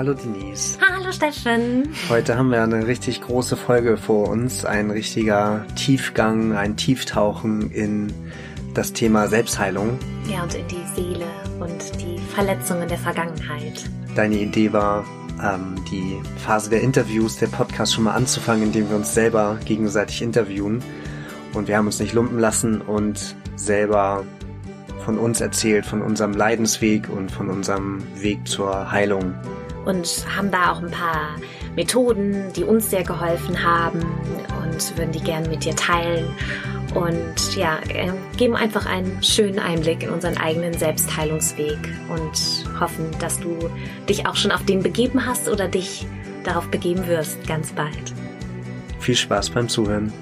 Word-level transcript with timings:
Hallo 0.00 0.14
Denise. 0.14 0.78
Hallo 0.80 1.12
Steffen. 1.12 1.90
Heute 2.08 2.38
haben 2.38 2.50
wir 2.50 2.62
eine 2.62 2.86
richtig 2.86 3.20
große 3.20 3.54
Folge 3.54 3.98
vor 3.98 4.30
uns. 4.30 4.64
Ein 4.64 4.90
richtiger 4.90 5.66
Tiefgang, 5.76 6.56
ein 6.56 6.78
Tieftauchen 6.78 7.70
in 7.70 8.10
das 8.72 8.94
Thema 8.94 9.28
Selbstheilung. 9.28 9.98
Ja, 10.26 10.42
und 10.42 10.54
in 10.54 10.66
die 10.68 10.82
Seele 10.94 11.26
und 11.58 12.00
die 12.00 12.18
Verletzungen 12.34 12.88
der 12.88 12.96
Vergangenheit. 12.96 13.90
Deine 14.16 14.36
Idee 14.36 14.72
war, 14.72 15.04
ähm, 15.44 15.74
die 15.90 16.18
Phase 16.46 16.70
der 16.70 16.80
Interviews, 16.80 17.36
der 17.36 17.48
Podcast 17.48 17.92
schon 17.92 18.04
mal 18.04 18.14
anzufangen, 18.14 18.62
indem 18.62 18.88
wir 18.88 18.96
uns 18.96 19.12
selber 19.12 19.58
gegenseitig 19.66 20.22
interviewen. 20.22 20.82
Und 21.52 21.68
wir 21.68 21.76
haben 21.76 21.84
uns 21.84 22.00
nicht 22.00 22.14
lumpen 22.14 22.38
lassen 22.38 22.80
und 22.80 23.36
selber 23.56 24.24
von 25.04 25.18
uns 25.18 25.42
erzählt, 25.42 25.84
von 25.84 26.00
unserem 26.00 26.32
Leidensweg 26.32 27.10
und 27.10 27.30
von 27.30 27.50
unserem 27.50 28.02
Weg 28.18 28.48
zur 28.48 28.90
Heilung 28.90 29.34
und 29.84 30.26
haben 30.36 30.50
da 30.50 30.72
auch 30.72 30.82
ein 30.82 30.90
paar 30.90 31.36
Methoden, 31.76 32.52
die 32.54 32.64
uns 32.64 32.90
sehr 32.90 33.04
geholfen 33.04 33.62
haben 33.62 34.00
und 34.62 34.98
würden 34.98 35.12
die 35.12 35.20
gerne 35.20 35.48
mit 35.48 35.64
dir 35.64 35.74
teilen 35.76 36.28
und 36.94 37.56
ja, 37.56 37.78
äh, 37.88 38.10
geben 38.36 38.56
einfach 38.56 38.86
einen 38.86 39.22
schönen 39.22 39.58
Einblick 39.58 40.02
in 40.02 40.10
unseren 40.10 40.36
eigenen 40.36 40.72
Selbstheilungsweg 40.74 41.78
und 42.08 42.64
hoffen, 42.80 43.06
dass 43.20 43.38
du 43.38 43.56
dich 44.08 44.26
auch 44.26 44.36
schon 44.36 44.50
auf 44.50 44.64
den 44.64 44.82
begeben 44.82 45.24
hast 45.24 45.48
oder 45.48 45.68
dich 45.68 46.06
darauf 46.44 46.68
begeben 46.68 47.06
wirst 47.06 47.46
ganz 47.46 47.72
bald. 47.72 48.12
Viel 48.98 49.16
Spaß 49.16 49.50
beim 49.50 49.68
Zuhören. 49.68 50.12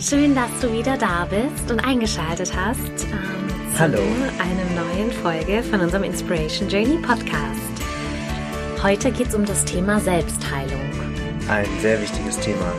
Schön, 0.00 0.34
dass 0.34 0.60
du 0.60 0.72
wieder 0.72 0.96
da 0.96 1.26
bist 1.26 1.70
und 1.70 1.80
eingeschaltet 1.80 2.52
hast. 2.56 3.06
Hallo. 3.80 4.02
einer 4.38 4.84
neuen 4.84 5.10
Folge 5.10 5.62
von 5.62 5.80
unserem 5.80 6.04
Inspiration 6.04 6.68
Journey 6.68 6.98
Podcast. 6.98 8.82
Heute 8.82 9.10
geht 9.10 9.28
es 9.28 9.34
um 9.34 9.46
das 9.46 9.64
Thema 9.64 9.98
Selbstheilung. 10.00 10.82
Ein 11.48 11.66
sehr 11.80 11.98
wichtiges 12.02 12.38
Thema. 12.40 12.74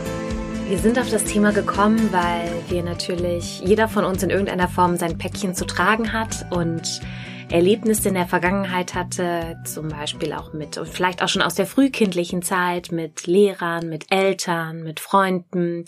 Wir 0.68 0.78
sind 0.78 1.00
auf 1.00 1.10
das 1.10 1.24
Thema 1.24 1.54
gekommen, 1.54 2.10
weil 2.12 2.52
wir 2.70 2.84
natürlich, 2.84 3.62
jeder 3.62 3.88
von 3.88 4.06
uns 4.06 4.22
in 4.22 4.30
irgendeiner 4.30 4.68
Form 4.68 4.96
sein 4.96 5.18
Päckchen 5.18 5.56
zu 5.56 5.66
tragen 5.66 6.14
hat 6.14 6.46
und 6.52 7.02
Erlebnisse 7.50 8.10
in 8.10 8.14
der 8.14 8.28
Vergangenheit 8.28 8.94
hatte, 8.94 9.58
zum 9.66 9.88
Beispiel 9.88 10.34
auch 10.34 10.54
mit, 10.54 10.78
und 10.78 10.88
vielleicht 10.88 11.24
auch 11.24 11.30
schon 11.30 11.42
aus 11.42 11.56
der 11.56 11.66
frühkindlichen 11.66 12.44
Zeit, 12.44 12.92
mit 12.92 13.26
Lehrern, 13.26 13.90
mit 13.90 14.12
Eltern, 14.12 14.84
mit 14.84 15.00
Freunden, 15.00 15.86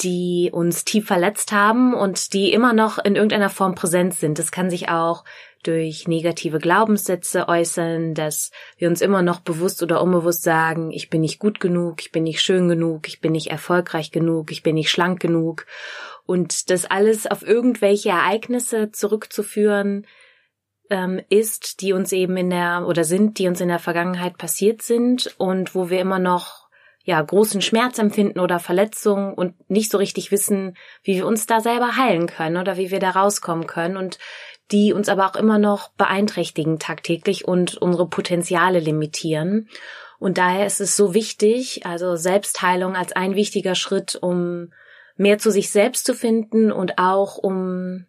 die 0.00 0.50
uns 0.52 0.84
tief 0.84 1.06
verletzt 1.06 1.52
haben 1.52 1.94
und 1.94 2.32
die 2.32 2.52
immer 2.52 2.72
noch 2.72 2.98
in 2.98 3.14
irgendeiner 3.14 3.50
Form 3.50 3.74
präsent 3.74 4.14
sind. 4.14 4.38
Das 4.38 4.50
kann 4.50 4.70
sich 4.70 4.88
auch 4.88 5.24
durch 5.62 6.06
negative 6.08 6.58
Glaubenssätze 6.58 7.48
äußern, 7.48 8.14
dass 8.14 8.50
wir 8.76 8.88
uns 8.88 9.00
immer 9.00 9.22
noch 9.22 9.40
bewusst 9.40 9.82
oder 9.82 10.02
unbewusst 10.02 10.42
sagen, 10.42 10.90
ich 10.90 11.10
bin 11.10 11.22
nicht 11.22 11.38
gut 11.38 11.58
genug, 11.60 12.02
ich 12.02 12.12
bin 12.12 12.24
nicht 12.24 12.42
schön 12.42 12.68
genug, 12.68 13.08
ich 13.08 13.20
bin 13.20 13.32
nicht 13.32 13.50
erfolgreich 13.50 14.10
genug, 14.10 14.50
ich 14.50 14.62
bin 14.62 14.74
nicht 14.74 14.90
schlank 14.90 15.20
genug. 15.20 15.66
Und 16.26 16.70
das 16.70 16.84
alles 16.84 17.26
auf 17.26 17.46
irgendwelche 17.46 18.10
Ereignisse 18.10 18.90
zurückzuführen, 18.90 20.06
ähm, 20.90 21.20
ist, 21.30 21.80
die 21.80 21.92
uns 21.92 22.12
eben 22.12 22.36
in 22.36 22.50
der 22.50 22.86
oder 22.86 23.04
sind, 23.04 23.38
die 23.38 23.48
uns 23.48 23.60
in 23.60 23.68
der 23.68 23.78
Vergangenheit 23.78 24.36
passiert 24.36 24.82
sind 24.82 25.34
und 25.38 25.74
wo 25.74 25.88
wir 25.88 26.00
immer 26.00 26.18
noch 26.18 26.63
ja, 27.04 27.20
großen 27.20 27.60
Schmerz 27.60 27.98
empfinden 27.98 28.40
oder 28.40 28.58
Verletzungen 28.58 29.34
und 29.34 29.54
nicht 29.70 29.90
so 29.90 29.98
richtig 29.98 30.32
wissen, 30.32 30.76
wie 31.02 31.16
wir 31.16 31.26
uns 31.26 31.46
da 31.46 31.60
selber 31.60 31.96
heilen 31.96 32.26
können 32.26 32.56
oder 32.56 32.78
wie 32.78 32.90
wir 32.90 32.98
da 32.98 33.10
rauskommen 33.10 33.66
können 33.66 33.98
und 33.98 34.18
die 34.70 34.94
uns 34.94 35.10
aber 35.10 35.26
auch 35.26 35.36
immer 35.36 35.58
noch 35.58 35.90
beeinträchtigen 35.90 36.78
tagtäglich 36.78 37.46
und 37.46 37.76
unsere 37.76 38.08
Potenziale 38.08 38.80
limitieren. 38.80 39.68
Und 40.18 40.38
daher 40.38 40.64
ist 40.64 40.80
es 40.80 40.96
so 40.96 41.12
wichtig, 41.12 41.84
also 41.84 42.16
Selbstheilung 42.16 42.96
als 42.96 43.12
ein 43.12 43.34
wichtiger 43.34 43.74
Schritt, 43.74 44.16
um 44.16 44.72
mehr 45.16 45.36
zu 45.36 45.50
sich 45.50 45.70
selbst 45.70 46.06
zu 46.06 46.14
finden 46.14 46.72
und 46.72 46.98
auch 46.98 47.36
um 47.36 48.06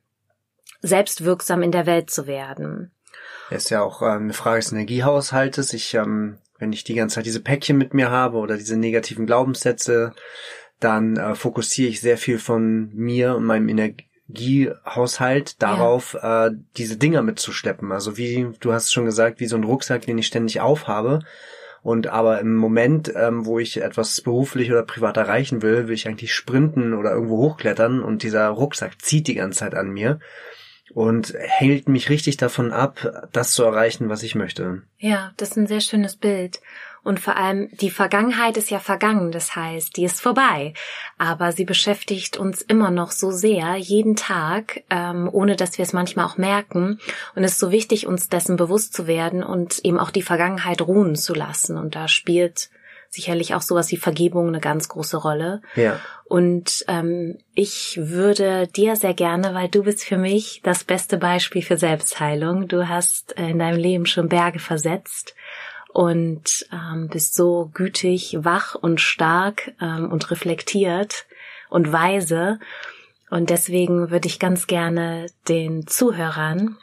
selbstwirksam 0.81 1.61
in 1.61 1.71
der 1.71 1.85
Welt 1.85 2.09
zu 2.09 2.27
werden. 2.27 2.91
Es 3.49 3.65
ist 3.65 3.69
ja 3.69 3.81
auch 3.81 4.01
ähm, 4.01 4.23
eine 4.23 4.33
Frage 4.33 4.59
des 4.59 4.71
Energiehaushaltes. 4.71 5.73
Ich 5.73 5.93
ähm, 5.93 6.37
wenn 6.57 6.73
ich 6.73 6.83
die 6.83 6.95
ganze 6.95 7.15
Zeit 7.15 7.25
diese 7.25 7.41
Päckchen 7.41 7.77
mit 7.77 7.93
mir 7.93 8.09
habe 8.09 8.37
oder 8.37 8.57
diese 8.57 8.77
negativen 8.77 9.25
Glaubenssätze, 9.25 10.13
dann 10.79 11.17
äh, 11.17 11.35
fokussiere 11.35 11.89
ich 11.89 12.01
sehr 12.01 12.17
viel 12.17 12.39
von 12.39 12.89
mir 12.93 13.35
und 13.35 13.45
meinem 13.45 13.69
Energiehaushalt 13.69 15.61
darauf, 15.61 16.13
ja. 16.13 16.47
äh, 16.47 16.51
diese 16.77 16.97
Dinger 16.97 17.21
mitzuschleppen. 17.21 17.91
Also 17.91 18.17
wie, 18.17 18.49
du 18.59 18.73
hast 18.73 18.93
schon 18.93 19.05
gesagt, 19.05 19.39
wie 19.39 19.47
so 19.47 19.55
ein 19.55 19.63
Rucksack, 19.63 20.05
den 20.05 20.17
ich 20.17 20.27
ständig 20.27 20.61
aufhabe. 20.61 21.19
Und 21.81 22.07
aber 22.07 22.39
im 22.39 22.55
Moment, 22.55 23.13
ähm, 23.15 23.45
wo 23.45 23.59
ich 23.59 23.79
etwas 23.79 24.19
beruflich 24.21 24.71
oder 24.71 24.81
privat 24.81 25.17
erreichen 25.17 25.61
will, 25.61 25.87
will 25.87 25.93
ich 25.93 26.07
eigentlich 26.07 26.33
sprinten 26.33 26.95
oder 26.95 27.11
irgendwo 27.11 27.37
hochklettern 27.37 28.01
und 28.01 28.23
dieser 28.23 28.47
Rucksack 28.47 29.01
zieht 29.03 29.27
die 29.27 29.35
ganze 29.35 29.59
Zeit 29.59 29.75
an 29.75 29.91
mir 29.91 30.19
und 30.95 31.33
hält 31.37 31.89
mich 31.89 32.09
richtig 32.09 32.37
davon 32.37 32.71
ab, 32.71 33.27
das 33.33 33.51
zu 33.51 33.65
erreichen, 33.65 34.07
was 34.07 34.23
ich 34.23 34.33
möchte. 34.33 34.81
Ja, 34.97 35.33
das 35.35 35.51
ist 35.51 35.57
ein 35.57 35.67
sehr 35.67 35.81
schönes 35.81 36.15
Bild. 36.15 36.61
Und 37.03 37.19
vor 37.19 37.35
allem, 37.35 37.67
die 37.73 37.91
Vergangenheit 37.91 38.55
ist 38.55 38.71
ja 38.71 38.79
vergangen, 38.79 39.33
das 39.33 39.57
heißt, 39.57 39.97
die 39.97 40.05
ist 40.05 40.21
vorbei. 40.21 40.73
Aber 41.17 41.51
sie 41.51 41.65
beschäftigt 41.65 42.37
uns 42.37 42.61
immer 42.61 42.91
noch 42.91 43.11
so 43.11 43.29
sehr, 43.29 43.75
jeden 43.75 44.15
Tag, 44.15 44.83
ähm, 44.89 45.29
ohne 45.29 45.57
dass 45.57 45.77
wir 45.77 45.83
es 45.83 45.91
manchmal 45.91 46.25
auch 46.25 46.37
merken. 46.37 46.97
Und 47.35 47.43
es 47.43 47.51
ist 47.51 47.59
so 47.59 47.71
wichtig, 47.71 48.07
uns 48.07 48.29
dessen 48.29 48.55
bewusst 48.55 48.93
zu 48.93 49.05
werden 49.05 49.43
und 49.43 49.83
eben 49.83 49.99
auch 49.99 50.11
die 50.11 50.23
Vergangenheit 50.23 50.81
ruhen 50.81 51.17
zu 51.17 51.33
lassen. 51.33 51.77
Und 51.77 51.95
da 51.95 52.07
spielt 52.07 52.69
sicherlich 53.15 53.55
auch 53.55 53.61
sowas 53.61 53.91
wie 53.91 53.97
Vergebung 53.97 54.47
eine 54.47 54.59
ganz 54.59 54.87
große 54.87 55.17
Rolle. 55.17 55.61
Ja. 55.75 55.99
Und 56.25 56.85
ähm, 56.87 57.37
ich 57.53 57.99
würde 58.01 58.67
dir 58.67 58.95
sehr 58.95 59.13
gerne, 59.13 59.53
weil 59.53 59.69
du 59.69 59.83
bist 59.83 60.03
für 60.03 60.17
mich 60.17 60.61
das 60.63 60.83
beste 60.83 61.17
Beispiel 61.17 61.61
für 61.61 61.77
Selbstheilung. 61.77 62.67
Du 62.67 62.87
hast 62.87 63.37
äh, 63.37 63.49
in 63.49 63.59
deinem 63.59 63.79
Leben 63.79 64.05
schon 64.05 64.29
Berge 64.29 64.59
versetzt 64.59 65.35
und 65.93 66.67
ähm, 66.73 67.07
bist 67.07 67.35
so 67.35 67.71
gütig, 67.73 68.37
wach 68.41 68.75
und 68.75 68.99
stark 68.99 69.71
ähm, 69.81 70.11
und 70.11 70.29
reflektiert 70.29 71.25
und 71.69 71.91
weise. 71.91 72.59
Und 73.29 73.49
deswegen 73.49 74.11
würde 74.11 74.27
ich 74.27 74.39
ganz 74.39 74.67
gerne 74.67 75.27
den 75.47 75.87
Zuhörern 75.87 76.77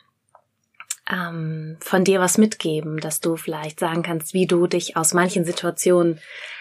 ähm, 1.12 1.76
von 1.80 2.04
dir 2.04 2.20
was 2.20 2.38
mitgeben, 2.38 2.98
dass 2.98 3.20
du 3.20 3.36
vielleicht 3.36 3.78
sagen 3.78 4.02
kannst, 4.02 4.32
wie 4.32 4.46
du 4.46 4.66
dich 4.66 4.96
aus 4.96 5.12
manchen 5.12 5.44
Situationen 5.44 6.18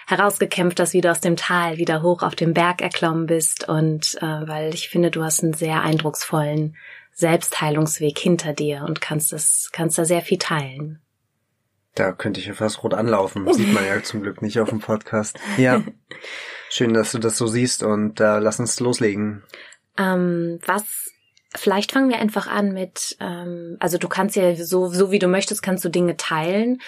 herausgekämpft 0.08 0.80
hast, 0.80 0.94
wie 0.94 1.02
du 1.02 1.10
aus 1.10 1.22
dem 1.22 1.38
Tal 1.38 1.78
wieder 1.78 2.02
hoch 2.02 2.22
auf 2.22 2.36
den 2.36 2.54
Berg 2.54 2.82
erklommen 2.82 3.28
bist 3.28 3.68
und 3.70 4.18
äh, 4.22 4.48
weil 4.48 4.74
ich 4.74 4.90
finde, 4.90 5.10
du 5.10 5.24
hast 5.24 5.42
einen 5.42 5.54
sehr 5.54 5.82
eindrucksvollen 5.82 6.76
Selbstheilungsweg 7.14 8.18
hinter 8.20 8.54
dir 8.54 8.84
und 8.86 9.00
kannst 9.00 9.32
das, 9.32 9.70
kannst 9.72 9.98
da 9.98 10.06
sehr 10.06 10.22
viel 10.22 10.38
teilen. 10.38 11.02
Da 11.96 12.12
könnte 12.14 12.40
ich 12.40 12.46
ja 12.46 12.54
fast 12.54 12.84
rot 12.84 12.94
anlaufen. 12.94 13.52
Sieht 13.54 13.74
man 13.74 13.86
ja 13.86 14.02
zum 14.02 14.22
Glück 14.22 14.42
nicht 14.42 14.60
auf 14.60 14.70
dem 14.70 14.80
Podcast. 14.80 15.38
Ja. 15.58 15.84
Schön, 16.70 16.94
dass 16.94 17.12
du 17.12 17.20
das 17.20 17.38
so 17.38 17.48
siehst 17.48 17.84
und 17.84 18.22
äh, 18.22 18.40
lass 18.40 18.62
uns 18.62 18.80
loslegen. 18.80 19.44
Ähm, 19.98 20.60
was 20.66 21.11
Vielleicht 21.54 21.92
fangen 21.92 22.10
wir 22.10 22.20
einfach 22.20 22.48
an 22.48 22.74
mit, 22.74 23.18
ähm, 23.20 23.78
also 23.80 23.98
du 23.98 24.08
kannst 24.08 24.36
ja 24.36 24.56
so, 24.56 24.88
so 24.88 25.12
wie 25.12 25.20
du 25.20 25.28
möchtest, 25.28 25.62
kannst 25.62 25.84
du 25.84 25.90
Dinge 25.90 26.16
teilen. 26.18 26.82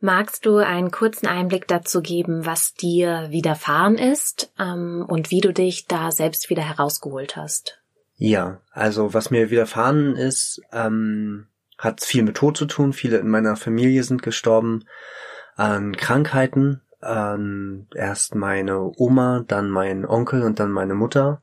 Magst 0.00 0.46
du 0.46 0.56
einen 0.56 0.90
kurzen 0.90 1.26
Einblick 1.26 1.68
dazu 1.68 2.02
geben, 2.02 2.44
was 2.44 2.74
dir 2.74 3.28
widerfahren 3.30 3.98
ist 3.98 4.52
ähm, 4.58 5.04
und 5.06 5.30
wie 5.30 5.40
du 5.40 5.52
dich 5.52 5.86
da 5.86 6.10
selbst 6.10 6.50
wieder 6.50 6.62
herausgeholt 6.62 7.36
hast? 7.36 7.80
Ja, 8.16 8.60
also 8.70 9.14
was 9.14 9.30
mir 9.30 9.50
widerfahren 9.50 10.16
ist, 10.16 10.60
ähm, 10.72 11.46
hat 11.78 12.02
viel 12.02 12.22
mit 12.22 12.36
Tod 12.36 12.56
zu 12.56 12.66
tun. 12.66 12.92
Viele 12.92 13.18
in 13.18 13.28
meiner 13.28 13.56
Familie 13.56 14.04
sind 14.04 14.22
gestorben 14.22 14.84
an 15.56 15.96
Krankheiten. 15.96 16.82
Ähm, 17.02 17.88
erst 17.94 18.36
meine 18.36 18.92
Oma, 18.96 19.44
dann 19.46 19.70
mein 19.70 20.06
Onkel 20.06 20.42
und 20.42 20.60
dann 20.60 20.70
meine 20.70 20.94
Mutter. 20.94 21.42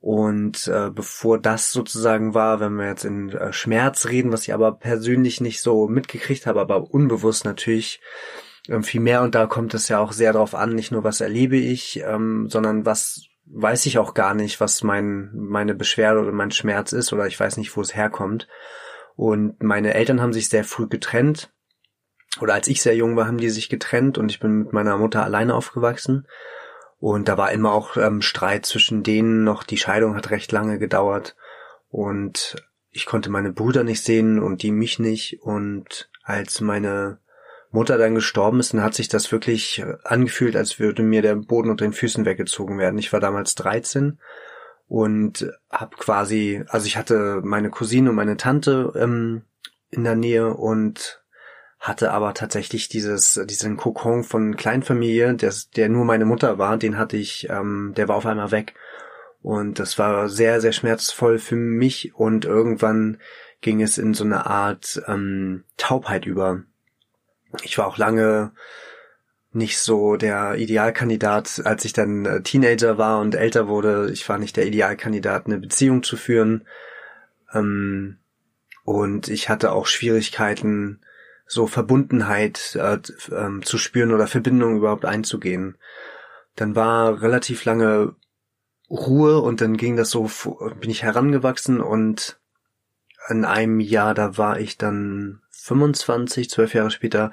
Und 0.00 0.68
äh, 0.68 0.90
bevor 0.90 1.40
das 1.40 1.72
sozusagen 1.72 2.32
war, 2.32 2.60
wenn 2.60 2.74
wir 2.74 2.86
jetzt 2.86 3.04
in 3.04 3.30
äh, 3.30 3.52
Schmerz 3.52 4.06
reden, 4.06 4.32
was 4.32 4.42
ich 4.42 4.54
aber 4.54 4.72
persönlich 4.72 5.40
nicht 5.40 5.60
so 5.60 5.88
mitgekriegt 5.88 6.46
habe, 6.46 6.60
aber 6.60 6.92
unbewusst 6.92 7.44
natürlich, 7.44 8.00
ähm, 8.68 8.84
viel 8.84 9.00
mehr 9.00 9.22
und 9.22 9.34
da 9.34 9.46
kommt 9.46 9.74
es 9.74 9.88
ja 9.88 9.98
auch 9.98 10.12
sehr 10.12 10.32
drauf 10.32 10.54
an, 10.54 10.74
nicht 10.74 10.92
nur 10.92 11.02
was 11.02 11.20
erlebe 11.20 11.56
ich, 11.56 12.00
ähm, 12.06 12.48
sondern 12.48 12.86
was 12.86 13.26
weiß 13.50 13.86
ich 13.86 13.98
auch 13.98 14.14
gar 14.14 14.34
nicht, 14.34 14.60
was 14.60 14.82
mein 14.82 15.30
meine 15.34 15.74
Beschwerde 15.74 16.20
oder 16.20 16.32
mein 16.32 16.50
Schmerz 16.50 16.92
ist 16.92 17.12
oder 17.12 17.26
ich 17.26 17.40
weiß 17.40 17.56
nicht, 17.56 17.76
wo 17.76 17.80
es 17.80 17.96
herkommt. 17.96 18.46
Und 19.16 19.62
meine 19.62 19.94
Eltern 19.94 20.20
haben 20.20 20.32
sich 20.32 20.48
sehr 20.48 20.64
früh 20.64 20.86
getrennt 20.86 21.50
oder 22.40 22.54
als 22.54 22.68
ich 22.68 22.82
sehr 22.82 22.94
jung 22.94 23.16
war, 23.16 23.26
haben 23.26 23.38
die 23.38 23.50
sich 23.50 23.68
getrennt 23.68 24.18
und 24.18 24.30
ich 24.30 24.38
bin 24.38 24.58
mit 24.58 24.72
meiner 24.72 24.96
Mutter 24.98 25.24
alleine 25.24 25.54
aufgewachsen. 25.54 26.26
Und 27.00 27.28
da 27.28 27.38
war 27.38 27.52
immer 27.52 27.72
auch 27.72 27.96
ähm, 27.96 28.22
Streit 28.22 28.66
zwischen 28.66 29.02
denen 29.02 29.44
noch. 29.44 29.62
Die 29.62 29.76
Scheidung 29.76 30.16
hat 30.16 30.30
recht 30.30 30.50
lange 30.50 30.78
gedauert 30.78 31.36
und 31.90 32.56
ich 32.90 33.06
konnte 33.06 33.30
meine 33.30 33.52
Brüder 33.52 33.84
nicht 33.84 34.02
sehen 34.02 34.40
und 34.40 34.62
die 34.62 34.72
mich 34.72 34.98
nicht. 34.98 35.40
Und 35.42 36.10
als 36.24 36.60
meine 36.60 37.18
Mutter 37.70 37.98
dann 37.98 38.14
gestorben 38.14 38.60
ist, 38.60 38.72
dann 38.72 38.82
hat 38.82 38.94
sich 38.94 39.08
das 39.08 39.30
wirklich 39.30 39.84
angefühlt, 40.04 40.56
als 40.56 40.80
würde 40.80 41.02
mir 41.02 41.22
der 41.22 41.36
Boden 41.36 41.70
unter 41.70 41.84
den 41.84 41.92
Füßen 41.92 42.24
weggezogen 42.24 42.78
werden. 42.78 42.98
Ich 42.98 43.12
war 43.12 43.20
damals 43.20 43.54
13 43.54 44.18
und 44.88 45.52
habe 45.70 45.96
quasi, 45.96 46.64
also 46.68 46.86
ich 46.86 46.96
hatte 46.96 47.40
meine 47.44 47.70
Cousine 47.70 48.10
und 48.10 48.16
meine 48.16 48.36
Tante 48.36 48.92
ähm, 48.96 49.42
in 49.90 50.04
der 50.04 50.16
Nähe 50.16 50.54
und 50.54 51.17
hatte 51.78 52.10
aber 52.10 52.34
tatsächlich 52.34 52.88
dieses 52.88 53.40
diesen 53.46 53.76
Kokon 53.76 54.24
von 54.24 54.56
Kleinfamilie, 54.56 55.34
der, 55.34 55.54
der 55.76 55.88
nur 55.88 56.04
meine 56.04 56.24
Mutter 56.24 56.58
war, 56.58 56.76
den 56.76 56.98
hatte 56.98 57.16
ich, 57.16 57.48
ähm, 57.50 57.94
der 57.96 58.08
war 58.08 58.16
auf 58.16 58.26
einmal 58.26 58.50
weg 58.50 58.74
und 59.42 59.78
das 59.78 59.98
war 59.98 60.28
sehr 60.28 60.60
sehr 60.60 60.72
schmerzvoll 60.72 61.38
für 61.38 61.56
mich 61.56 62.14
und 62.14 62.44
irgendwann 62.44 63.18
ging 63.60 63.80
es 63.82 63.98
in 63.98 64.14
so 64.14 64.24
eine 64.24 64.46
Art 64.46 65.00
ähm, 65.06 65.64
Taubheit 65.76 66.26
über. 66.26 66.62
Ich 67.62 67.78
war 67.78 67.86
auch 67.86 67.98
lange 67.98 68.52
nicht 69.52 69.78
so 69.78 70.16
der 70.16 70.56
Idealkandidat, 70.56 71.62
als 71.64 71.84
ich 71.84 71.92
dann 71.92 72.24
äh, 72.26 72.42
Teenager 72.42 72.98
war 72.98 73.20
und 73.20 73.34
älter 73.34 73.68
wurde. 73.68 74.10
Ich 74.12 74.28
war 74.28 74.38
nicht 74.38 74.56
der 74.56 74.66
Idealkandidat, 74.66 75.46
eine 75.46 75.58
Beziehung 75.58 76.02
zu 76.02 76.16
führen. 76.16 76.66
Ähm, 77.52 78.18
und 78.84 79.28
ich 79.28 79.48
hatte 79.48 79.72
auch 79.72 79.86
Schwierigkeiten, 79.86 81.00
so 81.48 81.66
Verbundenheit 81.66 82.76
äh, 82.76 82.98
ähm, 83.32 83.62
zu 83.64 83.78
spüren 83.78 84.12
oder 84.12 84.26
Verbindung 84.26 84.76
überhaupt 84.76 85.04
einzugehen. 85.04 85.78
Dann 86.54 86.76
war 86.76 87.22
relativ 87.22 87.64
lange 87.64 88.14
Ruhe 88.90 89.40
und 89.40 89.60
dann 89.60 89.76
ging 89.76 89.96
das 89.96 90.10
so, 90.10 90.30
bin 90.80 90.90
ich 90.90 91.02
herangewachsen 91.02 91.80
und 91.80 92.38
in 93.28 93.44
einem 93.44 93.80
Jahr, 93.80 94.14
da 94.14 94.38
war 94.38 94.60
ich 94.60 94.78
dann 94.78 95.42
25, 95.50 96.48
zwölf 96.48 96.72
Jahre 96.74 96.90
später, 96.90 97.30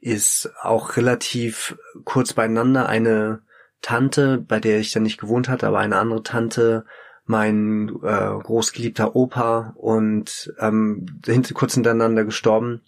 ist 0.00 0.50
auch 0.62 0.96
relativ 0.96 1.76
kurz 2.04 2.32
beieinander 2.32 2.88
eine 2.88 3.42
Tante, 3.82 4.38
bei 4.38 4.58
der 4.58 4.80
ich 4.80 4.92
dann 4.92 5.04
nicht 5.04 5.20
gewohnt 5.20 5.48
hatte, 5.48 5.66
aber 5.66 5.78
eine 5.78 5.96
andere 5.96 6.22
Tante, 6.22 6.84
mein 7.24 7.88
äh, 8.02 8.38
großgeliebter 8.42 9.14
Opa 9.14 9.74
und 9.76 10.52
ähm, 10.58 11.06
kurz 11.54 11.74
hintereinander 11.74 12.24
gestorben. 12.24 12.82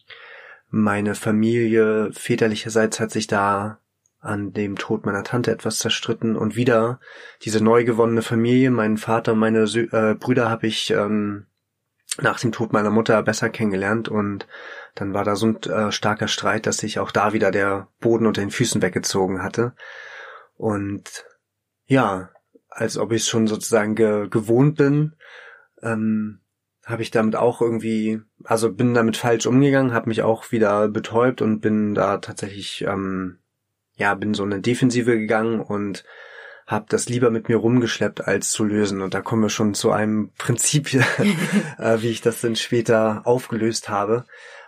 Meine 0.71 1.15
Familie 1.15 2.11
väterlicherseits 2.13 3.01
hat 3.01 3.11
sich 3.11 3.27
da 3.27 3.81
an 4.21 4.53
dem 4.53 4.77
Tod 4.77 5.07
meiner 5.07 5.25
Tante 5.25 5.51
etwas 5.51 5.79
zerstritten 5.79 6.37
und 6.37 6.57
wieder 6.57 7.01
diese 7.43 7.63
neu 7.63 7.85
gewonnene 7.85 8.23
Familie, 8.23 8.71
meinen 8.71 8.99
Vater, 8.99 9.35
meine 9.35 9.67
Sü 9.67 9.89
äh, 9.93 10.15
Brüder 10.15 10.51
habe 10.51 10.67
ich 10.67 10.91
ähm, 10.91 11.47
nach 12.21 12.41
dem 12.41 12.53
Tod 12.53 12.73
meiner 12.73 12.91
Mutter 12.91 13.23
besser 13.23 13.49
kennengelernt 13.49 14.09
und 14.09 14.47
dann 14.95 15.15
war 15.15 15.25
da 15.25 15.37
so 15.37 15.47
ein 15.47 15.63
äh, 15.63 15.93
starker 15.93 16.29
Streit, 16.29 16.67
dass 16.67 16.79
sich 16.79 16.99
auch 16.99 17.13
da 17.13 17.33
wieder 17.33 17.51
der 17.51 17.89
Boden 18.01 18.27
unter 18.27 18.41
den 18.41 18.51
Füßen 18.51 18.83
weggezogen 18.83 19.43
hatte. 19.43 19.75
Und 20.57 21.25
ja, 21.87 22.31
als 22.69 22.99
ob 22.99 23.13
ich 23.13 23.25
schon 23.25 23.47
sozusagen 23.47 23.95
ge 23.95 24.29
gewohnt 24.29 24.77
bin, 24.77 25.15
ähm, 25.83 26.41
habe 26.89 27.03
ich 27.03 27.11
damit 27.11 27.37
auch 27.37 27.61
irgendwie, 27.61 28.21
also 28.45 28.73
bin 28.73 28.95
damit 28.95 29.19
falsch 29.19 29.47
umgegangen, 29.47 29.93
habe 29.93 30.09
mich 30.09 30.23
auch 30.23 30.53
wieder 30.53 30.89
betäubt 30.89 31.43
und 31.43 31.61
bin 31.61 31.95
da 31.95 32.17
tatsächlich, 32.17 32.83
ähm, 32.89 33.39
ja, 33.97 34.15
bin 34.15 34.33
so 34.33 34.43
eine 34.43 34.61
Defensive 34.61 35.19
gegangen 35.19 35.61
und 35.61 36.05
habe 36.67 36.87
das 36.89 37.09
lieber 37.09 37.31
mit 37.31 37.49
mir 37.49 37.57
rumgeschleppt, 37.57 38.27
als 38.27 38.51
zu 38.51 38.65
lösen. 38.65 39.03
Und 39.03 39.13
da 39.13 39.21
kommen 39.21 39.43
wir 39.43 39.51
schon 39.51 39.75
zu 39.75 39.91
einem 39.91 40.33
Prinzip, 40.39 40.95
äh, 41.79 42.01
wie 42.01 42.09
ich 42.09 42.23
das 42.23 42.41
dann 42.41 42.57
später 42.57 43.23
aufgelöst 43.25 43.91
habe. 43.91 44.25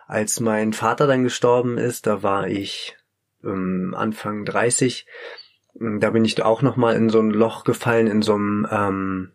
Als 0.07 0.41
mein 0.41 0.75
Vater 0.75 1.07
dann 1.07 1.25
gestorben 1.25 1.79
ist, 1.79 2.07
da 2.07 2.23
war 2.23 2.49
ich 2.49 2.97
ähm, 3.45 3.95
Anfang 3.97 4.45
30, 4.45 5.07
da 5.75 6.11
bin 6.11 6.25
ich 6.25 6.43
auch 6.43 6.61
nochmal 6.63 6.97
in 6.97 7.09
so 7.09 7.21
ein 7.21 7.31
Loch 7.31 7.65
gefallen, 7.65 8.09
in 8.09 8.21
so 8.21 8.35
einem, 8.35 8.67
ähm, 8.71 9.33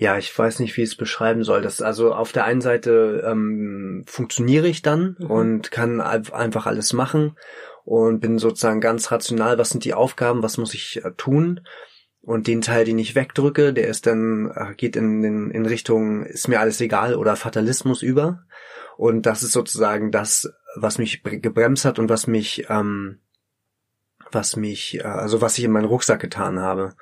ja, 0.00 0.16
ich 0.16 0.36
weiß 0.36 0.60
nicht, 0.60 0.78
wie 0.78 0.82
ich 0.82 0.88
es 0.88 0.96
beschreiben 0.96 1.44
soll. 1.44 1.60
Das 1.60 1.82
also 1.82 2.14
auf 2.14 2.32
der 2.32 2.46
einen 2.46 2.62
Seite 2.62 3.22
ähm, 3.26 4.02
funktioniere 4.06 4.66
ich 4.66 4.80
dann 4.80 5.14
mhm. 5.18 5.30
und 5.30 5.70
kann 5.70 6.00
einfach 6.00 6.64
alles 6.64 6.94
machen 6.94 7.36
und 7.84 8.20
bin 8.20 8.38
sozusagen 8.38 8.80
ganz 8.80 9.12
rational, 9.12 9.58
was 9.58 9.68
sind 9.68 9.84
die 9.84 9.92
Aufgaben, 9.92 10.42
was 10.42 10.56
muss 10.56 10.72
ich 10.72 11.04
äh, 11.04 11.10
tun. 11.18 11.60
Und 12.22 12.46
den 12.46 12.62
Teil, 12.62 12.86
den 12.86 12.98
ich 12.98 13.14
wegdrücke, 13.14 13.74
der 13.74 13.88
ist 13.88 14.06
dann, 14.06 14.50
äh, 14.54 14.74
geht 14.74 14.96
in, 14.96 15.22
in, 15.22 15.50
in 15.50 15.66
Richtung, 15.66 16.24
ist 16.24 16.48
mir 16.48 16.60
alles 16.60 16.80
egal 16.80 17.14
oder 17.14 17.36
Fatalismus 17.36 18.00
über. 18.00 18.44
Und 18.96 19.26
das 19.26 19.42
ist 19.42 19.52
sozusagen 19.52 20.10
das, 20.10 20.50
was 20.76 20.96
mich 20.96 21.22
gebremst 21.22 21.84
hat 21.84 21.98
und 21.98 22.08
was 22.08 22.26
mich, 22.26 22.64
ähm, 22.70 23.20
was 24.32 24.56
mich, 24.56 25.00
äh, 25.00 25.02
also 25.02 25.42
was 25.42 25.58
ich 25.58 25.64
in 25.64 25.72
meinen 25.72 25.84
Rucksack 25.84 26.20
getan 26.20 26.58
habe. 26.58 26.94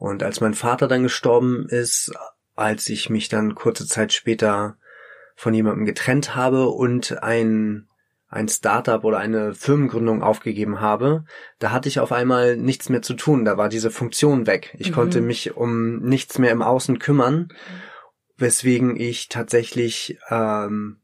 Und 0.00 0.22
als 0.22 0.40
mein 0.40 0.54
Vater 0.54 0.88
dann 0.88 1.02
gestorben 1.02 1.66
ist, 1.68 2.10
als 2.56 2.88
ich 2.88 3.10
mich 3.10 3.28
dann 3.28 3.54
kurze 3.54 3.86
Zeit 3.86 4.14
später 4.14 4.78
von 5.36 5.52
jemandem 5.52 5.84
getrennt 5.84 6.34
habe 6.34 6.68
und 6.68 7.22
ein 7.22 7.86
ein 8.28 8.48
Startup 8.48 9.04
oder 9.04 9.18
eine 9.18 9.54
Firmengründung 9.54 10.22
aufgegeben 10.22 10.80
habe, 10.80 11.24
da 11.58 11.72
hatte 11.72 11.88
ich 11.88 12.00
auf 12.00 12.12
einmal 12.12 12.56
nichts 12.56 12.88
mehr 12.88 13.02
zu 13.02 13.14
tun. 13.14 13.44
Da 13.44 13.58
war 13.58 13.68
diese 13.68 13.90
Funktion 13.90 14.46
weg. 14.46 14.74
Ich 14.78 14.90
mhm. 14.90 14.94
konnte 14.94 15.20
mich 15.20 15.56
um 15.56 15.98
nichts 15.98 16.38
mehr 16.38 16.52
im 16.52 16.62
Außen 16.62 16.98
kümmern, 17.00 17.48
weswegen 18.38 18.98
ich 18.98 19.28
tatsächlich 19.28 20.18
ähm, 20.30 21.00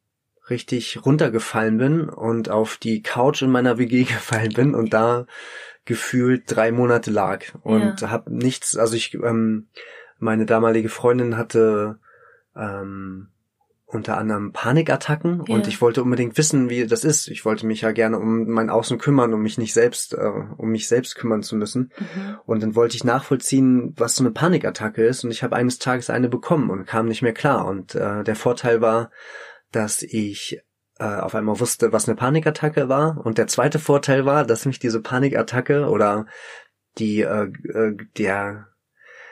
richtig 0.49 1.04
runtergefallen 1.04 1.76
bin 1.76 2.08
und 2.08 2.49
auf 2.49 2.76
die 2.76 3.02
Couch 3.02 3.42
in 3.42 3.50
meiner 3.50 3.76
WG 3.76 4.04
gefallen 4.04 4.54
bin 4.54 4.75
und 4.75 4.94
da 4.94 5.26
gefühlt 5.87 6.43
drei 6.47 6.73
Monate 6.73 7.11
lag 7.11 7.45
und 7.62 8.00
ja. 8.02 8.11
habe 8.11 8.35
nichts. 8.35 8.76
Also 8.76 8.97
ich, 8.97 9.14
ähm, 9.14 9.69
meine 10.19 10.45
damalige 10.45 10.88
Freundin 10.88 11.38
hatte 11.38 11.99
ähm, 12.55 13.28
unter 13.87 14.19
anderem 14.19 14.52
Panikattacken 14.52 15.45
ja. 15.47 15.55
und 15.55 15.69
ich 15.69 15.81
wollte 15.81 16.02
unbedingt 16.02 16.37
wissen, 16.37 16.69
wie 16.69 16.87
das 16.87 17.05
ist. 17.05 17.28
Ich 17.28 17.45
wollte 17.45 17.66
mich 17.66 17.83
ja 17.83 17.93
gerne 17.93 18.19
um 18.19 18.50
mein 18.50 18.69
Außen 18.69 18.99
kümmern, 18.99 19.33
um 19.33 19.43
mich 19.43 19.59
nicht 19.59 19.73
selbst, 19.73 20.12
äh, 20.12 20.33
um 20.57 20.71
mich 20.71 20.88
selbst 20.88 21.14
kümmern 21.14 21.45
zu 21.45 21.55
müssen. 21.55 21.93
Mhm. 21.97 22.37
Und 22.45 22.62
dann 22.64 22.75
wollte 22.75 22.97
ich 22.97 23.05
nachvollziehen, 23.05 23.95
was 23.97 24.16
so 24.16 24.25
eine 24.25 24.33
Panikattacke 24.33 25.07
ist. 25.07 25.23
Und 25.25 25.31
ich 25.31 25.45
habe 25.45 25.55
eines 25.55 25.78
Tages 25.78 26.11
eine 26.11 26.28
bekommen 26.28 26.71
und 26.71 26.87
kam 26.87 27.07
nicht 27.07 27.23
mehr 27.23 27.33
klar. 27.33 27.66
Und 27.66 27.95
äh, 27.95 28.25
der 28.25 28.37
Vorteil 28.37 28.81
war, 28.81 29.11
dass 29.71 30.02
ich 30.02 30.61
äh, 30.98 31.04
auf 31.04 31.34
einmal 31.34 31.60
wusste, 31.60 31.92
was 31.92 32.08
eine 32.08 32.16
Panikattacke 32.16 32.88
war. 32.88 33.24
Und 33.24 33.38
der 33.38 33.46
zweite 33.46 33.78
Vorteil 33.78 34.24
war, 34.24 34.44
dass 34.44 34.66
mich 34.66 34.78
diese 34.78 35.00
Panikattacke 35.00 35.88
oder 35.88 36.26
die 36.98 37.20
äh, 37.20 37.50
äh 37.68 37.96
der 38.16 38.68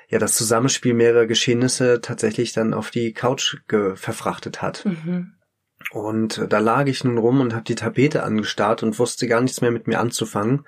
ja 0.08 0.18
das 0.18 0.34
Zusammenspiel 0.36 0.94
mehrerer 0.94 1.26
Geschehnisse 1.26 2.00
tatsächlich 2.00 2.52
dann 2.52 2.74
auf 2.74 2.90
die 2.90 3.12
Couch 3.12 3.56
verfrachtet 3.94 4.60
hat. 4.60 4.84
Mhm. 4.84 5.32
Und 5.90 6.46
da 6.48 6.58
lag 6.58 6.86
ich 6.86 7.04
nun 7.04 7.18
rum 7.18 7.40
und 7.40 7.54
habe 7.54 7.64
die 7.64 7.74
Tapete 7.74 8.22
angestarrt 8.22 8.82
und 8.82 8.98
wusste 8.98 9.26
gar 9.26 9.40
nichts 9.40 9.60
mehr 9.60 9.70
mit 9.70 9.86
mir 9.86 10.00
anzufangen. 10.00 10.66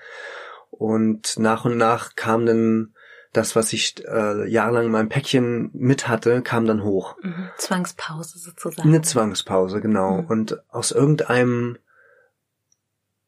Und 0.71 1.39
nach 1.39 1.65
und 1.65 1.77
nach 1.77 2.17
kam 2.17 2.45
dann 2.47 2.95
das, 3.37 3.57
was 3.57 3.73
ich 3.73 4.05
äh, 4.07 4.49
jahrelang 4.49 4.87
in 4.87 4.93
meinem 4.93 5.09
Päckchen 5.09 5.71
mit 5.73 6.09
hatte, 6.09 6.43
kam 6.43 6.67
dann 6.67 6.83
hoch. 6.83 7.17
Mhm. 7.23 7.51
Zwangspause 7.59 8.39
sozusagen. 8.39 8.89
Eine 8.89 9.03
Zwangspause, 9.03 9.81
genau. 9.81 10.23
Mhm. 10.23 10.27
Und 10.27 10.73
aus 10.73 10.93
irgendeinem 10.93 11.79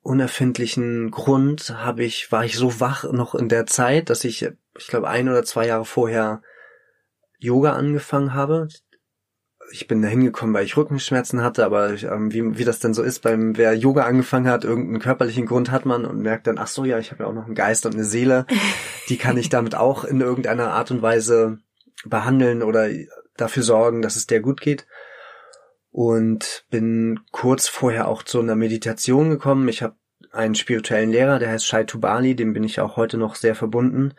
unerfindlichen 0.03 1.11
Grund 1.11 1.71
habe 1.71 2.05
ich, 2.05 2.33
war 2.33 2.45
ich 2.45 2.57
so 2.57 2.81
wach 2.81 3.05
noch 3.05 3.35
in 3.35 3.49
der 3.49 3.67
Zeit, 3.67 4.11
dass 4.11 4.25
ich, 4.25 4.49
ich 4.79 4.87
glaube, 4.87 5.09
ein 5.09 5.29
oder 5.29 5.45
zwei 5.45 5.67
Jahre 5.67 5.85
vorher 5.85 6.43
Yoga 7.39 7.73
angefangen 7.75 8.35
habe. 8.35 8.69
Ich 9.71 9.87
bin 9.87 10.01
da 10.01 10.09
hingekommen, 10.09 10.55
weil 10.55 10.65
ich 10.65 10.77
Rückenschmerzen 10.77 11.43
hatte, 11.43 11.65
aber 11.65 11.91
ähm, 12.03 12.33
wie, 12.33 12.59
wie 12.59 12.65
das 12.65 12.79
denn 12.79 12.95
so 12.95 13.03
ist, 13.03 13.21
beim 13.21 13.57
wer 13.57 13.75
Yoga 13.75 14.05
angefangen 14.05 14.49
hat, 14.49 14.65
irgendeinen 14.65 15.01
körperlichen 15.01 15.47
Grund 15.47 15.71
hat 15.71 15.85
man 15.85 16.05
und 16.07 16.21
merkt 16.21 16.47
dann, 16.47 16.59
ach 16.59 16.69
so, 16.69 16.85
ja, 16.85 16.99
ich 16.99 17.11
habe 17.11 17.25
ja 17.25 17.29
auch 17.29 17.35
noch 17.35 17.45
einen 17.45 17.55
Geist 17.55 17.85
und 17.85 17.95
eine 17.95 18.05
Seele, 18.05 18.47
die 19.09 19.19
kann 19.19 19.37
ich 19.37 19.49
damit 19.49 19.75
auch 19.75 20.05
in 20.05 20.21
irgendeiner 20.21 20.73
Art 20.73 20.91
und 20.91 21.03
Weise 21.03 21.59
behandeln 22.05 22.63
oder 22.63 22.89
dafür 23.37 23.63
sorgen, 23.63 24.03
dass 24.03 24.17
es 24.17 24.27
der 24.27 24.41
gut 24.41 24.61
geht 24.61 24.87
und 25.91 26.65
bin 26.71 27.21
kurz 27.33 27.69
vorher 27.69 28.09
auch 28.09 28.23
zu 28.23 28.41
einer 28.41 28.57
Meditation 28.57 29.31
gekommen. 29.31 29.69
Ich 29.69 29.83
habe 29.83 29.97
einen 30.33 30.55
spirituellen 30.55 31.11
Lehrer, 31.11 31.39
der 31.39 31.51
heißt 31.51 31.67
Shai 31.67 31.85
Tubali, 31.85 32.37
dem 32.37 32.53
bin 32.53 32.65
ich 32.65 32.81
auch 32.81 32.97
heute 32.97 33.19
noch 33.19 33.35
sehr 33.35 33.55
verbunden. 33.55 34.15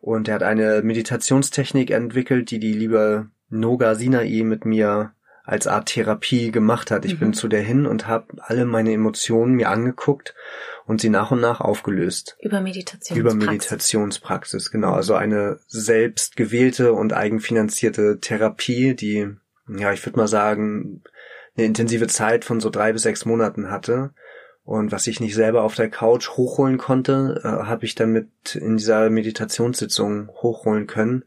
Und 0.00 0.28
er 0.28 0.34
hat 0.34 0.42
eine 0.42 0.82
Meditationstechnik 0.82 1.90
entwickelt, 1.90 2.50
die 2.50 2.58
die 2.58 2.72
liebe 2.72 3.28
Noga 3.50 3.94
Sinai 3.94 4.42
mit 4.44 4.64
mir 4.64 5.12
als 5.44 5.66
Art 5.66 5.86
Therapie 5.86 6.52
gemacht 6.52 6.90
hat. 6.92 7.04
Ich 7.04 7.14
mhm. 7.14 7.18
bin 7.18 7.32
zu 7.34 7.48
der 7.48 7.62
hin 7.62 7.84
und 7.84 8.06
habe 8.06 8.26
alle 8.38 8.64
meine 8.64 8.92
Emotionen 8.92 9.54
mir 9.54 9.68
angeguckt 9.68 10.34
und 10.86 11.00
sie 11.00 11.08
nach 11.08 11.32
und 11.32 11.40
nach 11.40 11.60
aufgelöst. 11.60 12.36
Über 12.40 12.60
Meditationspraxis. 12.60 13.16
Über 13.16 13.34
Meditationspraxis, 13.34 14.70
genau. 14.70 14.92
Also 14.92 15.14
eine 15.14 15.58
selbst 15.66 16.36
gewählte 16.36 16.92
und 16.92 17.12
eigenfinanzierte 17.12 18.20
Therapie, 18.20 18.94
die, 18.94 19.28
ja, 19.68 19.92
ich 19.92 20.06
würde 20.06 20.18
mal 20.18 20.28
sagen, 20.28 21.02
eine 21.56 21.66
intensive 21.66 22.06
Zeit 22.06 22.44
von 22.44 22.60
so 22.60 22.70
drei 22.70 22.92
bis 22.92 23.02
sechs 23.02 23.24
Monaten 23.24 23.70
hatte. 23.70 24.12
Und 24.62 24.92
was 24.92 25.08
ich 25.08 25.18
nicht 25.18 25.34
selber 25.34 25.62
auf 25.62 25.74
der 25.74 25.90
Couch 25.90 26.30
hochholen 26.30 26.78
konnte, 26.78 27.40
äh, 27.42 27.66
habe 27.66 27.86
ich 27.86 27.96
dann 27.96 28.12
mit 28.12 28.54
in 28.54 28.76
dieser 28.76 29.10
Meditationssitzung 29.10 30.28
hochholen 30.28 30.86
können 30.86 31.24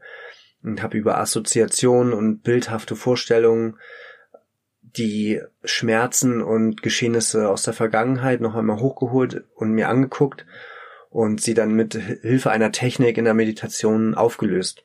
und 0.64 0.82
habe 0.82 0.96
über 0.96 1.18
Assoziationen 1.18 2.12
und 2.12 2.42
bildhafte 2.42 2.96
Vorstellungen 2.96 3.78
die 4.80 5.40
Schmerzen 5.64 6.42
und 6.42 6.82
Geschehnisse 6.82 7.48
aus 7.48 7.62
der 7.62 7.74
Vergangenheit 7.74 8.40
noch 8.40 8.54
einmal 8.54 8.80
hochgeholt 8.80 9.44
und 9.54 9.72
mir 9.72 9.88
angeguckt 9.88 10.46
und 11.10 11.40
sie 11.40 11.54
dann 11.54 11.72
mit 11.74 11.94
Hilfe 11.94 12.50
einer 12.50 12.72
Technik 12.72 13.18
in 13.18 13.24
der 13.24 13.34
Meditation 13.34 14.14
aufgelöst. 14.14 14.84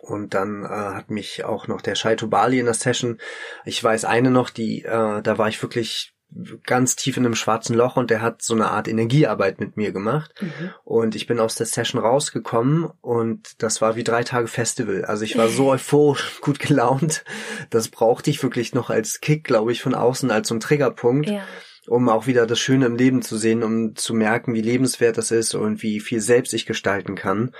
Und 0.00 0.34
dann 0.34 0.64
äh, 0.64 0.68
hat 0.68 1.10
mich 1.10 1.44
auch 1.44 1.66
noch 1.66 1.80
der 1.80 1.96
Shaito 1.96 2.28
Bali 2.28 2.60
in 2.60 2.66
der 2.66 2.74
Session, 2.74 3.18
ich 3.64 3.82
weiß 3.82 4.04
eine 4.04 4.30
noch, 4.30 4.48
die, 4.48 4.84
äh, 4.84 5.22
da 5.22 5.38
war 5.38 5.48
ich 5.48 5.60
wirklich 5.60 6.14
ganz 6.64 6.94
tief 6.94 7.16
in 7.16 7.24
einem 7.24 7.34
schwarzen 7.34 7.74
Loch 7.74 7.96
und 7.96 8.10
der 8.10 8.20
hat 8.20 8.42
so 8.42 8.54
eine 8.54 8.70
Art 8.70 8.86
Energiearbeit 8.86 9.60
mit 9.60 9.76
mir 9.76 9.92
gemacht. 9.92 10.34
Mhm. 10.40 10.70
Und 10.84 11.14
ich 11.14 11.26
bin 11.26 11.40
aus 11.40 11.54
der 11.54 11.66
Session 11.66 12.00
rausgekommen 12.00 12.90
und 13.00 13.62
das 13.62 13.80
war 13.80 13.96
wie 13.96 14.04
drei 14.04 14.24
Tage 14.24 14.46
Festival. 14.46 15.04
Also 15.04 15.24
ich 15.24 15.38
war 15.38 15.48
so 15.48 15.68
euphorisch, 15.70 16.40
gut 16.40 16.58
gelaunt. 16.58 17.24
Das 17.70 17.88
brauchte 17.88 18.30
ich 18.30 18.42
wirklich 18.42 18.74
noch 18.74 18.90
als 18.90 19.20
Kick, 19.20 19.44
glaube 19.44 19.72
ich, 19.72 19.82
von 19.82 19.94
außen, 19.94 20.30
als 20.30 20.48
so 20.48 20.54
ein 20.54 20.60
Triggerpunkt. 20.60 21.30
Ja. 21.30 21.42
Um 21.86 22.10
auch 22.10 22.26
wieder 22.26 22.46
das 22.46 22.58
Schöne 22.58 22.84
im 22.84 22.96
Leben 22.96 23.22
zu 23.22 23.38
sehen, 23.38 23.62
um 23.62 23.96
zu 23.96 24.12
merken, 24.12 24.52
wie 24.52 24.60
lebenswert 24.60 25.16
das 25.16 25.30
ist 25.30 25.54
und 25.54 25.82
wie 25.82 26.00
viel 26.00 26.20
selbst 26.20 26.52
ich 26.52 26.66
gestalten 26.66 27.14
kann. 27.14 27.54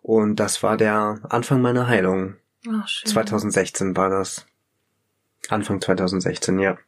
Und 0.00 0.36
das 0.36 0.62
war 0.62 0.78
der 0.78 1.20
Anfang 1.28 1.60
meiner 1.60 1.86
Heilung. 1.86 2.36
Schön. 2.86 3.10
2016 3.10 3.94
war 3.94 4.08
das. 4.08 4.46
Anfang 5.50 5.80
2016, 5.80 6.58
ja. 6.58 6.78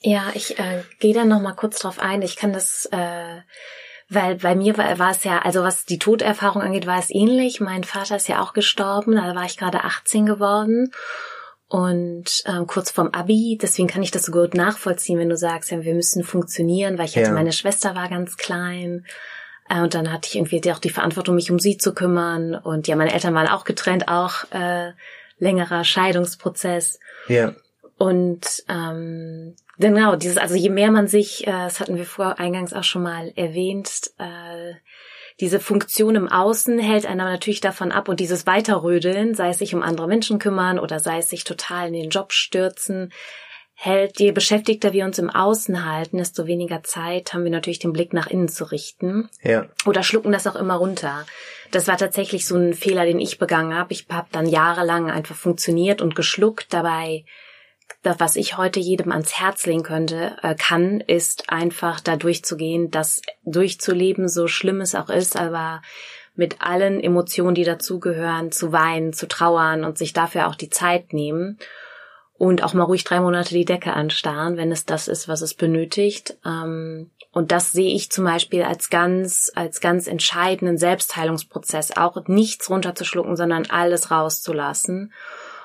Ja, 0.00 0.30
ich 0.34 0.58
äh, 0.58 0.82
gehe 1.00 1.14
da 1.14 1.24
noch 1.24 1.40
mal 1.40 1.54
kurz 1.54 1.80
drauf 1.80 1.98
ein. 1.98 2.22
Ich 2.22 2.36
kann 2.36 2.52
das, 2.52 2.86
äh, 2.92 3.40
weil 4.08 4.36
bei 4.36 4.54
mir 4.54 4.78
war, 4.78 4.98
war 4.98 5.10
es 5.10 5.24
ja, 5.24 5.40
also 5.40 5.62
was 5.62 5.84
die 5.84 5.98
Toderfahrung 5.98 6.62
angeht, 6.62 6.86
war 6.86 6.98
es 6.98 7.10
ähnlich. 7.10 7.60
Mein 7.60 7.84
Vater 7.84 8.16
ist 8.16 8.28
ja 8.28 8.40
auch 8.40 8.52
gestorben, 8.52 9.16
da 9.16 9.34
war 9.34 9.44
ich 9.44 9.56
gerade 9.56 9.84
18 9.84 10.24
geworden 10.26 10.92
und 11.68 12.42
ähm, 12.46 12.66
kurz 12.66 12.90
vorm 12.90 13.10
Abi. 13.12 13.58
Deswegen 13.60 13.88
kann 13.88 14.02
ich 14.02 14.10
das 14.10 14.24
so 14.24 14.32
gut 14.32 14.54
nachvollziehen, 14.54 15.18
wenn 15.18 15.28
du 15.28 15.36
sagst, 15.36 15.70
ja, 15.70 15.82
wir 15.82 15.94
müssen 15.94 16.24
funktionieren, 16.24 16.96
weil 16.96 17.06
ich 17.06 17.16
hatte, 17.16 17.28
ja. 17.28 17.32
meine 17.32 17.52
Schwester 17.52 17.94
war 17.94 18.08
ganz 18.08 18.36
klein. 18.36 19.04
Äh, 19.68 19.82
und 19.82 19.94
dann 19.94 20.10
hatte 20.10 20.28
ich 20.28 20.36
irgendwie 20.36 20.72
auch 20.72 20.78
die 20.78 20.90
Verantwortung, 20.90 21.34
mich 21.34 21.50
um 21.50 21.58
sie 21.58 21.76
zu 21.76 21.92
kümmern. 21.92 22.54
Und 22.54 22.88
ja, 22.88 22.96
meine 22.96 23.12
Eltern 23.12 23.34
waren 23.34 23.48
auch 23.48 23.64
getrennt, 23.64 24.08
auch 24.08 24.44
äh, 24.50 24.92
längerer 25.38 25.84
Scheidungsprozess. 25.84 27.00
Ja. 27.28 27.54
Und 27.98 28.64
ähm, 28.68 29.56
genau, 29.78 30.16
dieses, 30.16 30.36
also 30.36 30.54
je 30.54 30.70
mehr 30.70 30.90
man 30.90 31.08
sich, 31.08 31.46
äh, 31.46 31.50
das 31.50 31.80
hatten 31.80 31.96
wir 31.96 32.04
vor 32.04 32.38
eingangs 32.38 32.72
auch 32.72 32.84
schon 32.84 33.02
mal 33.02 33.32
erwähnt, 33.36 34.10
äh, 34.18 34.74
diese 35.40 35.60
Funktion 35.60 36.16
im 36.16 36.28
Außen 36.28 36.80
hält 36.80 37.06
einer 37.06 37.24
natürlich 37.24 37.60
davon 37.60 37.92
ab 37.92 38.08
und 38.08 38.18
dieses 38.18 38.46
Weiterrödeln, 38.46 39.34
sei 39.34 39.50
es 39.50 39.58
sich 39.58 39.74
um 39.74 39.82
andere 39.82 40.08
Menschen 40.08 40.40
kümmern 40.40 40.80
oder 40.80 40.98
sei 40.98 41.18
es 41.18 41.30
sich 41.30 41.44
total 41.44 41.88
in 41.88 41.94
den 41.94 42.10
Job 42.10 42.32
stürzen, 42.32 43.12
hält, 43.80 44.18
je 44.18 44.32
beschäftigter 44.32 44.92
wir 44.92 45.04
uns 45.04 45.20
im 45.20 45.30
Außen 45.30 45.86
halten, 45.88 46.18
desto 46.18 46.48
weniger 46.48 46.82
Zeit 46.82 47.32
haben 47.32 47.44
wir 47.44 47.52
natürlich 47.52 47.78
den 47.78 47.92
Blick 47.92 48.12
nach 48.12 48.26
innen 48.26 48.48
zu 48.48 48.64
richten. 48.64 49.28
Ja. 49.44 49.66
Oder 49.86 50.02
schlucken 50.02 50.32
das 50.32 50.48
auch 50.48 50.56
immer 50.56 50.74
runter. 50.74 51.24
Das 51.70 51.86
war 51.86 51.96
tatsächlich 51.96 52.44
so 52.44 52.56
ein 52.56 52.74
Fehler, 52.74 53.04
den 53.04 53.20
ich 53.20 53.38
begangen 53.38 53.76
habe. 53.76 53.92
Ich 53.92 54.06
habe 54.10 54.26
dann 54.32 54.46
jahrelang 54.46 55.08
einfach 55.08 55.36
funktioniert 55.36 56.02
und 56.02 56.16
geschluckt. 56.16 56.72
Dabei 56.72 57.24
das, 58.02 58.20
was 58.20 58.36
ich 58.36 58.56
heute 58.56 58.80
jedem 58.80 59.10
ans 59.10 59.38
Herz 59.38 59.66
legen 59.66 59.82
könnte, 59.82 60.36
äh, 60.42 60.54
kann, 60.54 61.00
ist 61.00 61.50
einfach 61.50 62.00
da 62.00 62.16
durchzugehen, 62.16 62.90
das 62.90 63.22
durchzuleben, 63.44 64.28
so 64.28 64.46
schlimm 64.46 64.80
es 64.80 64.94
auch 64.94 65.10
ist, 65.10 65.36
aber 65.36 65.82
mit 66.34 66.62
allen 66.62 67.00
Emotionen, 67.00 67.56
die 67.56 67.64
dazugehören, 67.64 68.52
zu 68.52 68.72
weinen, 68.72 69.12
zu 69.12 69.26
trauern 69.26 69.84
und 69.84 69.98
sich 69.98 70.12
dafür 70.12 70.46
auch 70.46 70.54
die 70.54 70.70
Zeit 70.70 71.12
nehmen 71.12 71.58
und 72.34 72.62
auch 72.62 72.72
mal 72.72 72.84
ruhig 72.84 73.02
drei 73.02 73.20
Monate 73.20 73.52
die 73.52 73.64
Decke 73.64 73.92
anstarren, 73.92 74.56
wenn 74.56 74.70
es 74.70 74.84
das 74.84 75.08
ist, 75.08 75.26
was 75.26 75.40
es 75.40 75.54
benötigt. 75.54 76.38
Ähm, 76.46 77.10
und 77.32 77.50
das 77.50 77.72
sehe 77.72 77.92
ich 77.92 78.12
zum 78.12 78.24
Beispiel 78.24 78.62
als 78.62 78.88
ganz, 78.88 79.50
als 79.56 79.80
ganz 79.80 80.06
entscheidenden 80.06 80.78
Selbstheilungsprozess, 80.78 81.96
auch 81.96 82.28
nichts 82.28 82.70
runterzuschlucken, 82.70 83.36
sondern 83.36 83.66
alles 83.68 84.12
rauszulassen 84.12 85.12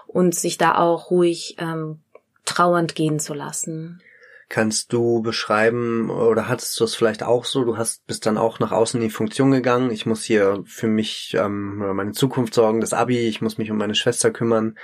und 0.08 0.34
sich 0.34 0.58
da 0.58 0.75
auch 0.75 1.12
ruhig 1.12 1.58
ähm, 1.60 2.02
trauernd 2.45 2.95
gehen 2.95 3.19
zu 3.19 3.33
lassen. 3.33 4.01
Kannst 4.50 4.93
du 4.93 5.21
beschreiben 5.21 6.09
oder 6.09 6.47
hattest 6.47 6.79
du 6.79 6.83
es 6.83 6.95
vielleicht 6.95 7.23
auch 7.23 7.45
so? 7.45 7.63
Du 7.63 7.77
hast 7.77 8.05
bist 8.05 8.25
dann 8.25 8.38
auch 8.38 8.59
nach 8.59 8.71
außen 8.71 9.01
in 9.01 9.07
die 9.07 9.13
Funktion 9.13 9.51
gegangen. 9.51 9.89
Ich 9.89 10.05
muss 10.05 10.23
hier 10.23 10.63
für 10.65 10.88
mich 10.88 11.35
ähm, 11.39 11.77
meine 11.95 12.12
Zukunft 12.12 12.53
sorgen, 12.53 12.81
das 12.81 12.93
Abi. 12.93 13.17
Ich 13.27 13.41
muss 13.41 13.57
mich 13.57 13.71
um 13.71 13.77
meine 13.77 13.95
Schwester 13.95 14.29
kümmern. 14.31 14.75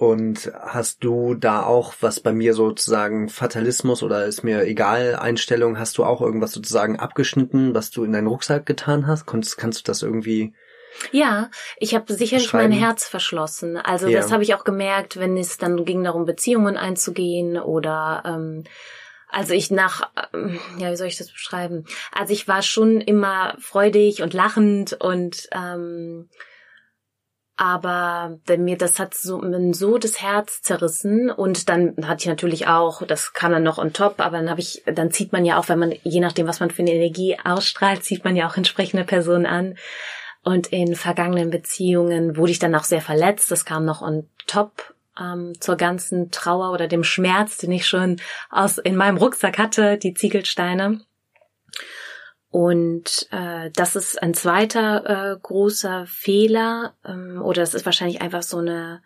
Und 0.00 0.50
hast 0.58 1.04
du 1.04 1.34
da 1.34 1.62
auch 1.62 1.92
was 2.00 2.20
bei 2.20 2.32
mir 2.32 2.54
sozusagen 2.54 3.28
Fatalismus 3.28 4.02
oder 4.02 4.24
ist 4.24 4.42
mir 4.42 4.62
egal 4.62 5.14
Einstellung? 5.14 5.78
Hast 5.78 5.98
du 5.98 6.04
auch 6.04 6.22
irgendwas 6.22 6.52
sozusagen 6.52 6.98
abgeschnitten, 6.98 7.74
was 7.74 7.90
du 7.90 8.04
in 8.04 8.12
deinen 8.12 8.28
Rucksack 8.28 8.64
getan 8.64 9.06
hast? 9.06 9.26
Kannst, 9.26 9.58
kannst 9.58 9.80
du 9.80 9.84
das 9.84 10.02
irgendwie 10.02 10.54
ja, 11.12 11.50
ich 11.78 11.94
habe 11.94 12.12
sicherlich 12.12 12.52
mein 12.52 12.72
Herz 12.72 13.06
verschlossen. 13.06 13.76
Also 13.76 14.08
ja. 14.08 14.20
das 14.20 14.32
habe 14.32 14.42
ich 14.42 14.54
auch 14.54 14.64
gemerkt, 14.64 15.18
wenn 15.18 15.36
es 15.36 15.58
dann 15.58 15.84
ging 15.84 16.04
darum, 16.04 16.24
Beziehungen 16.24 16.76
einzugehen 16.76 17.58
oder 17.58 18.22
ähm, 18.26 18.64
also 19.28 19.54
ich 19.54 19.70
nach, 19.70 20.10
ähm, 20.34 20.58
ja, 20.78 20.90
wie 20.90 20.96
soll 20.96 21.06
ich 21.06 21.18
das 21.18 21.30
beschreiben? 21.30 21.84
Also 22.12 22.32
ich 22.32 22.48
war 22.48 22.62
schon 22.62 23.00
immer 23.00 23.56
freudig 23.60 24.22
und 24.22 24.34
lachend 24.34 24.94
und 24.94 25.48
ähm, 25.52 26.28
aber 27.56 28.38
wenn 28.46 28.64
mir 28.64 28.78
das 28.78 28.98
hat 28.98 29.12
so, 29.12 29.42
so 29.72 29.98
das 29.98 30.22
Herz 30.22 30.62
zerrissen 30.62 31.30
und 31.30 31.68
dann 31.68 31.94
hatte 32.08 32.22
ich 32.22 32.26
natürlich 32.26 32.68
auch, 32.68 33.02
das 33.06 33.34
kam 33.34 33.52
dann 33.52 33.62
noch 33.62 33.76
on 33.76 33.92
top, 33.92 34.14
aber 34.20 34.38
dann 34.38 34.48
habe 34.48 34.60
ich, 34.60 34.82
dann 34.86 35.10
zieht 35.10 35.32
man 35.32 35.44
ja 35.44 35.58
auch, 35.58 35.68
wenn 35.68 35.78
man, 35.78 35.94
je 36.02 36.20
nachdem, 36.20 36.46
was 36.46 36.60
man 36.60 36.70
für 36.70 36.80
eine 36.80 36.94
Energie 36.94 37.36
ausstrahlt, 37.44 38.02
zieht 38.02 38.24
man 38.24 38.34
ja 38.34 38.48
auch 38.48 38.56
entsprechende 38.56 39.04
Personen 39.04 39.44
an. 39.44 39.76
Und 40.42 40.68
in 40.68 40.96
vergangenen 40.96 41.50
Beziehungen 41.50 42.36
wurde 42.36 42.52
ich 42.52 42.58
dann 42.58 42.74
auch 42.74 42.84
sehr 42.84 43.02
verletzt. 43.02 43.50
Das 43.50 43.64
kam 43.64 43.84
noch 43.84 44.00
on 44.00 44.28
top 44.46 44.94
ähm, 45.20 45.52
zur 45.60 45.76
ganzen 45.76 46.30
Trauer 46.30 46.72
oder 46.72 46.88
dem 46.88 47.04
Schmerz, 47.04 47.58
den 47.58 47.72
ich 47.72 47.86
schon 47.86 48.20
aus 48.48 48.78
in 48.78 48.96
meinem 48.96 49.18
Rucksack 49.18 49.58
hatte, 49.58 49.98
die 49.98 50.14
Ziegelsteine. 50.14 51.00
Und 52.50 53.28
äh, 53.30 53.70
das 53.72 53.94
ist 53.94 54.20
ein 54.20 54.34
zweiter 54.34 55.34
äh, 55.34 55.38
großer 55.40 56.06
Fehler, 56.08 56.94
ähm, 57.04 57.40
oder 57.42 57.62
es 57.62 57.74
ist 57.74 57.86
wahrscheinlich 57.86 58.22
einfach 58.22 58.42
so 58.42 58.58
eine, 58.58 59.02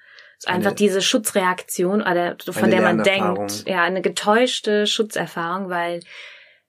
einfach 0.47 0.71
eine, 0.71 0.77
diese 0.77 1.03
Schutzreaktion, 1.03 2.01
oder 2.01 2.37
von 2.39 2.71
der 2.71 2.81
man 2.81 3.03
denkt, 3.03 3.65
ja, 3.67 3.83
eine 3.83 4.01
getäuschte 4.01 4.87
Schutzerfahrung, 4.87 5.69
weil 5.69 6.01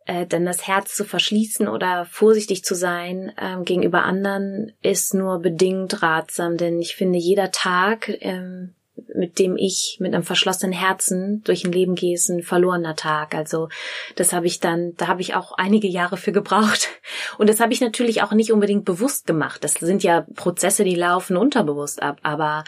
äh, 0.05 0.25
denn 0.25 0.45
das 0.45 0.67
Herz 0.67 0.95
zu 0.95 1.03
verschließen 1.03 1.67
oder 1.67 2.05
vorsichtig 2.05 2.63
zu 2.63 2.75
sein 2.75 3.31
ähm, 3.41 3.65
gegenüber 3.65 4.03
anderen 4.03 4.71
ist 4.81 5.13
nur 5.13 5.39
bedingt 5.39 6.01
ratsam, 6.03 6.57
denn 6.57 6.79
ich 6.79 6.95
finde, 6.95 7.17
jeder 7.17 7.51
Tag, 7.51 8.09
ähm, 8.21 8.75
mit 9.13 9.39
dem 9.39 9.57
ich 9.57 9.97
mit 9.99 10.13
einem 10.13 10.23
verschlossenen 10.23 10.73
Herzen 10.73 11.43
durch 11.43 11.65
ein 11.65 11.71
Leben 11.71 11.95
gehe, 11.95 12.13
ist 12.13 12.29
ein 12.29 12.43
verlorener 12.43 12.95
Tag. 12.95 13.35
Also 13.35 13.67
das 14.15 14.31
habe 14.31 14.47
ich 14.47 14.59
dann, 14.59 14.95
da 14.95 15.07
habe 15.07 15.21
ich 15.21 15.35
auch 15.35 15.51
einige 15.53 15.87
Jahre 15.87 16.17
für 16.17 16.31
gebraucht. 16.31 16.89
Und 17.37 17.49
das 17.49 17.59
habe 17.59 17.73
ich 17.73 17.81
natürlich 17.81 18.21
auch 18.21 18.31
nicht 18.31 18.51
unbedingt 18.51 18.85
bewusst 18.85 19.27
gemacht. 19.27 19.63
Das 19.63 19.73
sind 19.73 20.03
ja 20.03 20.25
Prozesse, 20.35 20.83
die 20.83 20.95
laufen 20.95 21.35
unterbewusst 21.35 22.01
ab. 22.01 22.19
Aber 22.23 22.63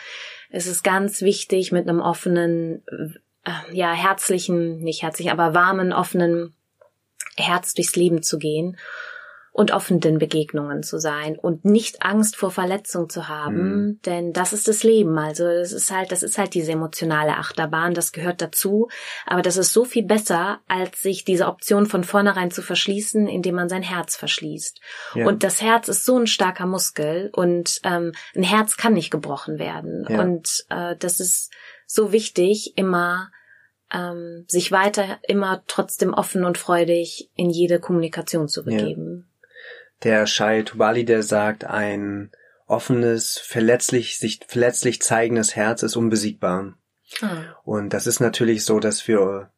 es 0.50 0.68
ist 0.68 0.84
ganz 0.84 1.22
wichtig, 1.22 1.72
mit 1.72 1.88
einem 1.88 2.02
offenen, 2.02 2.84
äh, 3.46 3.74
ja, 3.74 3.94
herzlichen, 3.94 4.80
nicht 4.80 5.04
herzlich, 5.04 5.32
aber 5.32 5.54
warmen, 5.54 5.94
offenen 5.94 6.57
Herz 7.36 7.74
durchs 7.74 7.96
Leben 7.96 8.24
zu 8.24 8.38
gehen. 8.38 8.78
und 9.58 9.72
offen 9.72 10.00
den 10.00 10.20
Begegnungen 10.20 10.84
zu 10.84 11.00
sein 11.00 11.36
und 11.36 11.66
nicht 11.66 12.04
Angst 12.04 12.36
vor 12.36 12.52
Verletzung 12.52 13.10
zu 13.10 13.28
haben, 13.28 13.56
mhm. 13.56 14.00
denn 14.06 14.32
das 14.32 14.54
ist 14.54 14.68
das 14.68 14.84
Leben. 14.84 15.18
Also 15.18 15.46
das 15.46 15.72
ist 15.72 15.90
halt, 15.90 16.12
das 16.12 16.22
ist 16.22 16.38
halt 16.38 16.54
diese 16.54 16.74
emotionale 16.74 17.38
Achterbahn, 17.38 17.96
das 17.96 18.12
gehört 18.12 18.40
dazu. 18.40 18.88
Aber 19.26 19.42
das 19.42 19.58
ist 19.58 19.74
so 19.74 19.84
viel 19.84 20.06
besser, 20.06 20.60
als 20.68 21.02
sich 21.02 21.26
diese 21.26 21.48
Option 21.48 21.88
von 21.88 22.04
vornherein 22.04 22.52
zu 22.52 22.62
verschließen, 22.62 23.28
indem 23.28 23.56
man 23.56 23.68
sein 23.68 23.82
Herz 23.82 24.16
verschließt. 24.16 24.80
Ja. 25.16 25.26
Und 25.26 25.44
das 25.44 25.60
Herz 25.60 25.88
ist 25.88 26.06
so 26.06 26.20
ein 26.20 26.28
starker 26.28 26.68
Muskel 26.68 27.32
und 27.34 27.80
ähm, 27.84 28.12
ein 28.36 28.44
Herz 28.44 28.78
kann 28.78 28.94
nicht 28.94 29.10
gebrochen 29.10 29.58
werden. 29.58 30.06
Ja. 30.08 30.22
Und 30.22 30.66
äh, 30.70 30.96
das 31.00 31.20
ist 31.20 31.52
so 31.88 32.12
wichtig, 32.12 32.74
immer 32.76 33.32
ähm, 33.94 34.46
sich 34.48 34.72
weiter 34.72 35.20
immer 35.24 35.64
trotzdem 35.68 36.14
offen 36.14 36.44
und 36.46 36.58
freudig 36.58 37.30
in 37.36 37.50
jede 37.50 37.80
Kommunikation 37.80 38.48
zu 38.48 38.64
begeben. 38.64 39.28
Ja. 39.28 39.48
Der 40.04 40.28
Shai 40.28 40.62
Tubali, 40.62 41.06
der 41.06 41.24
sagt, 41.24 41.64
ein 41.64 42.32
offenes, 42.68 43.38
verletzlich, 43.38 44.20
sich 44.20 44.42
verletzlich 44.48 45.02
zeigendes 45.02 45.56
Herz 45.56 45.84
ist 45.84 45.96
unbesiegbar. 45.96 46.74
Ah. 47.22 47.56
Und 47.64 47.94
das 47.94 48.06
ist 48.06 48.20
natürlich 48.20 48.66
so, 48.66 48.80
dass 48.80 49.08
wir 49.08 49.50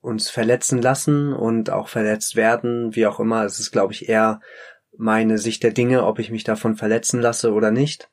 uns 0.00 0.30
verletzen 0.30 0.80
lassen 0.80 1.32
und 1.32 1.70
auch 1.70 1.88
verletzt 1.88 2.36
werden, 2.36 2.94
wie 2.94 3.06
auch 3.06 3.18
immer. 3.18 3.44
Es 3.44 3.58
ist, 3.58 3.72
glaube 3.72 3.92
ich, 3.92 4.08
eher 4.08 4.40
meine 4.96 5.38
Sicht 5.38 5.62
der 5.62 5.72
Dinge, 5.72 6.04
ob 6.04 6.18
ich 6.18 6.30
mich 6.30 6.44
davon 6.44 6.76
verletzen 6.76 7.20
lasse 7.20 7.52
oder 7.52 7.70
nicht. 7.70 8.08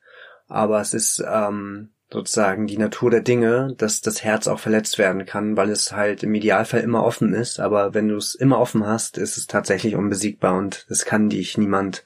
Aber 0.48 0.80
es 0.80 0.94
ist 0.94 1.22
ähm, 1.26 1.90
sozusagen 2.10 2.66
die 2.66 2.78
Natur 2.78 3.10
der 3.10 3.20
Dinge, 3.20 3.74
dass 3.78 4.00
das 4.00 4.22
Herz 4.22 4.46
auch 4.46 4.60
verletzt 4.60 4.98
werden 4.98 5.26
kann, 5.26 5.56
weil 5.56 5.70
es 5.70 5.92
halt 5.92 6.22
im 6.22 6.34
Idealfall 6.34 6.80
immer 6.80 7.04
offen 7.04 7.34
ist. 7.34 7.58
Aber 7.58 7.94
wenn 7.94 8.08
du 8.08 8.16
es 8.16 8.34
immer 8.34 8.60
offen 8.60 8.86
hast, 8.86 9.18
ist 9.18 9.36
es 9.36 9.46
tatsächlich 9.46 9.96
unbesiegbar 9.96 10.56
und 10.56 10.86
es 10.88 11.04
kann 11.04 11.28
dich 11.28 11.58
niemand 11.58 12.04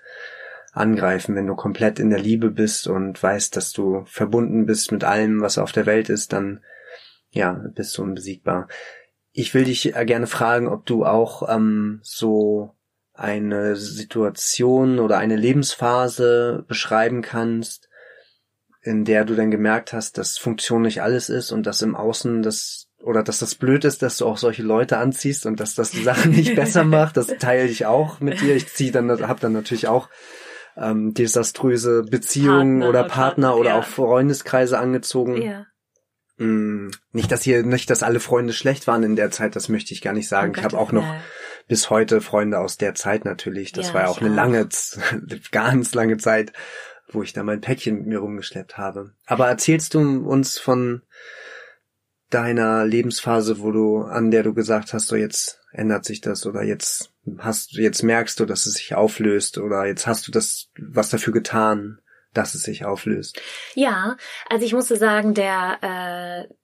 angreifen, 0.73 1.35
wenn 1.35 1.47
du 1.47 1.55
komplett 1.55 1.99
in 1.99 2.11
der 2.11 2.21
Liebe 2.21 2.51
bist 2.51 2.87
und 2.87 3.23
weißt, 3.23 3.57
dass 3.57 3.73
du 3.73 4.05
verbunden 4.07 4.67
bist 4.67 4.93
mit 4.93 5.05
allem, 5.05 5.41
was 5.41 5.59
auf 5.59 5.73
der 5.73 5.87
Welt 5.87 6.09
ist, 6.09 6.33
dann 6.33 6.61
ja, 7.31 7.61
bist 7.75 7.97
du 7.99 8.03
unbesiegbar. 8.03 8.69
Ich 9.33 9.55
will 9.55 9.65
dich 9.65 9.93
gerne 10.07 10.27
fragen, 10.27 10.67
ob 10.67 10.87
du 10.87 11.05
auch 11.05 11.49
ähm, 11.49 12.01
so 12.03 12.75
eine 13.13 13.77
Situation 13.77 14.99
oder 14.99 15.19
eine 15.19 15.37
Lebensphase 15.37 16.65
beschreiben 16.67 17.21
kannst, 17.21 17.90
in 18.83 19.05
der 19.05 19.25
du 19.25 19.35
dann 19.35 19.51
gemerkt 19.51 19.93
hast, 19.93 20.19
dass 20.19 20.39
Funktion 20.39 20.83
nicht 20.83 21.03
alles 21.03 21.29
ist 21.29 21.53
und 21.53 21.67
dass 21.67 21.83
im 21.83 21.95
Außen 21.95 22.43
das 22.43 22.87
oder 23.03 23.23
dass 23.23 23.39
das 23.39 23.55
blöd 23.55 23.85
ist, 23.85 24.03
dass 24.03 24.19
du 24.19 24.27
auch 24.27 24.37
solche 24.37 24.63
Leute 24.63 24.99
anziehst 24.99 25.47
und 25.47 25.59
dass 25.59 25.75
das 25.75 25.91
die 25.91 26.03
Sachen 26.03 26.33
nicht 26.33 26.55
besser 26.55 26.85
macht, 26.85 27.17
das 27.17 27.29
teile 27.39 27.69
ich 27.69 27.87
auch 27.87 28.21
mit 28.21 28.41
dir. 28.41 28.55
Ich 28.55 28.69
ziehe 28.69 28.93
dann, 28.93 29.11
hab 29.27 29.41
dann 29.41 29.53
natürlich 29.53 29.89
auch 29.89 30.09
ähm, 30.77 31.15
desaströse 31.15 32.03
Beziehungen 32.03 32.81
Partner, 32.81 32.89
oder 32.89 33.01
Partner, 33.05 33.15
Partner 33.15 33.57
oder 33.57 33.71
ja. 33.71 33.79
auch 33.79 33.85
Freundeskreise 33.85 34.79
angezogen. 34.79 35.41
Ja. 35.41 35.67
Mm, 36.37 36.91
nicht, 37.13 37.33
dass 37.33 37.43
hier, 37.43 37.63
nicht, 37.63 37.91
dass 37.91 38.03
alle 38.03 38.21
Freunde 38.21 38.53
schlecht 38.53 38.87
waren 38.87 39.03
in 39.03 39.17
der 39.17 39.31
Zeit, 39.31 39.57
das 39.57 39.69
möchte 39.69 39.95
ich 39.95 40.03
gar 40.03 40.13
nicht 40.13 40.29
sagen. 40.29 40.53
Oh 40.55 40.59
ich 40.59 40.65
habe 40.65 40.79
auch 40.79 40.93
noch 40.93 41.07
bis 41.69 41.91
heute 41.91 42.21
Freunde 42.21 42.59
aus 42.59 42.79
der 42.79 42.95
Zeit 42.95 43.25
natürlich. 43.25 43.73
Das 43.73 43.89
ja, 43.89 43.95
war 43.95 44.03
ja 44.03 44.09
auch 44.09 44.21
eine 44.21 44.31
auch. 44.31 44.35
lange, 44.35 44.69
ganz 45.53 45.95
lange 45.95 46.17
Zeit 46.19 46.53
wo 47.15 47.23
ich 47.23 47.33
da 47.33 47.43
mein 47.43 47.61
Päckchen 47.61 47.99
mit 47.99 48.07
mir 48.07 48.19
rumgeschleppt 48.19 48.79
habe. 48.79 49.15
Aber 49.27 49.49
erzählst 49.49 49.95
du 49.95 50.01
uns 50.01 50.59
von 50.59 51.03
deiner 52.31 52.87
Lebensphase, 52.87 53.61
wo 53.61 53.73
du, 53.73 54.03
an 54.03 54.31
der 54.31 54.43
du 54.43 54.55
gesagt 54.55 54.93
hast, 54.93 55.09
so 55.09 55.17
jetzt 55.17 55.61
ändert 55.73 56.05
sich 56.05 56.21
das 56.21 56.47
oder 56.47 56.63
jetzt 56.63 57.13
hast 57.39 57.77
du, 57.77 57.81
jetzt 57.81 58.03
merkst 58.03 58.39
du, 58.41 58.47
dass 58.47 58.67
es 58.67 58.75
sich 58.75 58.95
auflöst 58.95 59.59
oder 59.59 59.87
jetzt 59.87 60.07
hast 60.07 60.27
du 60.27 60.33
das, 60.33 60.69
was 60.79 61.11
dafür 61.11 61.33
getan, 61.33 62.01
dass 62.33 62.55
es 62.55 62.63
sich 62.63 62.85
auflöst? 62.85 63.41
Ja, 63.75 64.17
also 64.49 64.65
ich 64.65 64.73
musste 64.73 64.97
sagen, 64.97 65.35
der, 65.35 65.79
äh, 66.49 66.55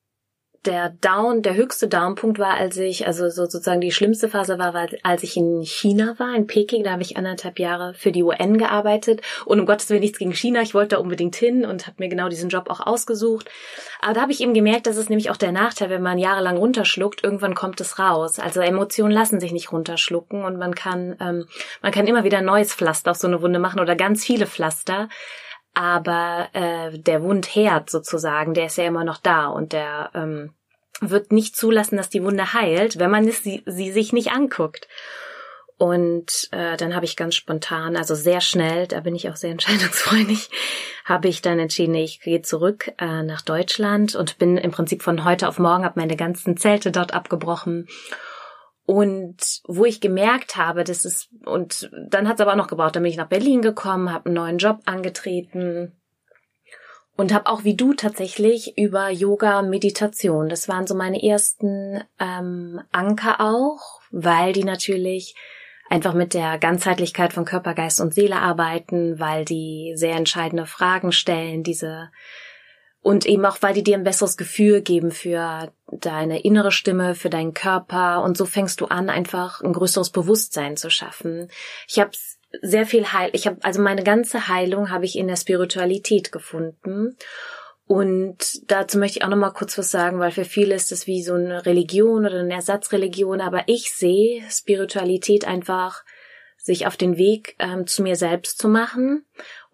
der 0.66 0.90
Down, 1.00 1.42
der 1.42 1.54
höchste 1.54 1.88
Downpunkt 1.88 2.38
war, 2.38 2.54
als 2.54 2.76
ich, 2.76 3.06
also 3.06 3.28
sozusagen 3.30 3.80
die 3.80 3.92
schlimmste 3.92 4.28
Phase 4.28 4.58
war, 4.58 4.74
war, 4.74 4.88
als 5.02 5.22
ich 5.22 5.36
in 5.36 5.62
China 5.62 6.14
war, 6.18 6.34
in 6.34 6.46
Peking, 6.46 6.84
da 6.84 6.92
habe 6.92 7.02
ich 7.02 7.16
anderthalb 7.16 7.58
Jahre 7.58 7.94
für 7.94 8.12
die 8.12 8.22
UN 8.22 8.58
gearbeitet 8.58 9.22
und 9.44 9.60
um 9.60 9.66
Gottes 9.66 9.88
Willen 9.90 10.00
nichts 10.00 10.18
gegen 10.18 10.34
China, 10.34 10.62
ich 10.62 10.74
wollte 10.74 10.96
da 10.96 11.00
unbedingt 11.00 11.36
hin 11.36 11.64
und 11.64 11.86
habe 11.86 11.96
mir 11.98 12.08
genau 12.08 12.28
diesen 12.28 12.50
Job 12.50 12.68
auch 12.68 12.80
ausgesucht. 12.80 13.48
Aber 14.00 14.14
da 14.14 14.20
habe 14.22 14.32
ich 14.32 14.40
eben 14.40 14.54
gemerkt, 14.54 14.86
das 14.86 14.96
ist 14.96 15.08
nämlich 15.08 15.30
auch 15.30 15.36
der 15.36 15.52
Nachteil, 15.52 15.90
wenn 15.90 16.02
man 16.02 16.18
jahrelang 16.18 16.56
runterschluckt, 16.56 17.22
irgendwann 17.22 17.54
kommt 17.54 17.80
es 17.80 17.98
raus. 17.98 18.38
Also 18.38 18.60
Emotionen 18.60 19.12
lassen 19.12 19.40
sich 19.40 19.52
nicht 19.52 19.72
runterschlucken 19.72 20.44
und 20.44 20.58
man 20.58 20.74
kann, 20.74 21.16
ähm, 21.20 21.46
man 21.82 21.92
kann 21.92 22.06
immer 22.06 22.24
wieder 22.24 22.38
ein 22.38 22.44
neues 22.44 22.74
Pflaster 22.74 23.12
auf 23.12 23.16
so 23.16 23.26
eine 23.26 23.40
Wunde 23.40 23.58
machen 23.58 23.80
oder 23.80 23.96
ganz 23.96 24.24
viele 24.24 24.46
Pflaster 24.46 25.08
aber 25.76 26.48
äh, 26.54 26.98
der 26.98 27.22
Wundherd 27.22 27.90
sozusagen, 27.90 28.54
der 28.54 28.66
ist 28.66 28.78
ja 28.78 28.84
immer 28.84 29.04
noch 29.04 29.18
da 29.18 29.48
und 29.48 29.74
der 29.74 30.10
ähm, 30.14 30.54
wird 31.02 31.32
nicht 31.32 31.54
zulassen, 31.54 31.98
dass 31.98 32.08
die 32.08 32.22
Wunde 32.22 32.54
heilt, 32.54 32.98
wenn 32.98 33.10
man 33.10 33.28
es, 33.28 33.42
sie, 33.42 33.62
sie 33.66 33.92
sich 33.92 34.14
nicht 34.14 34.32
anguckt. 34.32 34.88
Und 35.76 36.48
äh, 36.52 36.78
dann 36.78 36.94
habe 36.94 37.04
ich 37.04 37.14
ganz 37.14 37.34
spontan, 37.34 37.98
also 37.98 38.14
sehr 38.14 38.40
schnell, 38.40 38.86
da 38.86 39.00
bin 39.00 39.14
ich 39.14 39.28
auch 39.28 39.36
sehr 39.36 39.50
entscheidungsfreudig, 39.52 40.48
habe 41.04 41.28
ich 41.28 41.42
dann 41.42 41.58
entschieden, 41.58 41.94
ich 41.94 42.22
gehe 42.22 42.40
zurück 42.40 42.92
äh, 42.96 43.22
nach 43.22 43.42
Deutschland 43.42 44.14
und 44.14 44.38
bin 44.38 44.56
im 44.56 44.70
Prinzip 44.70 45.02
von 45.02 45.24
heute 45.26 45.46
auf 45.46 45.58
morgen, 45.58 45.84
habe 45.84 46.00
meine 46.00 46.16
ganzen 46.16 46.56
Zelte 46.56 46.90
dort 46.90 47.12
abgebrochen 47.12 47.86
und 48.86 49.62
wo 49.66 49.84
ich 49.84 50.00
gemerkt 50.00 50.56
habe, 50.56 50.84
das 50.84 51.04
ist, 51.04 51.28
und 51.44 51.90
dann 52.08 52.28
hat 52.28 52.36
es 52.36 52.40
aber 52.40 52.52
auch 52.52 52.56
noch 52.56 52.68
gebraucht, 52.68 52.94
dann 52.94 53.02
bin 53.02 53.10
ich 53.10 53.18
nach 53.18 53.28
Berlin 53.28 53.60
gekommen, 53.60 54.12
habe 54.12 54.26
einen 54.26 54.36
neuen 54.36 54.58
Job 54.58 54.78
angetreten 54.84 55.92
und 57.16 57.34
habe 57.34 57.46
auch 57.46 57.64
wie 57.64 57.74
du 57.74 57.94
tatsächlich 57.94 58.78
über 58.78 59.10
Yoga 59.10 59.62
Meditation. 59.62 60.48
Das 60.48 60.68
waren 60.68 60.86
so 60.86 60.94
meine 60.94 61.20
ersten 61.22 62.04
ähm, 62.20 62.80
Anker 62.92 63.40
auch, 63.40 64.00
weil 64.12 64.52
die 64.52 64.64
natürlich 64.64 65.34
einfach 65.88 66.14
mit 66.14 66.34
der 66.34 66.58
Ganzheitlichkeit 66.58 67.32
von 67.32 67.44
Körper, 67.44 67.74
Geist 67.74 68.00
und 68.00 68.14
Seele 68.14 68.36
arbeiten, 68.36 69.18
weil 69.18 69.44
die 69.44 69.94
sehr 69.96 70.14
entscheidende 70.14 70.66
Fragen 70.66 71.10
stellen, 71.10 71.64
diese 71.64 72.10
und 73.06 73.24
eben 73.24 73.46
auch, 73.46 73.58
weil 73.60 73.72
die 73.72 73.84
dir 73.84 73.96
ein 73.96 74.02
besseres 74.02 74.36
Gefühl 74.36 74.82
geben 74.82 75.12
für 75.12 75.72
deine 75.92 76.42
innere 76.42 76.72
Stimme, 76.72 77.14
für 77.14 77.30
deinen 77.30 77.54
Körper. 77.54 78.20
Und 78.24 78.36
so 78.36 78.46
fängst 78.46 78.80
du 78.80 78.86
an, 78.86 79.10
einfach 79.10 79.60
ein 79.60 79.72
größeres 79.72 80.10
Bewusstsein 80.10 80.76
zu 80.76 80.90
schaffen. 80.90 81.48
Ich 81.86 82.00
habe 82.00 82.10
sehr 82.62 82.84
viel 82.84 83.12
Heil, 83.12 83.30
ich 83.32 83.46
habe 83.46 83.58
also 83.62 83.80
meine 83.80 84.02
ganze 84.02 84.48
Heilung 84.48 84.90
habe 84.90 85.04
ich 85.04 85.16
in 85.16 85.28
der 85.28 85.36
Spiritualität 85.36 86.32
gefunden. 86.32 87.16
Und 87.86 88.68
dazu 88.72 88.98
möchte 88.98 89.20
ich 89.20 89.24
auch 89.24 89.28
noch 89.28 89.36
mal 89.36 89.52
kurz 89.52 89.78
was 89.78 89.92
sagen, 89.92 90.18
weil 90.18 90.32
für 90.32 90.44
viele 90.44 90.74
ist 90.74 90.90
das 90.90 91.06
wie 91.06 91.22
so 91.22 91.34
eine 91.34 91.64
Religion 91.64 92.26
oder 92.26 92.40
eine 92.40 92.54
Ersatzreligion, 92.54 93.40
aber 93.40 93.68
ich 93.68 93.92
sehe 93.92 94.42
Spiritualität 94.50 95.46
einfach 95.46 96.02
sich 96.56 96.88
auf 96.88 96.96
den 96.96 97.16
Weg 97.16 97.54
ähm, 97.60 97.86
zu 97.86 98.02
mir 98.02 98.16
selbst 98.16 98.58
zu 98.58 98.68
machen 98.68 99.24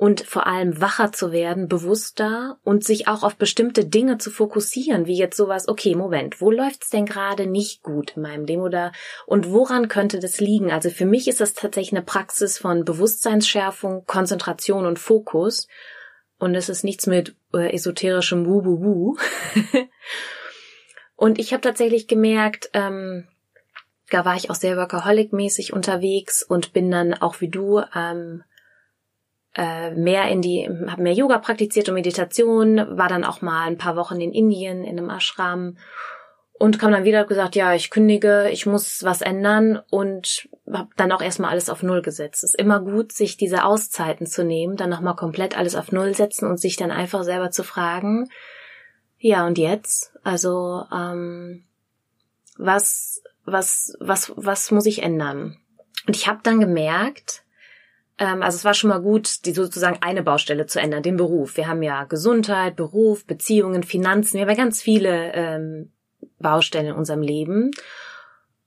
und 0.02 0.22
vor 0.22 0.48
allem 0.48 0.80
wacher 0.80 1.12
zu 1.12 1.30
werden, 1.30 1.68
bewusster 1.68 2.58
und 2.64 2.82
sich 2.82 3.06
auch 3.06 3.22
auf 3.22 3.36
bestimmte 3.36 3.84
Dinge 3.84 4.18
zu 4.18 4.32
fokussieren, 4.32 5.06
wie 5.06 5.16
jetzt 5.16 5.36
sowas, 5.36 5.68
okay, 5.68 5.94
Moment, 5.94 6.40
wo 6.40 6.50
läuft's 6.50 6.90
denn 6.90 7.06
gerade 7.06 7.46
nicht 7.46 7.84
gut 7.84 8.16
in 8.16 8.22
meinem 8.22 8.44
Leben 8.44 8.62
oder 8.62 8.90
und 9.26 9.52
woran 9.52 9.86
könnte 9.86 10.18
das 10.18 10.40
liegen? 10.40 10.72
Also 10.72 10.90
für 10.90 11.06
mich 11.06 11.28
ist 11.28 11.40
das 11.40 11.54
tatsächlich 11.54 11.92
eine 11.92 12.02
Praxis 12.02 12.58
von 12.58 12.84
Bewusstseinsschärfung, 12.84 14.04
Konzentration 14.04 14.86
und 14.86 14.98
Fokus 14.98 15.68
und 16.36 16.56
es 16.56 16.68
ist 16.68 16.82
nichts 16.82 17.06
mit 17.06 17.36
äh, 17.54 17.72
esoterischem 17.72 18.44
Wububu. 18.44 19.18
und 21.14 21.38
ich 21.38 21.52
habe 21.52 21.60
tatsächlich 21.60 22.08
gemerkt, 22.08 22.70
ähm, 22.72 23.28
da 24.10 24.24
war 24.24 24.34
ich 24.34 24.50
auch 24.50 24.56
sehr 24.56 24.76
workaholic-mäßig 24.76 25.72
unterwegs 25.72 26.42
und 26.42 26.72
bin 26.72 26.90
dann 26.90 27.14
auch 27.14 27.40
wie 27.40 27.48
du 27.48 27.82
ähm, 27.94 28.42
äh, 29.54 29.90
mehr 29.92 30.28
in 30.28 30.42
die, 30.42 30.68
habe 30.88 31.02
mehr 31.02 31.12
Yoga 31.12 31.38
praktiziert 31.38 31.88
und 31.88 31.94
Meditation, 31.94 32.78
war 32.96 33.08
dann 33.08 33.24
auch 33.24 33.42
mal 33.42 33.66
ein 33.66 33.78
paar 33.78 33.96
Wochen 33.96 34.20
in 34.20 34.32
Indien 34.32 34.84
in 34.84 34.98
einem 34.98 35.10
Ashram 35.10 35.76
und 36.58 36.78
kam 36.78 36.92
dann 36.92 37.04
wieder 37.04 37.24
gesagt, 37.24 37.56
ja, 37.56 37.74
ich 37.74 37.90
kündige, 37.90 38.48
ich 38.50 38.66
muss 38.66 39.02
was 39.02 39.20
ändern 39.20 39.80
und 39.90 40.48
habe 40.72 40.88
dann 40.96 41.12
auch 41.12 41.22
erstmal 41.22 41.50
alles 41.50 41.70
auf 41.70 41.82
Null 41.82 42.02
gesetzt. 42.02 42.44
Es 42.44 42.50
ist 42.50 42.58
immer 42.58 42.80
gut, 42.80 43.12
sich 43.12 43.36
diese 43.36 43.64
Auszeiten 43.64 44.26
zu 44.26 44.44
nehmen, 44.44 44.76
dann 44.76 44.90
nochmal 44.90 45.16
komplett 45.16 45.56
alles 45.56 45.74
auf 45.74 45.92
Null 45.92 46.14
setzen 46.14 46.48
und 46.48 46.58
sich 46.58 46.76
dann 46.76 46.90
einfach 46.90 47.24
selber 47.24 47.50
zu 47.50 47.64
fragen, 47.64 48.28
ja, 49.18 49.46
und 49.46 49.56
jetzt? 49.56 50.12
Also, 50.24 50.84
ähm, 50.92 51.64
was 52.56 53.22
was, 53.44 53.96
was, 54.00 54.32
was 54.36 54.70
muss 54.70 54.86
ich 54.86 55.02
ändern? 55.02 55.58
Und 56.06 56.16
ich 56.16 56.28
habe 56.28 56.40
dann 56.42 56.60
gemerkt, 56.60 57.41
also 58.18 58.56
es 58.56 58.64
war 58.64 58.74
schon 58.74 58.90
mal 58.90 59.00
gut, 59.00 59.46
die 59.46 59.52
sozusagen 59.52 59.98
eine 60.00 60.22
Baustelle 60.22 60.66
zu 60.66 60.80
ändern, 60.80 61.02
den 61.02 61.16
Beruf. 61.16 61.56
Wir 61.56 61.66
haben 61.66 61.82
ja 61.82 62.04
Gesundheit, 62.04 62.76
Beruf, 62.76 63.26
Beziehungen, 63.26 63.82
Finanzen, 63.82 64.34
wir 64.34 64.42
haben 64.42 64.50
ja 64.50 64.56
ganz 64.56 64.82
viele 64.82 65.32
ähm, 65.32 65.92
Baustellen 66.38 66.86
in 66.86 66.94
unserem 66.94 67.22
Leben. 67.22 67.70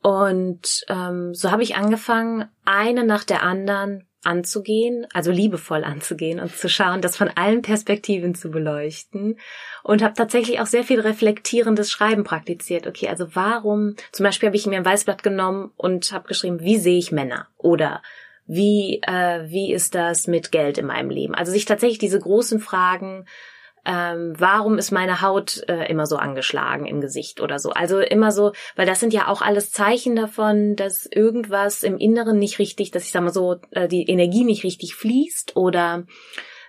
Und 0.02 0.86
ähm, 0.88 1.34
so 1.34 1.52
habe 1.52 1.64
ich 1.64 1.76
angefangen, 1.76 2.46
eine 2.64 3.06
nach 3.06 3.24
der 3.24 3.44
anderen 3.44 4.08
anzugehen, 4.26 5.08
also 5.14 5.32
liebevoll 5.32 5.84
anzugehen 5.84 6.40
und 6.40 6.56
zu 6.56 6.68
schauen, 6.68 7.02
das 7.02 7.16
von 7.16 7.30
allen 7.36 7.62
Perspektiven 7.62 8.36
zu 8.36 8.50
beleuchten 8.50 9.40
und 9.84 10.04
habe 10.04 10.16
tatsächlich 10.16 10.60
auch 10.60 10.66
sehr 10.66 10.84
viel 10.84 11.00
reflektierendes 11.00 11.92
Schreiben 11.92 12.24
praktiziert. 12.24 12.88
Okay, 12.88 13.08
also 13.08 13.36
warum, 13.36 13.96
zum 14.12 14.24
Beispiel 14.24 14.48
habe 14.48 14.58
ich 14.58 14.66
mir 14.66 14.78
ein 14.78 14.86
Weißblatt 14.86 15.24
genommen 15.24 15.72
und 15.78 16.12
habe 16.12 16.28
geschrieben, 16.28 16.62
wie 16.62 16.78
sehe 16.78 16.98
ich 16.98 17.12
Männer 17.12 17.48
oder 17.58 18.02
wie, 18.46 19.02
äh, 19.04 19.50
wie 19.50 19.72
ist 19.74 19.96
das 19.96 20.28
mit 20.28 20.52
Geld 20.52 20.78
in 20.78 20.86
meinem 20.86 21.10
Leben? 21.10 21.36
Also 21.36 21.52
sich 21.52 21.66
tatsächlich 21.66 22.00
diese 22.00 22.20
großen 22.20 22.60
Fragen 22.60 23.26
ähm, 23.86 24.34
warum 24.38 24.78
ist 24.80 24.92
meine 24.92 25.22
Haut 25.22 25.64
äh, 25.68 25.86
immer 25.86 26.08
so 26.08 26.18
angeschlagen 26.18 26.88
im 26.88 27.02
Gesicht 27.02 27.40
oder 27.40 27.60
so. 27.60 27.70
Also 27.70 28.00
immer 28.00 28.32
so, 28.32 28.52
weil 28.76 28.88
das 28.88 29.00
sind 29.00 29.14
ja 29.14 29.28
auch 29.28 29.42
alles 29.42 29.72
Zeichen 29.72 30.16
davon, 30.16 30.76
dass 30.76 31.06
irgendwas 31.06 31.84
im 31.84 31.98
Inneren 31.98 32.40
nicht 32.40 32.58
richtig, 32.58 32.92
dass 32.92 33.04
ich 33.04 33.12
sag 33.12 33.22
mal 33.22 33.32
so, 33.32 33.58
äh, 33.72 33.88
die 33.88 34.10
Energie 34.10 34.44
nicht 34.44 34.64
richtig 34.64 34.96
fließt 34.96 35.56
oder 35.56 36.06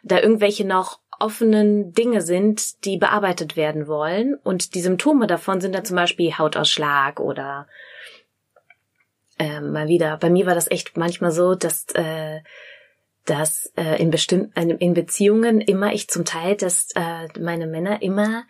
da 0.03 0.21
irgendwelche 0.21 0.67
noch 0.67 1.01
offenen 1.19 1.93
Dinge 1.93 2.21
sind, 2.21 2.85
die 2.85 2.99
bearbeitet 2.99 3.57
werden 3.57 3.87
wollen. 3.87 4.35
Und 4.45 4.75
die 4.75 4.83
Symptome 4.83 5.27
davon 5.27 5.63
sind 5.63 5.75
dann 5.75 5.87
zum 5.87 5.97
Beispiel 5.97 6.37
Hautausschlag 6.37 7.19
oder 7.19 7.67
äh, 9.39 9.61
mal 9.61 9.89
wieder. 9.89 10.17
Bei 10.19 10.31
mir 10.31 10.47
war 10.47 10.55
das 10.55 10.71
echt 10.71 10.97
manchmal 10.97 11.33
so, 11.33 11.55
dass 11.55 11.87
äh, 11.95 12.41
dass 13.25 13.73
äh, 13.77 14.01
in 14.01 14.11
bestimmten 14.11 14.71
in 14.71 14.95
Beziehungen 14.95 15.61
immer 15.61 15.93
ich 15.93 16.09
zum 16.09 16.25
Teil, 16.25 16.57
dass 16.57 16.91
äh, 16.95 17.29
meine 17.39 17.67
Männer 17.67 18.01
immer 18.03 18.45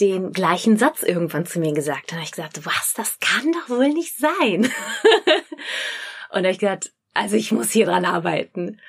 den 0.00 0.32
gleichen 0.32 0.78
Satz 0.78 1.02
irgendwann 1.02 1.44
zu 1.44 1.60
mir 1.60 1.74
gesagt 1.74 2.12
haben. 2.12 2.22
Ich 2.22 2.30
gesagt, 2.30 2.64
was, 2.64 2.94
das 2.96 3.18
kann 3.20 3.52
doch 3.52 3.76
wohl 3.76 3.88
nicht 3.88 4.16
sein. 4.16 4.70
und 6.30 6.44
ich 6.44 6.58
gesagt, 6.58 6.92
also 7.12 7.36
ich 7.36 7.52
muss 7.52 7.70
hier 7.70 7.86
dran 7.86 8.04
arbeiten. 8.04 8.80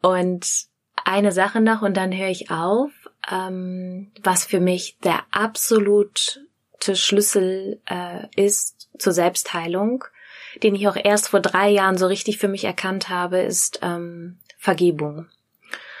Und 0.00 0.46
eine 1.04 1.32
Sache 1.32 1.60
noch 1.60 1.82
und 1.82 1.96
dann 1.96 2.16
höre 2.16 2.28
ich 2.28 2.50
auf, 2.50 2.90
ähm, 3.30 4.12
was 4.22 4.44
für 4.44 4.60
mich 4.60 4.98
der 5.04 5.24
absolute 5.30 6.40
Schlüssel 6.94 7.80
äh, 7.86 8.26
ist 8.36 8.88
zur 8.98 9.12
Selbstheilung 9.12 10.04
den 10.62 10.74
ich 10.74 10.88
auch 10.88 10.96
erst 10.96 11.28
vor 11.28 11.40
drei 11.40 11.70
Jahren 11.70 11.98
so 11.98 12.06
richtig 12.06 12.38
für 12.38 12.48
mich 12.48 12.64
erkannt 12.64 13.08
habe, 13.08 13.38
ist 13.38 13.80
ähm, 13.82 14.38
Vergebung. 14.58 15.26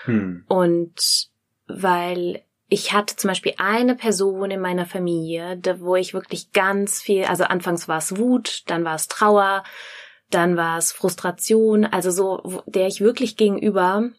Hm. 0.04 0.44
Und 0.48 1.28
weil 1.66 2.42
ich 2.68 2.92
hatte 2.92 3.16
zum 3.16 3.28
Beispiel 3.28 3.54
eine 3.56 3.94
Person 3.94 4.50
in 4.50 4.60
meiner 4.60 4.84
Familie, 4.84 5.58
wo 5.78 5.96
ich 5.96 6.12
wirklich 6.12 6.52
ganz 6.52 7.00
viel, 7.00 7.24
also 7.24 7.44
anfangs 7.44 7.88
war 7.88 7.98
es 7.98 8.18
Wut, 8.18 8.64
dann 8.66 8.84
war 8.84 8.94
es 8.94 9.08
Trauer, 9.08 9.64
dann 10.30 10.56
war 10.56 10.76
es 10.76 10.92
Frustration, 10.92 11.86
also 11.86 12.10
so, 12.10 12.62
der 12.66 12.86
ich 12.86 13.00
wirklich 13.00 13.36
gegenüber 13.36 14.10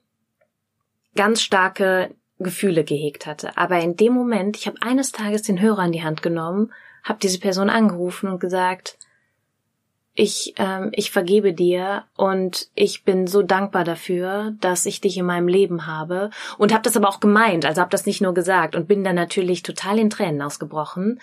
ganz 1.15 1.41
starke 1.43 2.15
Gefühle 2.39 2.83
gehegt 2.83 3.27
hatte. 3.27 3.55
Aber 3.57 3.79
in 3.79 3.95
dem 3.95 4.13
Moment, 4.13 4.57
ich 4.57 4.65
habe 4.65 4.81
eines 4.81 5.11
Tages 5.11 5.43
den 5.43 5.61
Hörer 5.61 5.85
in 5.85 5.91
die 5.91 6.03
Hand 6.03 6.23
genommen, 6.23 6.71
habe 7.03 7.19
diese 7.21 7.39
Person 7.39 7.69
angerufen 7.69 8.29
und 8.29 8.39
gesagt, 8.39 8.97
ich, 10.19 10.53
ähm, 10.57 10.89
ich 10.91 11.11
vergebe 11.11 11.53
dir 11.53 12.03
und 12.17 12.67
ich 12.75 13.05
bin 13.05 13.25
so 13.25 13.41
dankbar 13.41 13.85
dafür, 13.85 14.53
dass 14.59 14.85
ich 14.85 14.99
dich 14.99 15.17
in 15.17 15.25
meinem 15.25 15.47
Leben 15.47 15.87
habe 15.87 16.29
und 16.57 16.73
habe 16.73 16.83
das 16.83 16.97
aber 16.97 17.07
auch 17.07 17.21
gemeint, 17.21 17.65
also 17.65 17.79
habe 17.79 17.91
das 17.91 18.05
nicht 18.05 18.19
nur 18.19 18.33
gesagt 18.33 18.75
und 18.75 18.87
bin 18.87 19.05
dann 19.05 19.15
natürlich 19.15 19.63
total 19.63 19.97
in 19.97 20.09
Tränen 20.09 20.41
ausgebrochen. 20.41 21.21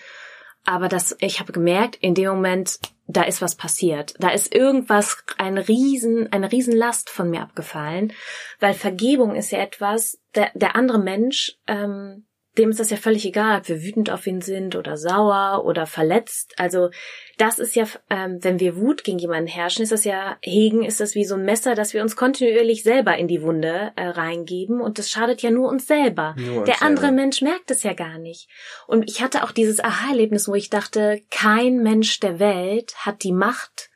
Aber 0.65 0.89
das, 0.89 1.15
ich 1.19 1.39
habe 1.39 1.53
gemerkt, 1.53 1.95
in 1.97 2.13
dem 2.13 2.27
Moment, 2.29 2.79
da 3.05 3.21
ist 3.21 3.41
was 3.41 3.55
passiert. 3.55 4.15
Da 4.19 4.29
ist 4.29 4.53
irgendwas, 4.53 5.23
ein 5.37 5.57
Riesen, 5.57 6.31
eine 6.33 6.51
Riesenlast 6.51 7.09
von 7.09 7.29
mir 7.29 7.41
abgefallen, 7.41 8.11
weil 8.59 8.73
Vergebung 8.73 9.35
ist 9.35 9.51
ja 9.51 9.59
etwas, 9.59 10.19
der, 10.35 10.49
der 10.55 10.75
andere 10.75 10.99
Mensch 10.99 11.55
ähm, 11.67 12.26
dem 12.57 12.69
ist 12.69 12.79
das 12.79 12.89
ja 12.89 12.97
völlig 12.97 13.25
egal, 13.25 13.59
ob 13.59 13.69
wir 13.69 13.83
wütend 13.83 14.09
auf 14.09 14.25
ihn 14.27 14.41
sind 14.41 14.75
oder 14.75 14.97
sauer 14.97 15.63
oder 15.65 15.85
verletzt. 15.85 16.53
Also 16.57 16.89
das 17.37 17.59
ist 17.59 17.75
ja, 17.75 17.85
ähm, 18.09 18.39
wenn 18.41 18.59
wir 18.59 18.77
Wut 18.77 19.03
gegen 19.03 19.19
jemanden 19.19 19.47
herrschen, 19.47 19.83
ist 19.83 19.91
das 19.91 20.03
ja, 20.03 20.37
hegen 20.41 20.83
ist 20.83 20.99
das 20.99 21.15
wie 21.15 21.25
so 21.25 21.35
ein 21.35 21.45
Messer, 21.45 21.75
dass 21.75 21.93
wir 21.93 22.01
uns 22.01 22.15
kontinuierlich 22.15 22.83
selber 22.83 23.17
in 23.17 23.27
die 23.27 23.41
Wunde 23.41 23.91
äh, 23.95 24.07
reingeben 24.07 24.81
und 24.81 24.97
das 24.97 25.09
schadet 25.09 25.41
ja 25.41 25.51
nur 25.51 25.69
uns 25.69 25.87
selber. 25.87 26.35
Nur 26.37 26.63
Der 26.63 26.75
uns 26.75 26.81
andere 26.81 27.05
selber. 27.07 27.15
Mensch 27.15 27.41
merkt 27.41 27.71
es 27.71 27.83
ja 27.83 27.93
gar 27.93 28.17
nicht. 28.17 28.49
Und 28.87 29.09
ich 29.09 29.21
hatte 29.21 29.43
auch 29.43 29.51
dieses 29.51 29.79
Aha-Erlebnis, 29.79 30.47
wo 30.47 30.55
ich 30.55 30.69
dachte, 30.69 31.21
kein 31.29 31.77
Mensch 31.83 32.19
der 32.19 32.39
Welt 32.39 32.95
hat 33.05 33.23
die 33.23 33.33
Macht 33.33 33.89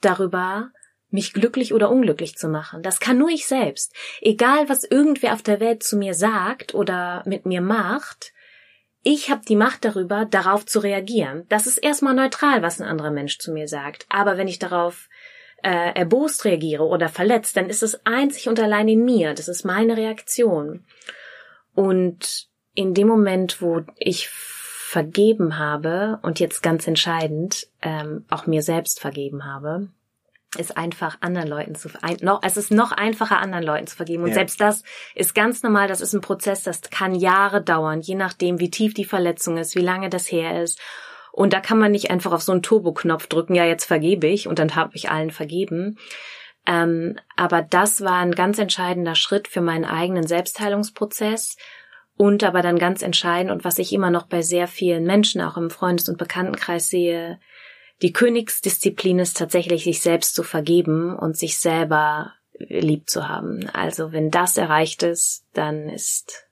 darüber, 0.00 0.70
mich 1.12 1.32
glücklich 1.32 1.74
oder 1.74 1.90
unglücklich 1.90 2.36
zu 2.36 2.48
machen. 2.48 2.82
Das 2.82 3.00
kann 3.00 3.18
nur 3.18 3.28
ich 3.28 3.46
selbst. 3.46 3.94
Egal, 4.20 4.68
was 4.68 4.84
irgendwer 4.84 5.34
auf 5.34 5.42
der 5.42 5.60
Welt 5.60 5.82
zu 5.82 5.96
mir 5.96 6.14
sagt 6.14 6.74
oder 6.74 7.22
mit 7.26 7.46
mir 7.46 7.60
macht, 7.60 8.32
ich 9.02 9.30
habe 9.30 9.42
die 9.48 9.56
Macht 9.56 9.84
darüber, 9.84 10.26
darauf 10.26 10.66
zu 10.66 10.78
reagieren. 10.80 11.46
Das 11.48 11.66
ist 11.66 11.78
erstmal 11.78 12.14
neutral, 12.14 12.62
was 12.62 12.80
ein 12.80 12.86
anderer 12.86 13.10
Mensch 13.10 13.38
zu 13.38 13.52
mir 13.52 13.66
sagt. 13.66 14.04
Aber 14.10 14.36
wenn 14.36 14.48
ich 14.48 14.58
darauf 14.58 15.08
äh, 15.62 15.94
erbost 15.94 16.44
reagiere 16.44 16.84
oder 16.84 17.08
verletzt, 17.08 17.56
dann 17.56 17.70
ist 17.70 17.82
es 17.82 18.04
einzig 18.04 18.48
und 18.48 18.60
allein 18.60 18.88
in 18.88 19.04
mir. 19.04 19.34
Das 19.34 19.48
ist 19.48 19.64
meine 19.64 19.96
Reaktion. 19.96 20.84
Und 21.74 22.48
in 22.74 22.94
dem 22.94 23.08
Moment, 23.08 23.62
wo 23.62 23.82
ich 23.96 24.28
vergeben 24.28 25.56
habe 25.58 26.18
und 26.22 26.40
jetzt 26.40 26.62
ganz 26.62 26.86
entscheidend 26.86 27.68
ähm, 27.80 28.24
auch 28.28 28.46
mir 28.46 28.62
selbst 28.62 29.00
vergeben 29.00 29.44
habe, 29.44 29.88
ist 30.58 30.76
einfach 30.76 31.18
anderen 31.20 31.48
Leuten 31.48 31.74
zu 31.74 31.88
ein, 32.02 32.16
noch 32.22 32.42
es 32.42 32.56
ist 32.56 32.70
noch 32.70 32.92
einfacher 32.92 33.38
anderen 33.38 33.64
Leuten 33.64 33.86
zu 33.86 33.96
vergeben. 33.96 34.24
Und 34.24 34.30
ja. 34.30 34.34
selbst 34.34 34.60
das 34.60 34.82
ist 35.14 35.34
ganz 35.34 35.62
normal 35.62 35.88
das 35.88 36.00
ist 36.00 36.12
ein 36.12 36.20
Prozess 36.20 36.62
das 36.62 36.82
kann 36.82 37.14
Jahre 37.14 37.62
dauern 37.62 38.00
je 38.00 38.16
nachdem 38.16 38.58
wie 38.58 38.70
tief 38.70 38.94
die 38.94 39.04
Verletzung 39.04 39.58
ist 39.58 39.76
wie 39.76 39.82
lange 39.82 40.10
das 40.10 40.30
her 40.30 40.62
ist. 40.62 40.80
Und 41.32 41.52
da 41.52 41.60
kann 41.60 41.78
man 41.78 41.92
nicht 41.92 42.10
einfach 42.10 42.32
auf 42.32 42.42
so 42.42 42.50
einen 42.50 42.62
Turbo-Knopf 42.62 43.28
drücken 43.28 43.54
ja 43.54 43.64
jetzt 43.64 43.84
vergebe 43.84 44.26
ich 44.26 44.48
und 44.48 44.58
dann 44.58 44.74
habe 44.74 44.90
ich 44.94 45.10
allen 45.10 45.30
vergeben. 45.30 45.96
Ähm, 46.66 47.18
aber 47.36 47.62
das 47.62 48.02
war 48.02 48.18
ein 48.18 48.32
ganz 48.32 48.58
entscheidender 48.58 49.14
Schritt 49.14 49.48
für 49.48 49.60
meinen 49.60 49.84
eigenen 49.84 50.26
Selbstheilungsprozess 50.26 51.56
und 52.16 52.44
aber 52.44 52.60
dann 52.62 52.78
ganz 52.78 53.02
entscheidend 53.02 53.50
und 53.50 53.64
was 53.64 53.78
ich 53.78 53.92
immer 53.92 54.10
noch 54.10 54.26
bei 54.26 54.42
sehr 54.42 54.68
vielen 54.68 55.04
Menschen 55.04 55.40
auch 55.40 55.56
im 55.56 55.70
Freundes- 55.70 56.08
und 56.08 56.18
Bekanntenkreis 56.18 56.88
sehe 56.88 57.38
die 58.02 58.12
Königsdisziplin 58.12 59.18
ist 59.18 59.36
tatsächlich, 59.36 59.84
sich 59.84 60.00
selbst 60.00 60.34
zu 60.34 60.42
vergeben 60.42 61.16
und 61.16 61.36
sich 61.36 61.58
selber 61.58 62.32
lieb 62.58 63.08
zu 63.08 63.28
haben. 63.28 63.68
Also 63.70 64.12
wenn 64.12 64.30
das 64.30 64.56
erreicht 64.56 65.02
ist, 65.02 65.44
dann 65.52 65.88
ist, 65.88 66.46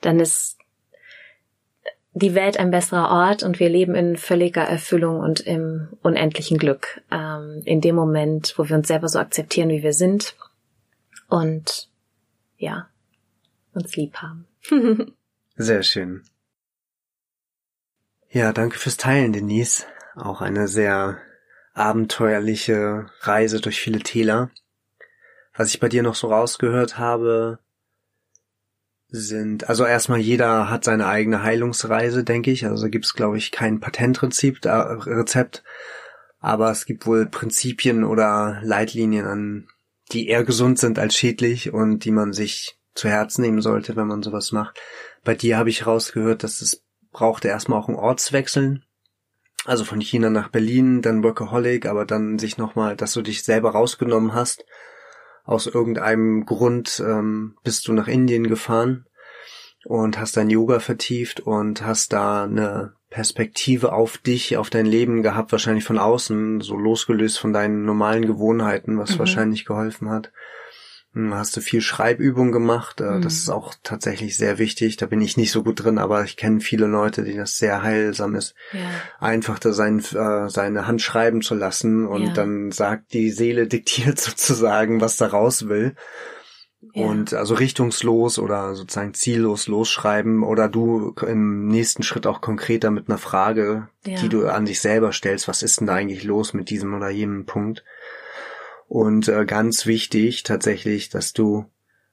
dann 0.00 0.20
ist 0.20 0.58
die 2.14 2.34
Welt 2.34 2.58
ein 2.58 2.70
besserer 2.70 3.10
Ort 3.10 3.42
und 3.42 3.58
wir 3.58 3.68
leben 3.68 3.94
in 3.94 4.16
völliger 4.16 4.62
Erfüllung 4.62 5.20
und 5.20 5.40
im 5.40 5.88
unendlichen 6.02 6.58
Glück. 6.58 7.00
Ähm, 7.10 7.62
in 7.64 7.80
dem 7.80 7.94
Moment, 7.94 8.54
wo 8.58 8.68
wir 8.68 8.76
uns 8.76 8.88
selber 8.88 9.08
so 9.08 9.18
akzeptieren, 9.18 9.70
wie 9.70 9.82
wir 9.82 9.94
sind 9.94 10.36
und 11.28 11.88
ja, 12.58 12.88
uns 13.72 13.96
lieb 13.96 14.16
haben. 14.16 14.46
Sehr 15.56 15.82
schön. 15.82 16.22
Ja, 18.30 18.52
danke 18.52 18.78
fürs 18.78 18.96
Teilen, 18.96 19.32
Denise. 19.32 19.86
Auch 20.14 20.40
eine 20.40 20.68
sehr 20.68 21.18
abenteuerliche 21.74 23.06
Reise 23.20 23.60
durch 23.60 23.80
viele 23.80 24.00
Täler. 24.00 24.50
Was 25.54 25.68
ich 25.68 25.80
bei 25.80 25.88
dir 25.88 26.02
noch 26.02 26.14
so 26.14 26.28
rausgehört 26.28 26.98
habe, 26.98 27.58
sind, 29.12 29.68
also 29.68 29.84
erstmal 29.84 30.18
jeder 30.18 30.70
hat 30.70 30.84
seine 30.84 31.06
eigene 31.06 31.42
Heilungsreise, 31.42 32.24
denke 32.24 32.50
ich. 32.50 32.64
Also 32.66 32.88
gibt's, 32.88 33.14
glaube 33.14 33.36
ich, 33.36 33.52
kein 33.52 33.78
Patentrezept, 33.78 34.66
äh, 34.66 34.70
Rezept, 34.70 35.62
aber 36.40 36.70
es 36.70 36.86
gibt 36.86 37.06
wohl 37.06 37.26
Prinzipien 37.26 38.04
oder 38.04 38.58
Leitlinien, 38.62 39.26
an 39.26 39.68
die 40.12 40.28
eher 40.28 40.44
gesund 40.44 40.78
sind 40.78 40.98
als 40.98 41.14
schädlich 41.14 41.72
und 41.72 42.04
die 42.04 42.10
man 42.10 42.32
sich 42.32 42.78
zu 42.94 43.08
Herzen 43.08 43.42
nehmen 43.42 43.62
sollte, 43.62 43.96
wenn 43.96 44.06
man 44.06 44.22
sowas 44.22 44.52
macht. 44.52 44.80
Bei 45.24 45.34
dir 45.34 45.56
habe 45.56 45.70
ich 45.70 45.86
rausgehört, 45.86 46.42
dass 46.42 46.60
es 46.60 46.82
brauchte 47.12 47.48
erstmal 47.48 47.78
auch 47.78 47.88
ein 47.88 47.94
Ortswechseln, 47.94 48.84
also 49.64 49.84
von 49.84 50.00
China 50.00 50.30
nach 50.30 50.48
Berlin, 50.48 51.02
dann 51.02 51.22
Workaholic, 51.22 51.86
aber 51.86 52.04
dann 52.04 52.38
sich 52.38 52.58
nochmal, 52.58 52.96
dass 52.96 53.12
du 53.12 53.22
dich 53.22 53.44
selber 53.44 53.70
rausgenommen 53.70 54.34
hast. 54.34 54.64
Aus 55.44 55.66
irgendeinem 55.66 56.46
Grund 56.46 57.02
ähm, 57.04 57.56
bist 57.64 57.86
du 57.88 57.92
nach 57.92 58.08
Indien 58.08 58.48
gefahren 58.48 59.06
und 59.84 60.18
hast 60.18 60.36
dein 60.36 60.50
Yoga 60.50 60.78
vertieft 60.80 61.40
und 61.40 61.84
hast 61.84 62.12
da 62.12 62.44
eine 62.44 62.94
Perspektive 63.10 63.92
auf 63.92 64.18
dich, 64.18 64.56
auf 64.56 64.70
dein 64.70 64.86
Leben 64.86 65.22
gehabt, 65.22 65.52
wahrscheinlich 65.52 65.84
von 65.84 65.98
außen, 65.98 66.60
so 66.60 66.76
losgelöst 66.76 67.38
von 67.38 67.52
deinen 67.52 67.84
normalen 67.84 68.26
Gewohnheiten, 68.26 68.98
was 68.98 69.14
mhm. 69.14 69.18
wahrscheinlich 69.20 69.64
geholfen 69.64 70.08
hat. 70.08 70.32
Hm, 71.14 71.34
hast 71.34 71.56
du 71.56 71.60
viel 71.60 71.82
Schreibübung 71.82 72.52
gemacht? 72.52 73.00
Mhm. 73.00 73.20
Das 73.20 73.34
ist 73.34 73.50
auch 73.50 73.74
tatsächlich 73.82 74.36
sehr 74.36 74.58
wichtig. 74.58 74.96
Da 74.96 75.06
bin 75.06 75.20
ich 75.20 75.36
nicht 75.36 75.52
so 75.52 75.62
gut 75.62 75.84
drin, 75.84 75.98
aber 75.98 76.24
ich 76.24 76.36
kenne 76.36 76.60
viele 76.60 76.86
Leute, 76.86 77.22
die 77.22 77.36
das 77.36 77.58
sehr 77.58 77.82
heilsam 77.82 78.34
ist. 78.34 78.54
Ja. 78.72 78.80
Einfach 79.20 79.58
da 79.58 79.72
sein, 79.72 79.98
äh, 79.98 80.48
seine 80.48 80.86
Hand 80.86 81.02
schreiben 81.02 81.42
zu 81.42 81.54
lassen 81.54 82.06
und 82.06 82.28
ja. 82.28 82.32
dann 82.32 82.72
sagt 82.72 83.12
die 83.12 83.30
Seele 83.30 83.66
diktiert 83.68 84.18
sozusagen, 84.18 85.00
was 85.00 85.18
da 85.18 85.26
raus 85.26 85.68
will. 85.68 85.94
Ja. 86.94 87.06
Und 87.06 87.32
also 87.32 87.54
richtungslos 87.54 88.40
oder 88.40 88.74
sozusagen 88.74 89.14
ziellos 89.14 89.68
losschreiben 89.68 90.42
oder 90.42 90.68
du 90.68 91.14
im 91.26 91.68
nächsten 91.68 92.02
Schritt 92.02 92.26
auch 92.26 92.40
konkreter 92.40 92.90
mit 92.90 93.08
einer 93.08 93.18
Frage, 93.18 93.88
die 94.04 94.28
du 94.28 94.48
an 94.48 94.64
dich 94.64 94.80
selber 94.80 95.12
stellst, 95.12 95.46
was 95.46 95.62
ist 95.62 95.78
denn 95.78 95.86
da 95.86 95.94
eigentlich 95.94 96.24
los 96.24 96.54
mit 96.54 96.70
diesem 96.70 96.92
oder 96.92 97.08
jenem 97.08 97.46
Punkt? 97.46 97.84
Und 98.92 99.26
äh, 99.28 99.46
ganz 99.46 99.86
wichtig 99.86 100.42
tatsächlich, 100.42 101.08
dass 101.08 101.32
du 101.32 101.64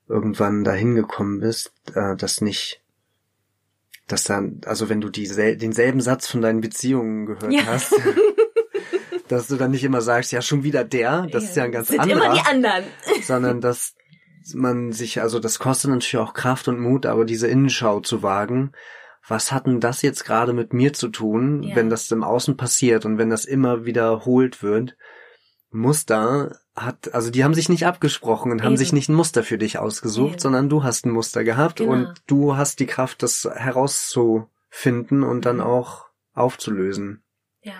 irgendwann 0.07 0.63
dahin 0.63 0.95
gekommen 0.95 1.41
bist, 1.41 1.73
äh, 1.93 2.15
dass 2.15 2.39
nicht, 2.39 2.81
dass 4.07 4.23
dann, 4.23 4.61
also 4.65 4.87
wenn 4.87 5.01
du 5.01 5.09
die, 5.09 5.27
denselben 5.27 5.99
Satz 5.99 6.27
von 6.27 6.41
deinen 6.41 6.61
Beziehungen 6.61 7.25
gehört 7.25 7.51
ja. 7.51 7.65
hast, 7.65 7.95
dass 9.27 9.47
du 9.47 9.57
dann 9.57 9.71
nicht 9.71 9.83
immer 9.83 9.99
sagst, 9.99 10.31
ja 10.31 10.41
schon 10.41 10.63
wieder 10.63 10.85
der, 10.85 11.27
das 11.29 11.43
ja, 11.43 11.49
ist 11.49 11.55
ja 11.57 11.63
ein 11.65 11.73
ganz 11.73 11.91
anderer, 11.91 12.11
immer 12.11 12.33
die 12.33 12.47
anderen. 12.47 12.85
sondern 13.23 13.59
dass 13.59 13.95
man 14.53 14.93
sich, 14.93 15.21
also 15.21 15.39
das 15.39 15.59
kostet 15.59 15.91
natürlich 15.91 16.15
auch 16.15 16.33
Kraft 16.33 16.69
und 16.69 16.79
Mut, 16.79 17.05
aber 17.05 17.25
diese 17.25 17.49
Innenschau 17.49 17.99
zu 17.99 18.23
wagen, 18.23 18.71
was 19.27 19.51
hat 19.51 19.67
denn 19.67 19.81
das 19.81 20.01
jetzt 20.01 20.23
gerade 20.23 20.53
mit 20.53 20.71
mir 20.71 20.93
zu 20.93 21.09
tun, 21.09 21.61
ja. 21.61 21.75
wenn 21.75 21.89
das 21.89 22.09
im 22.09 22.23
Außen 22.23 22.55
passiert 22.55 23.03
und 23.03 23.17
wenn 23.17 23.29
das 23.29 23.43
immer 23.43 23.83
wiederholt 23.83 24.63
wird? 24.63 24.95
Muster 25.71 26.57
hat, 26.83 27.13
also 27.13 27.29
die 27.29 27.43
haben 27.43 27.53
sich 27.53 27.69
nicht 27.69 27.85
abgesprochen 27.85 28.51
und 28.51 28.59
Eben. 28.59 28.65
haben 28.65 28.77
sich 28.77 28.93
nicht 28.93 29.09
ein 29.09 29.15
Muster 29.15 29.43
für 29.43 29.57
dich 29.57 29.77
ausgesucht, 29.77 30.33
Eben. 30.33 30.39
sondern 30.39 30.69
du 30.69 30.83
hast 30.83 31.05
ein 31.05 31.11
Muster 31.11 31.43
gehabt 31.43 31.77
genau. 31.77 31.91
und 31.91 32.13
du 32.27 32.57
hast 32.57 32.79
die 32.79 32.85
Kraft, 32.85 33.23
das 33.23 33.49
herauszufinden 33.53 35.23
und 35.23 35.45
dann 35.45 35.57
mhm. 35.57 35.63
auch 35.63 36.05
aufzulösen. 36.33 37.23
Ja. 37.61 37.73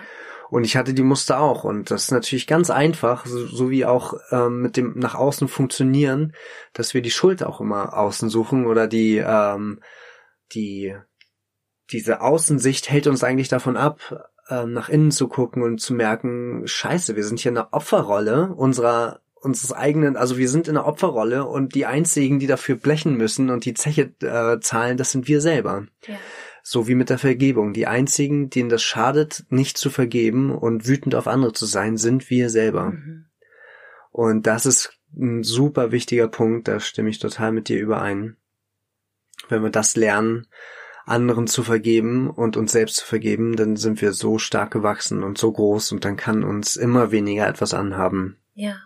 Und 0.50 0.64
ich 0.64 0.76
hatte 0.76 0.94
die 0.94 1.04
Muster 1.04 1.40
auch 1.40 1.62
und 1.62 1.90
das 1.90 2.04
ist 2.04 2.10
natürlich 2.10 2.48
ganz 2.48 2.70
einfach, 2.70 3.24
so, 3.24 3.46
so 3.46 3.70
wie 3.70 3.84
auch 3.84 4.14
ähm, 4.32 4.62
mit 4.62 4.76
dem 4.76 4.98
nach 4.98 5.14
außen 5.14 5.46
funktionieren, 5.46 6.34
dass 6.72 6.92
wir 6.92 7.02
die 7.02 7.12
Schuld 7.12 7.44
auch 7.44 7.60
immer 7.60 7.96
außen 7.96 8.28
suchen 8.28 8.66
oder 8.66 8.88
die 8.88 9.18
ähm, 9.18 9.80
die 10.52 10.96
diese 11.92 12.20
Außensicht 12.20 12.90
hält 12.90 13.06
uns 13.06 13.24
eigentlich 13.24 13.48
davon 13.48 13.76
ab, 13.76 14.29
ähm, 14.50 14.72
nach 14.72 14.88
innen 14.88 15.10
zu 15.10 15.28
gucken 15.28 15.62
und 15.62 15.80
zu 15.80 15.94
merken, 15.94 16.62
scheiße, 16.66 17.16
wir 17.16 17.24
sind 17.24 17.40
hier 17.40 17.50
in 17.50 17.56
der 17.56 17.72
Opferrolle 17.72 18.52
unserer 18.54 19.20
unseres 19.40 19.72
eigenen, 19.72 20.16
also 20.16 20.36
wir 20.36 20.48
sind 20.48 20.68
in 20.68 20.74
der 20.74 20.86
Opferrolle 20.86 21.46
und 21.46 21.74
die 21.74 21.86
einzigen, 21.86 22.38
die 22.38 22.46
dafür 22.46 22.76
blechen 22.76 23.16
müssen 23.16 23.48
und 23.48 23.64
die 23.64 23.74
Zeche 23.74 24.12
äh, 24.20 24.60
zahlen, 24.60 24.98
das 24.98 25.12
sind 25.12 25.28
wir 25.28 25.40
selber. 25.40 25.86
Ja. 26.06 26.16
So 26.62 26.88
wie 26.88 26.94
mit 26.94 27.08
der 27.08 27.18
Vergebung. 27.18 27.72
Die 27.72 27.86
einzigen, 27.86 28.50
denen 28.50 28.68
das 28.68 28.82
schadet, 28.82 29.46
nicht 29.48 29.78
zu 29.78 29.88
vergeben 29.88 30.50
und 30.54 30.86
wütend 30.86 31.14
auf 31.14 31.26
andere 31.26 31.54
zu 31.54 31.64
sein, 31.64 31.96
sind 31.96 32.28
wir 32.28 32.50
selber. 32.50 32.90
Mhm. 32.90 33.26
Und 34.10 34.46
das 34.46 34.66
ist 34.66 34.98
ein 35.16 35.42
super 35.42 35.90
wichtiger 35.90 36.28
Punkt, 36.28 36.68
da 36.68 36.78
stimme 36.78 37.08
ich 37.08 37.18
total 37.18 37.52
mit 37.52 37.68
dir 37.68 37.80
überein. 37.80 38.36
Wenn 39.48 39.62
wir 39.62 39.70
das 39.70 39.96
lernen, 39.96 40.46
anderen 41.06 41.46
zu 41.46 41.62
vergeben 41.62 42.30
und 42.30 42.56
uns 42.56 42.72
selbst 42.72 42.96
zu 42.96 43.06
vergeben, 43.06 43.56
dann 43.56 43.76
sind 43.76 44.00
wir 44.00 44.12
so 44.12 44.38
stark 44.38 44.70
gewachsen 44.72 45.22
und 45.22 45.38
so 45.38 45.52
groß 45.52 45.92
und 45.92 46.04
dann 46.04 46.16
kann 46.16 46.44
uns 46.44 46.76
immer 46.76 47.10
weniger 47.10 47.46
etwas 47.46 47.74
anhaben. 47.74 48.38
Ja. 48.54 48.76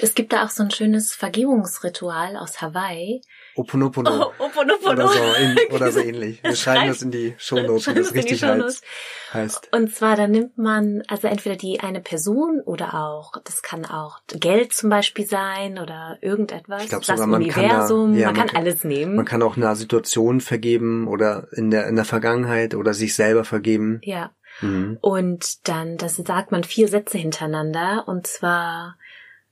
Es 0.00 0.14
gibt 0.14 0.32
da 0.32 0.44
auch 0.44 0.50
so 0.50 0.62
ein 0.62 0.70
schönes 0.70 1.14
Vergebungsritual 1.14 2.36
aus 2.36 2.60
Hawaii. 2.60 3.22
Oponopono. 3.56 4.32
Oh, 4.38 4.44
Oponopono. 4.44 4.92
Oder 4.92 5.08
so, 5.08 5.22
in, 5.40 5.58
oder 5.72 5.92
so 5.92 6.00
ähnlich. 6.00 6.42
Wir 6.42 6.56
schreiben 6.56 6.88
das 6.88 7.02
in 7.02 7.10
die 7.10 7.34
Shownotes, 7.38 7.88
wie 7.88 7.94
das 7.94 8.14
richtig 8.14 8.42
heißt, 8.42 8.84
heißt. 9.32 9.68
Und 9.72 9.94
zwar, 9.94 10.16
da 10.16 10.26
nimmt 10.26 10.58
man 10.58 11.02
also 11.06 11.28
entweder 11.28 11.56
die 11.56 11.80
eine 11.80 12.00
Person 12.00 12.60
oder 12.64 12.94
auch, 12.94 13.32
das 13.44 13.62
kann 13.62 13.84
auch 13.84 14.20
Geld 14.28 14.72
zum 14.72 14.90
Beispiel 14.90 15.26
sein 15.26 15.78
oder 15.78 16.18
irgendetwas. 16.20 16.82
Ich 16.82 16.88
glaube 16.88 17.04
sogar, 17.04 17.26
man 17.26 17.42
Universum, 17.42 18.12
kann 18.12 18.14
da, 18.14 18.20
ja, 18.20 18.26
man, 18.26 18.36
man 18.36 18.46
kann 18.46 18.56
alles 18.56 18.84
nehmen. 18.84 19.16
Man 19.16 19.24
kann 19.24 19.42
auch 19.42 19.56
eine 19.56 19.76
Situation 19.76 20.40
vergeben 20.40 21.06
oder 21.06 21.48
in 21.52 21.70
der, 21.70 21.86
in 21.86 21.96
der 21.96 22.04
Vergangenheit 22.04 22.74
oder 22.74 22.92
sich 22.92 23.14
selber 23.14 23.44
vergeben. 23.44 24.00
Ja. 24.02 24.30
Mhm. 24.60 24.98
Und 25.00 25.68
dann, 25.68 25.96
das 25.96 26.16
sagt 26.16 26.52
man 26.52 26.64
vier 26.64 26.88
Sätze 26.88 27.18
hintereinander 27.18 28.04
und 28.06 28.26
zwar, 28.26 28.96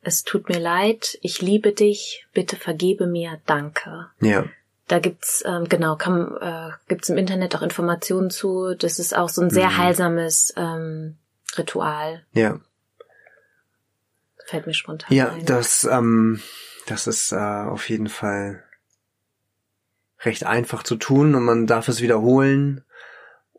es 0.03 0.25
tut 0.25 0.49
mir 0.49 0.59
leid, 0.59 1.19
ich 1.23 1.41
liebe 1.41 1.73
dich, 1.73 2.27
bitte 2.33 2.57
vergebe 2.57 3.07
mir, 3.07 3.41
danke. 3.47 4.09
Ja. 4.21 4.45
Da 4.88 4.99
gibt's 4.99 5.43
ähm, 5.47 5.69
genau, 5.69 5.97
kann, 5.97 6.37
äh, 6.41 6.71
gibt's 6.88 7.09
im 7.09 7.17
Internet 7.17 7.55
auch 7.55 7.62
Informationen 7.62 8.31
zu. 8.31 8.75
Das 8.75 8.99
ist 8.99 9.17
auch 9.17 9.29
so 9.29 9.41
ein 9.41 9.51
sehr 9.51 9.71
mhm. 9.71 9.77
heilsames 9.79 10.53
ähm, 10.57 11.17
Ritual. 11.57 12.25
Ja. 12.33 12.61
Fällt 14.45 14.67
mir 14.67 14.75
spontan 14.75 15.15
ja, 15.15 15.31
ein. 15.31 15.38
Ja, 15.38 15.45
das, 15.45 15.85
ähm, 15.85 16.43
das 16.88 17.07
ist 17.07 17.33
äh, 17.33 17.37
auf 17.37 17.88
jeden 17.88 18.09
Fall 18.09 18.65
recht 20.21 20.45
einfach 20.45 20.83
zu 20.83 20.97
tun 20.97 21.35
und 21.37 21.45
man 21.45 21.67
darf 21.67 21.88
es 21.88 22.01
wiederholen 22.01 22.85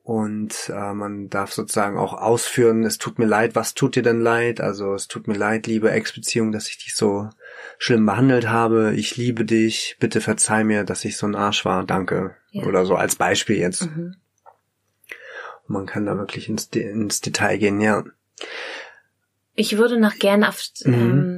und 0.04 0.70
äh, 0.70 0.94
man 0.94 1.30
darf 1.30 1.54
sozusagen 1.54 1.98
auch 1.98 2.14
ausführen, 2.14 2.84
es 2.84 2.98
tut 2.98 3.20
mir 3.20 3.26
leid, 3.26 3.56
was 3.56 3.74
tut 3.74 3.96
dir 3.96 4.04
denn 4.04 4.20
leid? 4.20 4.60
Also 4.60 4.94
es 4.94 5.08
tut 5.08 5.30
mir 5.30 5.36
leid, 5.36 5.66
liebe 5.66 5.92
Ex-Beziehung, 5.92 6.52
dass 6.52 6.68
ich 6.68 6.78
dich 6.78 6.94
so 6.94 7.30
schlimm 7.78 8.06
behandelt 8.06 8.50
habe. 8.50 8.94
Ich 8.96 9.16
liebe 9.16 9.46
dich, 9.46 9.96
bitte 10.02 10.20
verzeih 10.20 10.66
mir, 10.66 10.84
dass 10.84 11.06
ich 11.06 11.16
so 11.16 11.26
ein 11.26 11.36
Arsch 11.36 11.64
war, 11.64 11.86
danke. 11.86 12.36
Ja. 12.52 12.66
Oder 12.66 12.86
so 12.86 12.96
als 12.96 13.16
Beispiel 13.16 13.58
jetzt. 13.58 13.86
Mhm. 13.86 14.18
Man 15.68 15.86
kann 15.86 16.06
da 16.06 16.18
wirklich 16.18 16.50
ins, 16.50 16.66
ins 16.66 17.22
Detail 17.22 17.58
gehen, 17.58 17.80
ja. 17.80 18.04
Ich 19.56 19.78
würde 19.78 19.98
noch 19.98 20.16
gerne 20.16 20.50
auf 20.50 20.62
mhm. 20.84 20.94
ähm, 20.94 21.33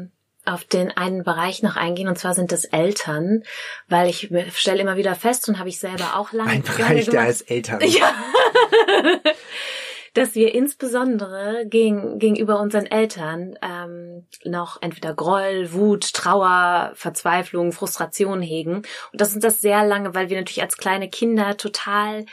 auf 0.46 0.64
den 0.66 0.96
einen 0.96 1.24
Bereich 1.24 1.64
noch 1.64 1.76
eingehen, 1.76 2.08
und 2.08 2.18
zwar 2.18 2.34
sind 2.34 2.52
das 2.52 2.66
Eltern, 2.66 3.44
weil 3.88 4.10
ich 4.10 4.30
stelle 4.54 4.82
immer 4.82 4.98
wieder 4.98 5.16
fest 5.16 5.48
und 5.50 5.60
habe 5.60 5.70
ich 5.70 5.80
selber 5.80 6.16
auch 6.16 6.32
lange. 6.32 6.52
Ein 6.52 6.62
Bereich, 6.64 7.10
der 7.10 7.22
als 7.22 7.42
Eltern. 7.42 7.80
Ja. 7.86 8.14
dass 10.16 10.34
wir 10.34 10.56
insbesondere 10.56 11.66
gegen, 11.68 12.20
gegenüber 12.20 12.60
unseren 12.60 12.86
Eltern 12.86 13.60
ähm, 13.62 14.26
noch 14.46 14.82
entweder 14.82 15.14
Groll, 15.14 15.74
Wut, 15.74 16.14
Trauer, 16.14 16.92
Verzweiflung, 16.96 17.74
Frustration 17.74 18.42
hegen. 18.42 18.76
Und 18.76 19.22
das 19.22 19.32
sind 19.32 19.44
das 19.44 19.60
sehr 19.60 19.86
lange, 19.86 20.16
weil 20.16 20.30
wir 20.30 20.38
natürlich 20.38 20.62
als 20.62 20.78
kleine 20.78 21.10
Kinder 21.10 21.58
total 21.58 22.26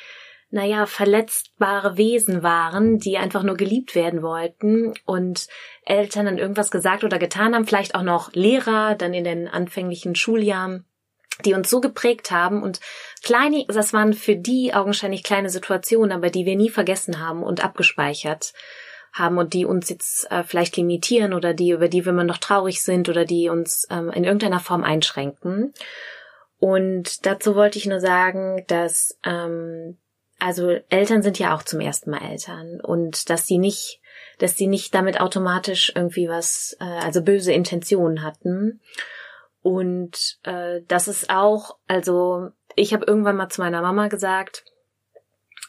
naja, 0.52 0.84
verletzbare 0.84 1.96
Wesen 1.96 2.42
waren, 2.42 2.98
die 2.98 3.16
einfach 3.16 3.42
nur 3.42 3.56
geliebt 3.56 3.94
werden 3.94 4.22
wollten 4.22 4.92
und 5.06 5.48
Eltern 5.86 6.26
dann 6.26 6.36
irgendwas 6.36 6.70
gesagt 6.70 7.04
oder 7.04 7.18
getan 7.18 7.54
haben, 7.54 7.66
vielleicht 7.66 7.94
auch 7.94 8.02
noch 8.02 8.32
Lehrer, 8.34 8.94
dann 8.94 9.14
in 9.14 9.24
den 9.24 9.48
anfänglichen 9.48 10.14
Schuljahren, 10.14 10.84
die 11.46 11.54
uns 11.54 11.70
so 11.70 11.80
geprägt 11.80 12.30
haben 12.30 12.62
und 12.62 12.80
kleine, 13.22 13.64
das 13.66 13.94
waren 13.94 14.12
für 14.12 14.36
die 14.36 14.74
augenscheinlich 14.74 15.22
kleine 15.24 15.48
Situationen, 15.48 16.12
aber 16.12 16.28
die 16.28 16.44
wir 16.44 16.54
nie 16.54 16.68
vergessen 16.68 17.18
haben 17.18 17.42
und 17.42 17.64
abgespeichert 17.64 18.52
haben 19.10 19.38
und 19.38 19.54
die 19.54 19.64
uns 19.64 19.88
jetzt 19.88 20.30
äh, 20.30 20.44
vielleicht 20.44 20.76
limitieren 20.76 21.32
oder 21.32 21.54
die, 21.54 21.70
über 21.70 21.88
die 21.88 22.04
wir 22.04 22.12
immer 22.12 22.24
noch 22.24 22.38
traurig 22.38 22.82
sind 22.82 23.08
oder 23.08 23.24
die 23.24 23.48
uns 23.48 23.86
ähm, 23.90 24.10
in 24.10 24.24
irgendeiner 24.24 24.60
Form 24.60 24.84
einschränken. 24.84 25.72
Und 26.58 27.24
dazu 27.24 27.54
wollte 27.54 27.78
ich 27.78 27.86
nur 27.86 28.00
sagen, 28.00 28.64
dass 28.68 29.18
ähm, 29.24 29.96
also 30.42 30.76
Eltern 30.88 31.22
sind 31.22 31.38
ja 31.38 31.54
auch 31.54 31.62
zum 31.62 31.78
ersten 31.78 32.10
Mal 32.10 32.22
Eltern 32.22 32.80
und 32.80 33.30
dass 33.30 33.46
sie 33.46 33.58
nicht, 33.58 34.00
dass 34.38 34.56
sie 34.56 34.66
nicht 34.66 34.92
damit 34.92 35.20
automatisch 35.20 35.92
irgendwie 35.94 36.28
was, 36.28 36.76
äh, 36.80 36.84
also 36.84 37.22
böse 37.22 37.52
Intentionen 37.52 38.22
hatten. 38.22 38.80
Und 39.62 40.38
äh, 40.42 40.80
das 40.88 41.06
ist 41.06 41.30
auch, 41.30 41.76
also 41.86 42.48
ich 42.74 42.92
habe 42.92 43.04
irgendwann 43.06 43.36
mal 43.36 43.50
zu 43.50 43.60
meiner 43.60 43.82
Mama 43.82 44.08
gesagt, 44.08 44.64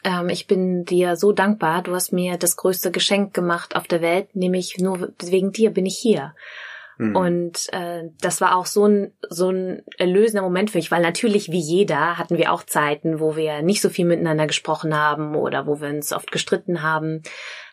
ähm, 0.03 0.29
ich 0.29 0.47
bin 0.47 0.85
dir 0.85 1.17
so 1.17 1.33
dankbar, 1.33 1.83
du 1.83 1.93
hast 1.93 2.11
mir 2.11 2.37
das 2.37 2.57
größte 2.57 2.89
Geschenk 2.89 3.35
gemacht 3.35 3.75
auf 3.75 3.87
der 3.87 4.01
Welt, 4.01 4.35
nämlich 4.35 4.79
nur 4.79 5.13
wegen 5.19 5.51
dir 5.51 5.69
bin 5.69 5.85
ich 5.85 5.99
hier. 5.99 6.33
Mhm. 6.97 7.15
Und 7.15 7.73
äh, 7.73 8.03
das 8.21 8.41
war 8.41 8.55
auch 8.55 8.65
so 8.65 8.85
ein, 8.85 9.13
so 9.29 9.49
ein 9.49 9.83
erlösender 9.97 10.43
Moment 10.43 10.71
für 10.71 10.77
mich, 10.77 10.91
weil 10.91 11.01
natürlich 11.01 11.51
wie 11.51 11.59
jeder 11.59 12.17
hatten 12.17 12.37
wir 12.37 12.51
auch 12.51 12.63
Zeiten, 12.63 13.19
wo 13.19 13.35
wir 13.35 13.61
nicht 13.61 13.81
so 13.81 13.89
viel 13.89 14.05
miteinander 14.05 14.47
gesprochen 14.47 14.97
haben 14.97 15.35
oder 15.35 15.65
wo 15.67 15.81
wir 15.81 15.89
uns 15.89 16.13
oft 16.13 16.31
gestritten 16.31 16.81
haben. 16.81 17.23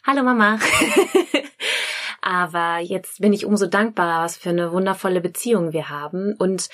Hallo 0.04 0.22
Mama. 0.22 0.59
Aber 2.22 2.78
jetzt 2.78 3.20
bin 3.20 3.33
ich 3.33 3.46
umso 3.46 3.66
dankbarer, 3.66 4.24
was 4.24 4.37
für 4.37 4.50
eine 4.50 4.72
wundervolle 4.72 5.20
Beziehung 5.20 5.72
wir 5.72 5.88
haben. 5.88 6.35
Und 6.38 6.68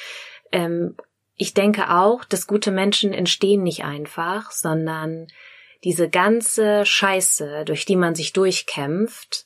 ähm, 0.52 0.96
ich 1.36 1.54
denke 1.54 1.90
auch, 1.90 2.24
dass 2.24 2.46
gute 2.46 2.70
Menschen 2.70 3.12
entstehen 3.12 3.62
nicht 3.62 3.84
einfach, 3.84 4.50
sondern 4.50 5.26
diese 5.84 6.08
ganze 6.08 6.84
Scheiße, 6.84 7.64
durch 7.64 7.84
die 7.84 7.96
man 7.96 8.14
sich 8.14 8.32
durchkämpft, 8.32 9.45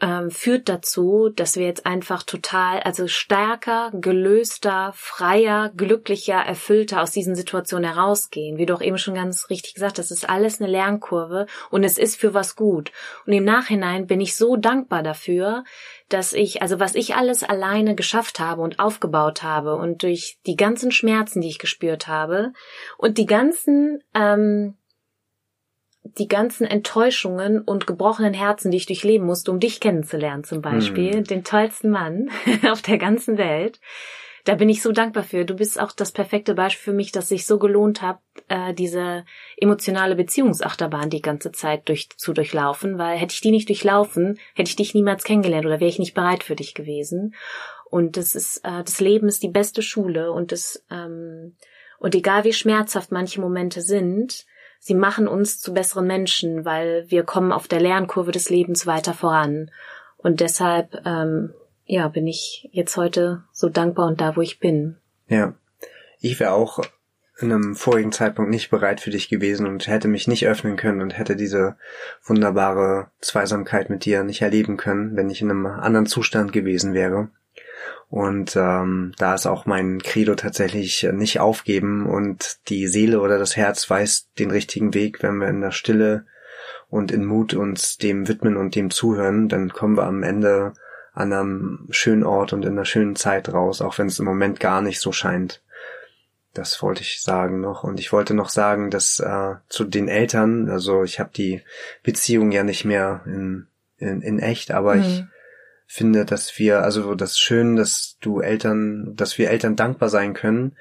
ähm, 0.00 0.30
führt 0.30 0.68
dazu, 0.68 1.28
dass 1.28 1.56
wir 1.56 1.66
jetzt 1.66 1.86
einfach 1.86 2.22
total, 2.22 2.80
also 2.80 3.06
stärker, 3.06 3.90
gelöster, 3.94 4.92
freier, 4.94 5.70
glücklicher, 5.76 6.36
erfüllter 6.36 7.02
aus 7.02 7.10
diesen 7.10 7.34
Situationen 7.34 7.92
herausgehen. 7.92 8.56
Wie 8.56 8.66
du 8.66 8.74
auch 8.74 8.82
eben 8.82 8.98
schon 8.98 9.14
ganz 9.14 9.50
richtig 9.50 9.74
gesagt 9.74 9.98
hast, 9.98 10.10
das 10.10 10.18
ist 10.18 10.28
alles 10.28 10.60
eine 10.60 10.70
Lernkurve 10.70 11.46
und 11.70 11.84
es 11.84 11.98
ist 11.98 12.16
für 12.16 12.34
was 12.34 12.56
gut. 12.56 12.92
Und 13.26 13.32
im 13.32 13.44
Nachhinein 13.44 14.06
bin 14.06 14.20
ich 14.20 14.36
so 14.36 14.56
dankbar 14.56 15.02
dafür, 15.02 15.64
dass 16.08 16.32
ich, 16.32 16.62
also 16.62 16.80
was 16.80 16.94
ich 16.94 17.14
alles 17.14 17.42
alleine 17.42 17.94
geschafft 17.94 18.40
habe 18.40 18.62
und 18.62 18.78
aufgebaut 18.78 19.42
habe 19.42 19.76
und 19.76 20.02
durch 20.02 20.38
die 20.46 20.56
ganzen 20.56 20.92
Schmerzen, 20.92 21.40
die 21.40 21.48
ich 21.48 21.58
gespürt 21.58 22.08
habe 22.08 22.52
und 22.98 23.18
die 23.18 23.26
ganzen, 23.26 24.02
ähm, 24.14 24.76
die 26.04 26.28
ganzen 26.28 26.66
Enttäuschungen 26.66 27.60
und 27.62 27.86
gebrochenen 27.86 28.34
Herzen, 28.34 28.70
die 28.70 28.76
ich 28.76 28.86
durchleben 28.86 29.26
musste, 29.26 29.50
um 29.50 29.58
dich 29.58 29.80
kennenzulernen 29.80 30.44
zum 30.44 30.60
Beispiel, 30.60 31.14
hm. 31.14 31.24
den 31.24 31.44
tollsten 31.44 31.90
Mann 31.90 32.30
auf 32.70 32.82
der 32.82 32.98
ganzen 32.98 33.38
Welt. 33.38 33.80
Da 34.44 34.56
bin 34.56 34.68
ich 34.68 34.82
so 34.82 34.92
dankbar 34.92 35.22
für. 35.22 35.46
Du 35.46 35.56
bist 35.56 35.80
auch 35.80 35.92
das 35.92 36.12
perfekte 36.12 36.54
Beispiel 36.54 36.92
für 36.92 36.96
mich, 36.96 37.12
dass 37.12 37.30
sich 37.30 37.46
so 37.46 37.58
gelohnt 37.58 38.02
hat, 38.02 38.18
äh, 38.48 38.74
diese 38.74 39.24
emotionale 39.56 40.16
Beziehungsachterbahn 40.16 41.08
die 41.08 41.22
ganze 41.22 41.50
Zeit 41.50 41.88
durch, 41.88 42.10
zu 42.10 42.34
durchlaufen, 42.34 42.98
weil 42.98 43.16
hätte 43.16 43.32
ich 43.32 43.40
die 43.40 43.50
nicht 43.50 43.70
durchlaufen, 43.70 44.38
hätte 44.54 44.68
ich 44.68 44.76
dich 44.76 44.94
niemals 44.94 45.24
kennengelernt 45.24 45.64
oder 45.64 45.80
wäre 45.80 45.88
ich 45.88 45.98
nicht 45.98 46.12
bereit 46.12 46.44
für 46.44 46.56
dich 46.56 46.74
gewesen. 46.74 47.34
Und 47.90 48.18
das 48.18 48.34
ist, 48.34 48.58
äh, 48.58 48.84
das 48.84 49.00
Leben 49.00 49.28
ist 49.28 49.42
die 49.42 49.48
beste 49.48 49.80
Schule 49.80 50.30
und 50.30 50.52
das, 50.52 50.84
ähm, 50.90 51.56
und 51.98 52.14
egal 52.14 52.44
wie 52.44 52.52
schmerzhaft 52.52 53.12
manche 53.12 53.40
Momente 53.40 53.80
sind, 53.80 54.44
sie 54.84 54.94
machen 54.94 55.26
uns 55.26 55.60
zu 55.60 55.72
besseren 55.72 56.06
Menschen, 56.06 56.66
weil 56.66 57.06
wir 57.08 57.22
kommen 57.22 57.52
auf 57.52 57.66
der 57.66 57.80
Lernkurve 57.80 58.32
des 58.32 58.50
Lebens 58.50 58.86
weiter 58.86 59.14
voran. 59.14 59.70
Und 60.18 60.40
deshalb, 60.40 61.00
ähm, 61.06 61.54
ja, 61.86 62.08
bin 62.08 62.26
ich 62.26 62.68
jetzt 62.70 62.98
heute 62.98 63.42
so 63.50 63.70
dankbar 63.70 64.06
und 64.08 64.20
da, 64.20 64.36
wo 64.36 64.42
ich 64.42 64.60
bin. 64.60 64.96
Ja. 65.26 65.54
Ich 66.20 66.38
wäre 66.38 66.52
auch 66.52 66.80
in 67.38 67.50
einem 67.50 67.74
vorigen 67.74 68.12
Zeitpunkt 68.12 68.50
nicht 68.50 68.68
bereit 68.68 69.00
für 69.00 69.10
dich 69.10 69.30
gewesen 69.30 69.66
und 69.66 69.86
hätte 69.86 70.06
mich 70.06 70.28
nicht 70.28 70.46
öffnen 70.46 70.76
können 70.76 71.00
und 71.00 71.16
hätte 71.16 71.34
diese 71.34 71.76
wunderbare 72.22 73.10
Zweisamkeit 73.20 73.88
mit 73.88 74.04
dir 74.04 74.22
nicht 74.22 74.42
erleben 74.42 74.76
können, 74.76 75.16
wenn 75.16 75.30
ich 75.30 75.40
in 75.40 75.50
einem 75.50 75.66
anderen 75.66 76.06
Zustand 76.06 76.52
gewesen 76.52 76.92
wäre. 76.92 77.30
Und 78.10 78.54
ähm, 78.56 79.12
da 79.18 79.34
ist 79.34 79.46
auch 79.46 79.66
mein 79.66 80.00
Credo 80.00 80.34
tatsächlich 80.34 81.08
nicht 81.12 81.40
aufgeben 81.40 82.06
und 82.06 82.58
die 82.68 82.86
Seele 82.86 83.20
oder 83.20 83.38
das 83.38 83.56
Herz 83.56 83.88
weiß 83.88 84.28
den 84.38 84.50
richtigen 84.50 84.94
Weg, 84.94 85.22
wenn 85.22 85.38
wir 85.38 85.48
in 85.48 85.60
der 85.60 85.72
Stille 85.72 86.26
und 86.90 87.10
in 87.10 87.24
Mut 87.24 87.54
uns 87.54 87.98
dem 87.98 88.28
widmen 88.28 88.56
und 88.56 88.76
dem 88.76 88.90
zuhören, 88.90 89.48
dann 89.48 89.70
kommen 89.70 89.96
wir 89.96 90.04
am 90.04 90.22
Ende 90.22 90.74
an 91.12 91.32
einem 91.32 91.88
schönen 91.90 92.24
Ort 92.24 92.52
und 92.52 92.64
in 92.64 92.72
einer 92.72 92.84
schönen 92.84 93.16
Zeit 93.16 93.52
raus, 93.52 93.80
auch 93.80 93.98
wenn 93.98 94.06
es 94.06 94.18
im 94.18 94.24
Moment 94.24 94.60
gar 94.60 94.80
nicht 94.80 95.00
so 95.00 95.10
scheint. 95.12 95.62
Das 96.52 96.80
wollte 96.82 97.02
ich 97.02 97.20
sagen 97.20 97.60
noch. 97.60 97.82
Und 97.82 97.98
ich 97.98 98.12
wollte 98.12 98.34
noch 98.34 98.48
sagen, 98.48 98.90
dass 98.90 99.18
äh, 99.18 99.54
zu 99.68 99.84
den 99.84 100.08
Eltern, 100.08 100.70
also 100.70 101.02
ich 101.02 101.18
habe 101.18 101.30
die 101.34 101.62
Beziehung 102.04 102.52
ja 102.52 102.62
nicht 102.62 102.84
mehr 102.84 103.22
in, 103.26 103.66
in, 103.98 104.22
in 104.22 104.38
echt, 104.38 104.70
aber 104.70 104.94
mhm. 104.94 105.00
ich 105.02 105.24
finde, 105.86 106.24
dass 106.24 106.58
wir, 106.58 106.82
also 106.82 107.14
das 107.14 107.32
ist 107.32 107.40
schön, 107.40 107.76
dass 107.76 108.16
du 108.20 108.40
Eltern, 108.40 109.14
dass 109.14 109.38
wir 109.38 109.50
Eltern 109.50 109.76
dankbar 109.76 110.08
sein 110.08 110.34
können, 110.34 110.76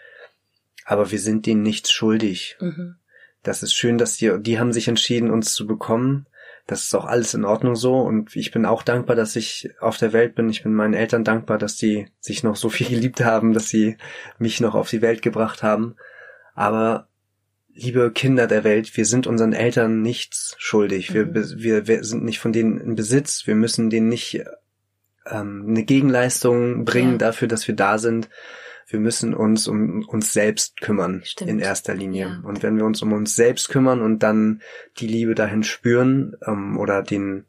aber 0.85 1.11
wir 1.11 1.19
sind 1.19 1.45
denen 1.45 1.61
nichts 1.61 1.91
schuldig. 1.91 2.57
Mhm. 2.59 2.95
Das 3.41 3.63
ist 3.63 3.73
schön, 3.73 3.97
dass 3.97 4.17
die, 4.17 4.31
die 4.39 4.59
haben 4.59 4.71
sich 4.71 4.87
entschieden, 4.87 5.29
uns 5.29 5.53
zu 5.53 5.67
bekommen. 5.67 6.27
Das 6.65 6.83
ist 6.83 6.95
auch 6.95 7.03
alles 7.03 7.33
in 7.33 7.43
Ordnung 7.43 7.75
so 7.75 7.99
und 7.99 8.35
ich 8.37 8.51
bin 8.51 8.65
auch 8.65 8.83
dankbar, 8.83 9.17
dass 9.17 9.35
ich 9.35 9.69
auf 9.81 9.97
der 9.97 10.13
Welt 10.13 10.35
bin. 10.35 10.49
Ich 10.49 10.63
bin 10.63 10.73
meinen 10.73 10.93
Eltern 10.93 11.25
dankbar, 11.25 11.57
dass 11.57 11.75
die 11.75 12.07
sich 12.21 12.43
noch 12.43 12.55
so 12.55 12.69
viel 12.69 12.87
geliebt 12.87 13.23
haben, 13.23 13.53
dass 13.53 13.67
sie 13.67 13.97
mich 14.39 14.61
noch 14.61 14.73
auf 14.73 14.89
die 14.89 15.01
Welt 15.01 15.21
gebracht 15.21 15.61
haben. 15.61 15.95
Aber 16.55 17.09
liebe 17.73 18.11
Kinder 18.11 18.47
der 18.47 18.63
Welt, 18.63 18.95
wir 18.95 19.05
sind 19.05 19.27
unseren 19.27 19.51
Eltern 19.51 20.01
nichts 20.01 20.55
schuldig. 20.57 21.13
Wir, 21.13 21.25
mhm. 21.25 21.53
wir, 21.57 21.87
wir 21.87 22.03
sind 22.05 22.23
nicht 22.23 22.39
von 22.39 22.53
denen 22.53 22.79
in 22.79 22.95
Besitz. 22.95 23.45
Wir 23.45 23.55
müssen 23.55 23.89
denen 23.89 24.07
nicht 24.07 24.45
ähm, 25.29 25.65
eine 25.67 25.83
Gegenleistung 25.83 26.85
bringen 26.85 27.13
ja. 27.13 27.17
dafür, 27.17 27.47
dass 27.47 27.67
wir 27.67 27.75
da 27.75 27.97
sind. 27.97 28.29
Wir 28.87 28.99
müssen 28.99 29.33
uns 29.33 29.67
um 29.67 30.05
uns 30.07 30.33
selbst 30.33 30.81
kümmern 30.81 31.21
Stimmt. 31.23 31.49
in 31.49 31.59
erster 31.59 31.95
Linie. 31.95 32.25
Ja. 32.25 32.41
Und 32.43 32.63
wenn 32.63 32.77
wir 32.77 32.85
uns 32.85 33.01
um 33.01 33.13
uns 33.13 33.35
selbst 33.35 33.69
kümmern 33.69 34.01
und 34.01 34.19
dann 34.23 34.61
die 34.97 35.07
Liebe 35.07 35.35
dahin 35.35 35.63
spüren 35.63 36.35
ähm, 36.45 36.77
oder 36.77 37.01
den 37.01 37.45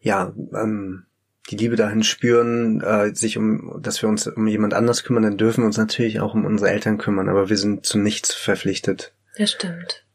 ja 0.00 0.32
ähm, 0.54 1.06
die 1.50 1.56
Liebe 1.56 1.76
dahin 1.76 2.02
spüren, 2.04 2.80
äh, 2.80 3.14
sich 3.14 3.36
um, 3.36 3.80
dass 3.82 4.00
wir 4.00 4.08
uns 4.08 4.26
um 4.26 4.46
jemand 4.46 4.74
anders 4.74 5.02
kümmern, 5.02 5.24
dann 5.24 5.36
dürfen 5.36 5.62
wir 5.62 5.66
uns 5.66 5.76
natürlich 5.76 6.20
auch 6.20 6.34
um 6.34 6.44
unsere 6.44 6.70
Eltern 6.70 6.98
kümmern, 6.98 7.28
aber 7.28 7.48
wir 7.48 7.56
sind 7.56 7.84
zu 7.84 7.98
nichts 7.98 8.32
verpflichtet. 8.32 9.12
Das 9.36 9.50
stimmt. 9.50 10.06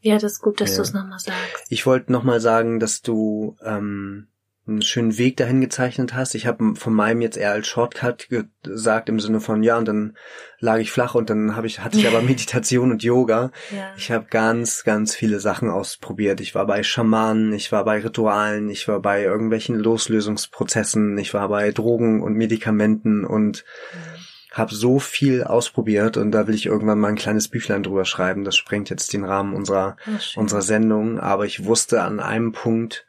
Ja, 0.00 0.18
das 0.18 0.34
ist 0.34 0.42
gut, 0.42 0.60
dass 0.60 0.70
ja. 0.70 0.76
du 0.76 0.82
es 0.82 0.92
nochmal 0.92 1.18
sagst. 1.18 1.66
Ich 1.68 1.84
wollte 1.86 2.12
nochmal 2.12 2.40
sagen, 2.40 2.78
dass 2.78 3.02
du 3.02 3.56
ähm, 3.64 4.28
einen 4.68 4.82
schönen 4.82 5.16
Weg 5.16 5.36
dahin 5.36 5.60
gezeichnet 5.60 6.14
hast. 6.14 6.34
Ich 6.34 6.46
habe 6.46 6.74
von 6.74 6.92
meinem 6.92 7.20
jetzt 7.20 7.36
eher 7.36 7.52
als 7.52 7.68
Shortcut 7.68 8.28
gesagt 8.62 9.08
im 9.08 9.20
Sinne 9.20 9.40
von 9.40 9.62
ja 9.62 9.78
und 9.78 9.86
dann 9.86 10.16
lag 10.58 10.78
ich 10.78 10.90
flach 10.90 11.14
und 11.14 11.30
dann 11.30 11.54
habe 11.54 11.68
ich 11.68 11.80
hatte 11.80 11.98
ich 11.98 12.08
aber 12.08 12.20
Meditation 12.22 12.90
und 12.90 13.04
Yoga. 13.04 13.52
Ja. 13.70 13.92
Ich 13.96 14.10
habe 14.10 14.26
ganz 14.28 14.82
ganz 14.82 15.14
viele 15.14 15.38
Sachen 15.38 15.70
ausprobiert. 15.70 16.40
Ich 16.40 16.56
war 16.56 16.66
bei 16.66 16.82
Schamanen, 16.82 17.52
ich 17.52 17.70
war 17.70 17.84
bei 17.84 18.00
Ritualen, 18.00 18.68
ich 18.68 18.88
war 18.88 19.00
bei 19.00 19.22
irgendwelchen 19.22 19.78
Loslösungsprozessen, 19.78 21.16
ich 21.18 21.32
war 21.32 21.48
bei 21.48 21.70
Drogen 21.70 22.20
und 22.20 22.34
Medikamenten 22.34 23.24
und 23.24 23.64
mhm. 23.92 24.52
habe 24.52 24.74
so 24.74 24.98
viel 24.98 25.44
ausprobiert 25.44 26.16
und 26.16 26.32
da 26.32 26.48
will 26.48 26.56
ich 26.56 26.66
irgendwann 26.66 26.98
mal 26.98 27.08
ein 27.08 27.14
kleines 27.14 27.46
Büchlein 27.46 27.84
drüber 27.84 28.04
schreiben. 28.04 28.42
Das 28.42 28.56
sprengt 28.56 28.90
jetzt 28.90 29.12
den 29.12 29.24
Rahmen 29.24 29.54
unserer 29.54 29.96
unserer 30.34 30.62
Sendung, 30.62 31.20
aber 31.20 31.46
ich 31.46 31.64
wusste 31.64 32.02
an 32.02 32.18
einem 32.18 32.50
Punkt 32.50 33.06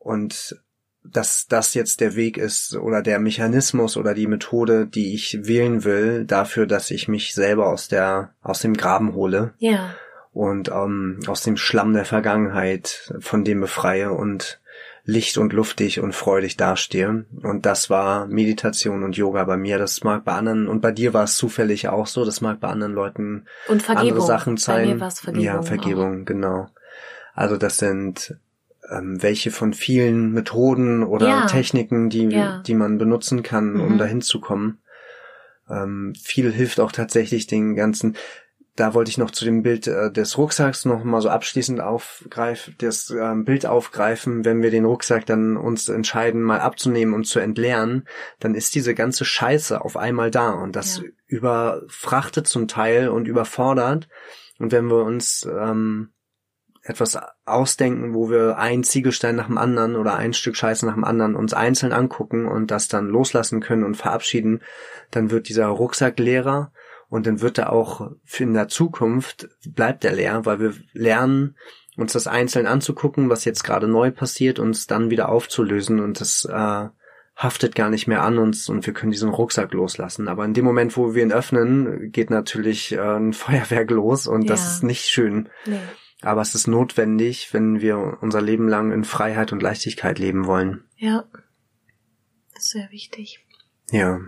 und 0.00 0.60
dass 1.04 1.46
das 1.48 1.74
jetzt 1.74 2.00
der 2.00 2.14
Weg 2.14 2.36
ist 2.36 2.76
oder 2.76 3.02
der 3.02 3.18
Mechanismus 3.18 3.96
oder 3.96 4.14
die 4.14 4.26
Methode, 4.26 4.86
die 4.86 5.14
ich 5.14 5.38
wählen 5.42 5.84
will, 5.84 6.24
dafür, 6.24 6.66
dass 6.66 6.90
ich 6.90 7.08
mich 7.08 7.34
selber 7.34 7.68
aus 7.68 7.88
der 7.88 8.30
aus 8.42 8.60
dem 8.60 8.74
Graben 8.74 9.14
hole. 9.14 9.54
Ja. 9.58 9.94
Und 10.32 10.68
ähm, 10.68 11.20
aus 11.26 11.42
dem 11.42 11.56
Schlamm 11.56 11.92
der 11.92 12.04
Vergangenheit 12.04 13.12
von 13.18 13.44
dem 13.44 13.60
befreie 13.60 14.12
und 14.12 14.60
licht 15.04 15.38
und 15.38 15.52
luftig 15.52 16.00
und 16.00 16.14
freudig 16.14 16.56
dastehe. 16.56 17.24
Und 17.42 17.66
das 17.66 17.90
war 17.90 18.26
Meditation 18.26 19.02
und 19.02 19.16
Yoga 19.16 19.44
bei 19.44 19.56
mir. 19.56 19.78
Das 19.78 20.04
mag 20.04 20.24
bei 20.24 20.32
anderen 20.32 20.68
und 20.68 20.80
bei 20.80 20.92
dir 20.92 21.14
war 21.14 21.24
es 21.24 21.36
zufällig 21.36 21.88
auch 21.88 22.06
so. 22.06 22.24
Das 22.24 22.40
mag 22.40 22.60
bei 22.60 22.68
anderen 22.68 22.92
Leuten 22.92 23.46
und 23.68 23.82
Vergebung. 23.82 24.10
andere 24.10 24.26
Sachen 24.26 24.56
sein. 24.56 24.86
Bei 24.86 24.94
mir 24.94 25.00
war 25.00 25.08
es 25.08 25.20
Vergebung. 25.20 25.44
Ja, 25.44 25.62
Vergebung, 25.62 26.22
auch. 26.22 26.26
genau. 26.26 26.68
Also 27.34 27.56
das 27.56 27.78
sind 27.78 28.36
ähm, 28.90 29.22
welche 29.22 29.50
von 29.50 29.72
vielen 29.72 30.32
Methoden 30.32 31.02
oder 31.02 31.28
ja. 31.28 31.46
Techniken, 31.46 32.10
die, 32.10 32.24
ja. 32.24 32.62
die 32.66 32.74
man 32.74 32.98
benutzen 32.98 33.42
kann, 33.42 33.74
mhm. 33.74 33.80
um 33.80 33.98
dahin 33.98 34.20
zu 34.20 34.40
kommen. 34.40 34.78
Ähm, 35.68 36.14
viel 36.20 36.52
hilft 36.52 36.80
auch 36.80 36.92
tatsächlich 36.92 37.46
den 37.46 37.76
ganzen, 37.76 38.16
da 38.74 38.94
wollte 38.94 39.10
ich 39.10 39.18
noch 39.18 39.30
zu 39.30 39.44
dem 39.44 39.62
Bild 39.62 39.86
äh, 39.86 40.10
des 40.10 40.36
Rucksacks 40.36 40.84
noch 40.84 41.04
mal 41.04 41.20
so 41.20 41.28
abschließend 41.28 41.80
aufgreifen, 41.80 42.74
das 42.78 43.10
äh, 43.10 43.34
Bild 43.36 43.66
aufgreifen, 43.66 44.44
wenn 44.44 44.62
wir 44.62 44.70
den 44.70 44.84
Rucksack 44.84 45.26
dann 45.26 45.56
uns 45.56 45.88
entscheiden, 45.88 46.42
mal 46.42 46.60
abzunehmen 46.60 47.14
und 47.14 47.24
zu 47.24 47.38
entleeren, 47.38 48.08
dann 48.40 48.54
ist 48.54 48.74
diese 48.74 48.94
ganze 48.94 49.24
Scheiße 49.24 49.80
auf 49.80 49.96
einmal 49.96 50.30
da 50.30 50.50
und 50.50 50.74
das 50.74 50.98
ja. 50.98 51.04
überfrachtet 51.26 52.46
zum 52.46 52.66
Teil 52.66 53.08
und 53.08 53.28
überfordert. 53.28 54.08
Und 54.58 54.72
wenn 54.72 54.86
wir 54.90 55.04
uns 55.04 55.48
ähm, 55.50 56.10
etwas 56.90 57.18
ausdenken, 57.46 58.14
wo 58.14 58.30
wir 58.30 58.58
ein 58.58 58.84
Ziegelstein 58.84 59.36
nach 59.36 59.46
dem 59.46 59.58
anderen 59.58 59.96
oder 59.96 60.16
ein 60.16 60.32
Stück 60.32 60.56
Scheiße 60.56 60.84
nach 60.86 60.94
dem 60.94 61.04
anderen 61.04 61.34
uns 61.34 61.54
einzeln 61.54 61.92
angucken 61.92 62.46
und 62.46 62.70
das 62.70 62.88
dann 62.88 63.08
loslassen 63.08 63.60
können 63.60 63.84
und 63.84 63.96
verabschieden, 63.96 64.60
dann 65.10 65.30
wird 65.30 65.48
dieser 65.48 65.66
Rucksack 65.66 66.18
leerer 66.18 66.72
und 67.08 67.26
dann 67.26 67.40
wird 67.40 67.58
er 67.58 67.72
auch 67.72 68.10
in 68.38 68.54
der 68.54 68.68
Zukunft 68.68 69.48
bleibt 69.66 70.04
er 70.04 70.12
leer, 70.12 70.44
weil 70.44 70.60
wir 70.60 70.74
lernen, 70.92 71.56
uns 71.96 72.12
das 72.12 72.26
einzeln 72.26 72.66
anzugucken, 72.66 73.30
was 73.30 73.44
jetzt 73.44 73.62
gerade 73.62 73.88
neu 73.88 74.10
passiert, 74.10 74.58
uns 74.58 74.86
dann 74.86 75.10
wieder 75.10 75.28
aufzulösen 75.28 76.00
und 76.00 76.20
das 76.20 76.44
äh, 76.44 76.88
haftet 77.36 77.74
gar 77.74 77.90
nicht 77.90 78.06
mehr 78.06 78.22
an 78.22 78.38
uns 78.38 78.68
und 78.68 78.86
wir 78.86 78.92
können 78.92 79.12
diesen 79.12 79.30
Rucksack 79.30 79.72
loslassen. 79.72 80.28
Aber 80.28 80.44
in 80.44 80.54
dem 80.54 80.64
Moment, 80.64 80.96
wo 80.96 81.14
wir 81.14 81.22
ihn 81.22 81.32
öffnen, 81.32 82.12
geht 82.12 82.30
natürlich 82.30 82.92
äh, 82.92 83.00
ein 83.00 83.32
Feuerwerk 83.34 83.90
los 83.90 84.26
und 84.26 84.42
ja. 84.42 84.48
das 84.48 84.74
ist 84.74 84.82
nicht 84.82 85.06
schön. 85.08 85.48
Nee. 85.66 85.78
Aber 86.22 86.42
es 86.42 86.54
ist 86.54 86.66
notwendig, 86.66 87.52
wenn 87.54 87.80
wir 87.80 88.18
unser 88.20 88.42
Leben 88.42 88.68
lang 88.68 88.92
in 88.92 89.04
Freiheit 89.04 89.52
und 89.52 89.62
Leichtigkeit 89.62 90.18
leben 90.18 90.46
wollen. 90.46 90.84
Ja. 90.96 91.24
Das 92.54 92.64
ist 92.64 92.70
sehr 92.70 92.90
wichtig. 92.90 93.44
Ja. 93.90 94.20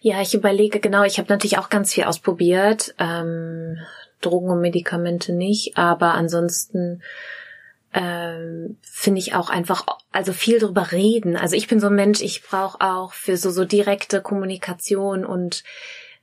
Ja, 0.00 0.22
ich 0.22 0.34
überlege, 0.34 0.80
genau, 0.80 1.04
ich 1.04 1.18
habe 1.18 1.28
natürlich 1.28 1.58
auch 1.58 1.68
ganz 1.68 1.92
viel 1.92 2.04
ausprobiert. 2.04 2.94
Ähm, 2.98 3.78
Drogen 4.20 4.50
und 4.50 4.60
Medikamente 4.60 5.32
nicht, 5.32 5.76
aber 5.76 6.14
ansonsten 6.14 7.02
ähm, 7.92 8.76
finde 8.82 9.18
ich 9.18 9.34
auch 9.34 9.50
einfach, 9.50 9.84
also 10.12 10.32
viel 10.32 10.58
drüber 10.58 10.92
reden. 10.92 11.36
Also 11.36 11.56
ich 11.56 11.66
bin 11.66 11.80
so 11.80 11.88
ein 11.88 11.94
Mensch, 11.94 12.20
ich 12.20 12.42
brauche 12.42 12.80
auch 12.80 13.12
für 13.12 13.36
so, 13.36 13.50
so 13.50 13.64
direkte 13.64 14.20
Kommunikation 14.20 15.24
und 15.24 15.64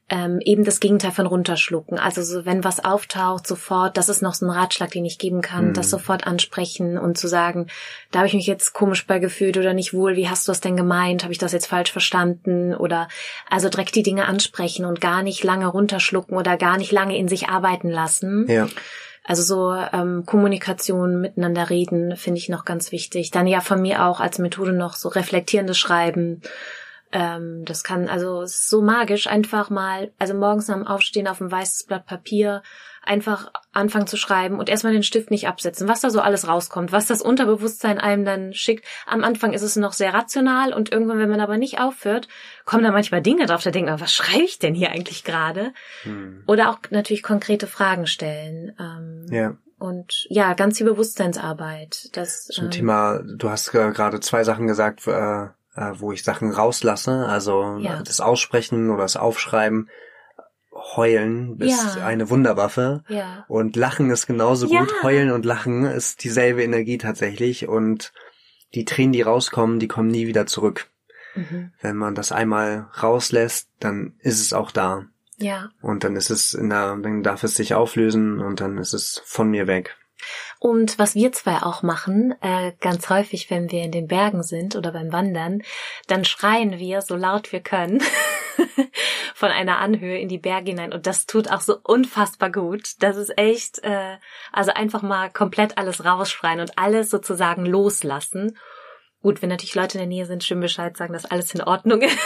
ähm, 0.09 0.39
eben 0.39 0.63
das 0.63 0.79
Gegenteil 0.79 1.11
von 1.11 1.25
runterschlucken. 1.25 1.99
Also 1.99 2.21
so, 2.21 2.45
wenn 2.45 2.63
was 2.63 2.83
auftaucht, 2.83 3.45
sofort, 3.45 3.97
das 3.97 4.07
ist 4.07 4.21
noch 4.21 4.33
so 4.33 4.45
ein 4.45 4.51
Ratschlag, 4.51 4.91
den 4.91 5.05
ich 5.05 5.17
geben 5.17 5.41
kann, 5.41 5.69
mhm. 5.69 5.73
das 5.73 5.89
sofort 5.89 6.25
ansprechen 6.25 6.97
und 6.97 7.17
zu 7.17 7.27
sagen, 7.27 7.67
da 8.11 8.19
habe 8.19 8.27
ich 8.27 8.33
mich 8.33 8.47
jetzt 8.47 8.71
komisch 8.71 9.05
bei 9.05 9.19
gefühlt 9.19 9.57
oder 9.57 9.73
nicht 9.73 9.93
wohl, 9.93 10.15
wie 10.15 10.29
hast 10.29 10.47
du 10.47 10.51
das 10.51 10.61
denn 10.61 10.77
gemeint, 10.77 11.23
habe 11.23 11.33
ich 11.33 11.39
das 11.39 11.51
jetzt 11.51 11.67
falsch 11.67 11.91
verstanden 11.91 12.73
oder 12.73 13.09
also 13.49 13.67
direkt 13.67 13.95
die 13.95 14.03
Dinge 14.03 14.25
ansprechen 14.25 14.85
und 14.85 15.01
gar 15.01 15.23
nicht 15.23 15.43
lange 15.43 15.67
runterschlucken 15.67 16.37
oder 16.37 16.55
gar 16.55 16.77
nicht 16.77 16.93
lange 16.93 17.17
in 17.17 17.27
sich 17.27 17.49
arbeiten 17.49 17.89
lassen. 17.89 18.45
Ja. 18.47 18.67
Also 19.25 19.43
so 19.43 19.73
ähm, 19.73 20.23
Kommunikation, 20.25 21.19
miteinander 21.19 21.69
reden, 21.69 22.15
finde 22.15 22.37
ich 22.37 22.47
noch 22.47 22.63
ganz 22.63 22.93
wichtig. 22.93 23.29
Dann 23.31 23.45
ja 23.45 23.59
von 23.59 23.81
mir 23.81 24.05
auch 24.05 24.21
als 24.21 24.39
Methode 24.39 24.71
noch 24.71 24.95
so 24.95 25.09
reflektierendes 25.09 25.77
Schreiben 25.77 26.41
ähm, 27.11 27.63
das 27.65 27.83
kann, 27.83 28.09
also 28.09 28.41
es 28.41 28.51
ist 28.51 28.69
so 28.69 28.81
magisch, 28.81 29.27
einfach 29.27 29.69
mal, 29.69 30.11
also 30.19 30.33
morgens 30.33 30.69
am 30.69 30.85
Aufstehen 30.85 31.27
auf 31.27 31.39
ein 31.39 31.51
weißes 31.51 31.85
Blatt 31.85 32.05
Papier 32.05 32.63
einfach 33.03 33.51
anfangen 33.71 34.07
zu 34.07 34.17
schreiben 34.17 34.59
und 34.59 34.69
erstmal 34.69 34.91
den 34.91 35.03
Stift 35.03 35.31
nicht 35.31 35.47
absetzen, 35.47 35.87
was 35.87 36.01
da 36.01 36.09
so 36.09 36.19
alles 36.19 36.47
rauskommt, 36.47 36.91
was 36.91 37.05
das 37.05 37.21
Unterbewusstsein 37.21 37.99
einem 37.99 38.25
dann 38.25 38.53
schickt. 38.53 38.85
Am 39.05 39.23
Anfang 39.23 39.53
ist 39.53 39.61
es 39.61 39.77
noch 39.77 39.93
sehr 39.93 40.13
rational 40.13 40.73
und 40.73 40.91
irgendwann, 40.91 41.19
wenn 41.19 41.29
man 41.29 41.39
aber 41.39 41.57
nicht 41.57 41.79
aufhört, 41.79 42.27
kommen 42.65 42.83
da 42.83 42.91
manchmal 42.91 43.21
Dinge 43.21 43.45
drauf, 43.45 43.63
da 43.63 43.71
denkt 43.71 43.89
man, 43.89 44.01
was 44.01 44.13
schreibe 44.13 44.43
ich 44.43 44.59
denn 44.59 44.75
hier 44.75 44.91
eigentlich 44.91 45.23
gerade? 45.23 45.73
Hm. 46.03 46.43
Oder 46.47 46.69
auch 46.69 46.79
natürlich 46.89 47.23
konkrete 47.23 47.67
Fragen 47.67 48.07
stellen. 48.07 48.75
Ähm, 48.79 49.25
ja. 49.31 49.57
Und 49.79 50.25
ja, 50.29 50.53
ganz 50.53 50.77
viel 50.77 50.87
Bewusstseinsarbeit. 50.87 52.09
Das, 52.17 52.47
Zum 52.47 52.65
ähm, 52.65 52.71
Thema, 52.71 53.19
du 53.23 53.49
hast 53.49 53.71
gerade 53.71 54.19
zwei 54.19 54.43
Sachen 54.43 54.65
gesagt, 54.67 55.05
äh, 55.07 55.47
äh, 55.77 55.93
wo 55.97 56.11
ich 56.11 56.23
Sachen 56.23 56.51
rauslasse, 56.51 57.25
also 57.27 57.77
ja. 57.79 58.01
das 58.03 58.19
Aussprechen 58.19 58.89
oder 58.89 59.03
das 59.03 59.15
Aufschreiben. 59.15 59.89
Heulen 60.95 61.59
ist 61.59 61.95
ja. 61.95 62.05
eine 62.05 62.29
Wunderwaffe. 62.29 63.03
Ja. 63.07 63.45
Und 63.47 63.75
Lachen 63.75 64.11
ist 64.11 64.27
genauso 64.27 64.67
ja. 64.67 64.81
gut. 64.81 64.93
Heulen 65.01 65.31
und 65.31 65.45
Lachen 65.45 65.85
ist 65.85 66.23
dieselbe 66.23 66.63
Energie 66.63 66.97
tatsächlich. 66.97 67.67
Und 67.67 68.13
die 68.75 68.85
Tränen, 68.85 69.11
die 69.11 69.21
rauskommen, 69.21 69.79
die 69.79 69.87
kommen 69.87 70.09
nie 70.09 70.27
wieder 70.27 70.45
zurück. 70.45 70.89
Mhm. 71.35 71.71
Wenn 71.81 71.95
man 71.95 72.15
das 72.15 72.31
einmal 72.31 72.89
rauslässt, 73.01 73.69
dann 73.79 74.13
ist 74.19 74.39
es 74.39 74.53
auch 74.53 74.71
da. 74.71 75.05
Ja. 75.37 75.69
Und 75.81 76.03
dann 76.03 76.15
ist 76.15 76.29
es 76.29 76.53
in 76.53 76.69
der, 76.69 76.95
dann 76.97 77.23
darf 77.23 77.43
es 77.43 77.55
sich 77.55 77.73
auflösen 77.73 78.39
und 78.39 78.61
dann 78.61 78.77
ist 78.77 78.93
es 78.93 79.21
von 79.25 79.49
mir 79.49 79.67
weg. 79.67 79.97
Und 80.59 80.97
was 80.97 81.13
wir 81.15 81.31
zwei 81.31 81.61
auch 81.61 81.83
machen, 81.83 82.33
äh, 82.41 82.73
ganz 82.79 83.09
häufig, 83.09 83.49
wenn 83.49 83.71
wir 83.71 83.83
in 83.83 83.91
den 83.91 84.07
Bergen 84.07 84.41
sind 84.43 84.75
oder 84.75 84.91
beim 84.91 85.11
Wandern, 85.11 85.61
dann 86.07 86.25
schreien 86.25 86.79
wir 86.79 87.01
so 87.01 87.15
laut 87.15 87.51
wir 87.51 87.59
können 87.59 88.01
von 89.35 89.51
einer 89.51 89.77
Anhöhe 89.77 90.19
in 90.19 90.29
die 90.29 90.39
Berge 90.39 90.71
hinein. 90.71 90.93
Und 90.93 91.05
das 91.05 91.27
tut 91.27 91.51
auch 91.51 91.61
so 91.61 91.77
unfassbar 91.83 92.51
gut. 92.51 92.93
Das 92.99 93.17
ist 93.17 93.37
echt, 93.37 93.83
äh, 93.83 94.17
also 94.51 94.71
einfach 94.73 95.03
mal 95.03 95.29
komplett 95.29 95.77
alles 95.77 96.03
rausschreien 96.03 96.59
und 96.59 96.77
alles 96.77 97.11
sozusagen 97.11 97.65
loslassen. 97.65 98.57
Gut, 99.21 99.41
wenn 99.41 99.49
natürlich 99.49 99.75
Leute 99.75 99.97
in 99.97 99.99
der 99.99 100.07
Nähe 100.07 100.25
sind, 100.25 100.43
schön 100.43 100.59
Bescheid 100.59 100.95
sagen, 100.95 101.13
dass 101.13 101.25
alles 101.25 101.53
in 101.53 101.61
Ordnung 101.61 102.01
ist. 102.03 102.17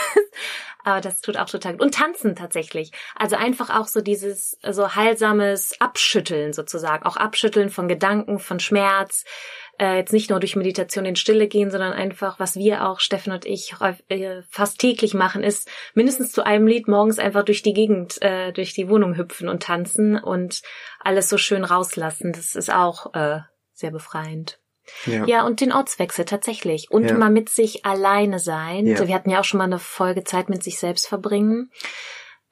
Aber 0.84 1.00
das 1.00 1.20
tut 1.20 1.36
auch 1.36 1.48
total 1.48 1.72
gut. 1.72 1.82
Und 1.82 1.94
tanzen 1.94 2.34
tatsächlich. 2.36 2.92
Also 3.16 3.36
einfach 3.36 3.70
auch 3.70 3.86
so 3.86 4.00
dieses 4.00 4.58
so 4.68 4.94
heilsames 4.94 5.80
Abschütteln 5.80 6.52
sozusagen. 6.52 7.04
Auch 7.04 7.16
Abschütteln 7.16 7.70
von 7.70 7.88
Gedanken, 7.88 8.38
von 8.38 8.60
Schmerz. 8.60 9.24
Äh, 9.78 9.96
jetzt 9.96 10.12
nicht 10.12 10.30
nur 10.30 10.40
durch 10.40 10.56
Meditation 10.56 11.04
in 11.04 11.16
Stille 11.16 11.48
gehen, 11.48 11.70
sondern 11.70 11.92
einfach, 11.92 12.38
was 12.38 12.56
wir 12.56 12.86
auch, 12.88 13.00
Steffen 13.00 13.32
und 13.32 13.46
ich, 13.46 13.74
äh, 14.08 14.42
fast 14.50 14.78
täglich 14.78 15.14
machen, 15.14 15.42
ist 15.42 15.68
mindestens 15.94 16.32
zu 16.32 16.44
einem 16.44 16.66
Lied 16.66 16.88
morgens 16.88 17.18
einfach 17.18 17.44
durch 17.44 17.62
die 17.62 17.72
Gegend, 17.72 18.20
äh, 18.22 18.52
durch 18.52 18.74
die 18.74 18.88
Wohnung 18.88 19.16
hüpfen 19.16 19.48
und 19.48 19.62
tanzen 19.62 20.18
und 20.18 20.62
alles 21.00 21.28
so 21.28 21.38
schön 21.38 21.64
rauslassen. 21.64 22.32
Das 22.32 22.54
ist 22.54 22.72
auch 22.72 23.14
äh, 23.14 23.40
sehr 23.72 23.90
befreiend. 23.90 24.61
Ja. 25.06 25.24
ja, 25.26 25.46
und 25.46 25.60
den 25.60 25.72
Ortswechsel 25.72 26.24
tatsächlich. 26.24 26.90
Und 26.90 27.04
ja. 27.04 27.14
mal 27.16 27.30
mit 27.30 27.48
sich 27.48 27.84
alleine 27.84 28.38
sein. 28.38 28.86
Ja. 28.86 29.06
Wir 29.06 29.14
hatten 29.14 29.30
ja 29.30 29.40
auch 29.40 29.44
schon 29.44 29.58
mal 29.58 29.64
eine 29.64 29.78
Folge 29.78 30.24
Zeit 30.24 30.48
mit 30.48 30.62
sich 30.62 30.78
selbst 30.78 31.08
verbringen. 31.08 31.70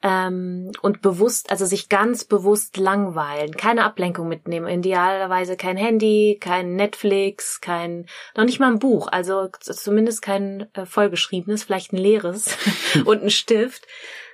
Ähm, 0.03 0.71
und 0.81 1.03
bewusst, 1.03 1.51
also 1.51 1.67
sich 1.67 1.87
ganz 1.87 2.23
bewusst 2.23 2.77
langweilen, 2.77 3.55
keine 3.55 3.83
Ablenkung 3.83 4.27
mitnehmen, 4.27 4.67
idealerweise 4.67 5.57
kein 5.57 5.77
Handy, 5.77 6.39
kein 6.41 6.75
Netflix, 6.75 7.61
kein, 7.61 8.07
noch 8.35 8.45
nicht 8.45 8.59
mal 8.59 8.71
ein 8.71 8.79
Buch, 8.79 9.09
also 9.11 9.49
zumindest 9.59 10.23
kein 10.23 10.67
äh, 10.73 10.87
vollgeschriebenes, 10.87 11.63
vielleicht 11.63 11.93
ein 11.93 11.97
leeres 11.97 12.57
und 13.05 13.21
ein 13.21 13.29
Stift, 13.29 13.85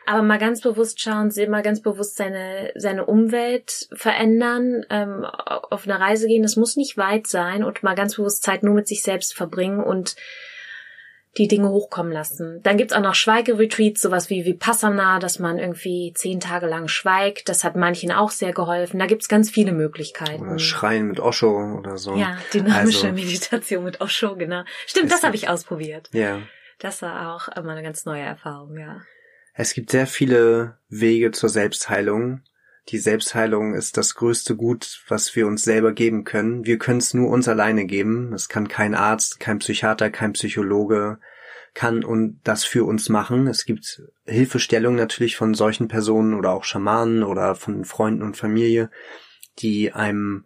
aber 0.08 0.22
mal 0.24 0.40
ganz 0.40 0.62
bewusst 0.62 1.02
schauen, 1.02 1.32
mal 1.50 1.62
ganz 1.62 1.82
bewusst 1.82 2.16
seine, 2.16 2.72
seine 2.76 3.06
Umwelt 3.06 3.90
verändern, 3.92 4.86
ähm, 4.90 5.26
auf 5.26 5.86
eine 5.86 6.00
Reise 6.00 6.28
gehen, 6.28 6.44
das 6.44 6.56
muss 6.56 6.78
nicht 6.78 6.98
weit 6.98 7.28
sein 7.28 7.64
und 7.64 7.84
mal 7.84 7.94
ganz 7.94 8.16
bewusst 8.16 8.42
Zeit 8.42 8.64
nur 8.64 8.74
mit 8.74 8.88
sich 8.88 9.04
selbst 9.04 9.34
verbringen 9.34 9.84
und 9.84 10.16
die 11.38 11.50
Dinge 11.50 11.70
hochkommen 11.70 12.12
lassen. 12.12 12.62
Dann 12.64 12.78
gibt's 12.78 12.94
auch 12.94 13.02
noch 13.02 13.16
Schweigeretreats, 13.16 14.02
sowas 14.02 14.30
wie 14.30 14.46
Vipassana, 14.46 15.20
dass 15.20 15.40
man 15.40 15.60
irgendwie 15.60 16.14
zehn 16.16 16.40
Tage 16.40 16.68
lang 16.68 16.88
schweigt. 16.88 17.50
Das 17.50 17.66
hat 17.66 17.76
manchen 17.76 18.12
auch 18.14 18.32
sehr 18.32 18.54
geholfen. 18.54 19.00
Da 19.00 19.06
gibt's 19.08 19.28
ganz 19.28 19.52
viele 19.52 19.74
Möglichkeiten. 19.74 20.48
Oder 20.48 20.58
Schreien 20.58 21.08
mit 21.08 21.20
Osho 21.20 21.78
oder 21.78 21.98
so. 21.98 22.16
Ja, 22.16 22.38
dynamische 22.54 23.08
also, 23.08 23.22
Meditation 23.22 23.84
mit 23.84 24.02
Osho, 24.02 24.36
genau. 24.36 24.64
Stimmt, 24.88 25.12
das 25.12 25.24
habe 25.24 25.36
ich 25.36 25.50
ausprobiert. 25.50 26.10
Ja. 26.14 26.40
Das 26.80 27.02
war 27.02 27.36
auch 27.36 27.50
immer 27.50 27.74
eine 27.74 27.84
ganz 27.84 28.06
neue 28.06 28.24
Erfahrung, 28.24 28.78
ja. 28.78 29.02
Es 29.60 29.74
gibt 29.74 29.90
sehr 29.90 30.06
viele 30.06 30.78
Wege 30.88 31.32
zur 31.32 31.50
Selbstheilung. 31.50 32.42
Die 32.90 33.00
Selbstheilung 33.00 33.74
ist 33.74 33.98
das 33.98 34.14
größte 34.14 34.56
Gut, 34.56 35.02
was 35.08 35.36
wir 35.36 35.48
uns 35.48 35.64
selber 35.64 35.94
geben 35.94 36.26
können. 36.26 36.68
Wir 36.68 36.78
können 36.78 37.00
es 37.00 37.16
nur 37.16 37.30
uns 37.30 37.48
alleine 37.48 37.88
geben. 37.88 38.34
Es 38.34 38.50
kann 38.50 38.68
kein 38.68 38.94
Arzt, 38.94 39.40
kein 39.40 39.58
Psychiater, 39.58 40.12
kein 40.12 40.34
Psychologe 40.34 41.18
kann 41.74 42.04
und 42.04 42.40
das 42.44 42.66
für 42.66 42.86
uns 42.86 43.10
machen. 43.10 43.48
Es 43.48 43.66
gibt 43.66 44.04
Hilfestellung 44.26 44.94
natürlich 44.94 45.38
von 45.38 45.56
solchen 45.56 45.88
Personen 45.88 46.36
oder 46.36 46.52
auch 46.52 46.64
Schamanen 46.64 47.24
oder 47.24 47.56
von 47.56 47.84
Freunden 47.84 48.22
und 48.22 48.38
Familie, 48.38 48.92
die 49.58 49.92
einem 49.92 50.46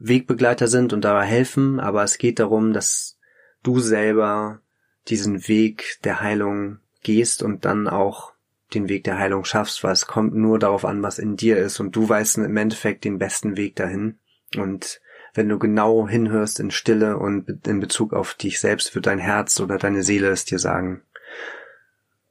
Wegbegleiter 0.00 0.66
sind 0.66 0.92
und 0.92 1.04
dabei 1.04 1.24
helfen. 1.24 1.78
Aber 1.78 2.02
es 2.02 2.18
geht 2.18 2.40
darum, 2.40 2.72
dass 2.72 3.16
du 3.62 3.78
selber 3.78 4.60
diesen 5.06 5.46
Weg 5.46 6.00
der 6.02 6.20
Heilung 6.20 6.80
gehst 7.04 7.44
und 7.44 7.64
dann 7.64 7.86
auch 7.86 8.32
den 8.74 8.88
Weg 8.88 9.04
der 9.04 9.18
Heilung 9.18 9.44
schaffst, 9.44 9.82
weil 9.84 9.92
es 9.92 10.06
kommt 10.06 10.34
nur 10.34 10.58
darauf 10.58 10.84
an, 10.84 11.02
was 11.02 11.18
in 11.18 11.36
dir 11.36 11.58
ist 11.58 11.80
und 11.80 11.94
du 11.96 12.08
weißt 12.08 12.38
im 12.38 12.56
Endeffekt 12.56 13.04
den 13.04 13.18
besten 13.18 13.56
Weg 13.56 13.76
dahin. 13.76 14.18
Und 14.56 15.00
wenn 15.34 15.48
du 15.48 15.58
genau 15.58 16.08
hinhörst 16.08 16.60
in 16.60 16.70
Stille 16.70 17.16
und 17.16 17.66
in 17.66 17.80
Bezug 17.80 18.12
auf 18.12 18.34
dich 18.34 18.60
selbst, 18.60 18.94
wird 18.94 19.06
dein 19.06 19.18
Herz 19.18 19.60
oder 19.60 19.78
deine 19.78 20.02
Seele 20.02 20.28
es 20.28 20.44
dir 20.44 20.58
sagen. 20.58 21.02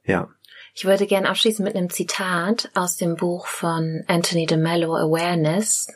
Ja. 0.04 0.28
Ich 0.74 0.84
würde 0.84 1.06
gerne 1.06 1.28
abschließen 1.28 1.64
mit 1.64 1.74
einem 1.74 1.90
Zitat 1.90 2.70
aus 2.74 2.96
dem 2.96 3.16
Buch 3.16 3.46
von 3.46 4.04
Anthony 4.06 4.46
de 4.46 4.56
Mello 4.56 4.94
Awareness, 4.94 5.88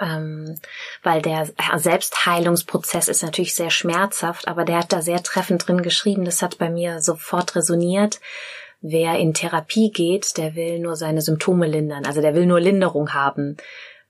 ähm, 0.00 0.58
weil 1.02 1.20
der 1.20 1.48
Selbstheilungsprozess 1.76 3.08
ist 3.08 3.22
natürlich 3.22 3.54
sehr 3.54 3.70
schmerzhaft, 3.70 4.48
aber 4.48 4.64
der 4.64 4.78
hat 4.78 4.92
da 4.92 5.02
sehr 5.02 5.22
treffend 5.22 5.66
drin 5.66 5.82
geschrieben. 5.82 6.24
Das 6.24 6.42
hat 6.42 6.58
bei 6.58 6.70
mir 6.70 7.00
sofort 7.00 7.54
resoniert. 7.56 8.20
Wer 8.82 9.18
in 9.18 9.32
Therapie 9.32 9.90
geht, 9.92 10.36
der 10.36 10.56
will 10.56 10.80
nur 10.80 10.96
seine 10.96 11.22
Symptome 11.22 11.66
lindern, 11.66 12.04
also 12.04 12.20
der 12.20 12.34
will 12.34 12.46
nur 12.46 12.60
Linderung 12.60 13.14
haben. 13.14 13.56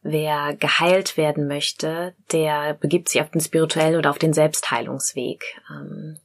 Wer 0.05 0.57
geheilt 0.57 1.16
werden 1.16 1.47
möchte, 1.47 2.14
der 2.33 2.75
begibt 2.75 3.09
sich 3.09 3.20
auf 3.20 3.31
den 3.31 3.41
spirituellen 3.41 3.97
oder 3.97 4.11
auf 4.11 4.18
den 4.18 4.33
Selbstheilungsweg. 4.33 5.45
Ähm, 5.70 6.16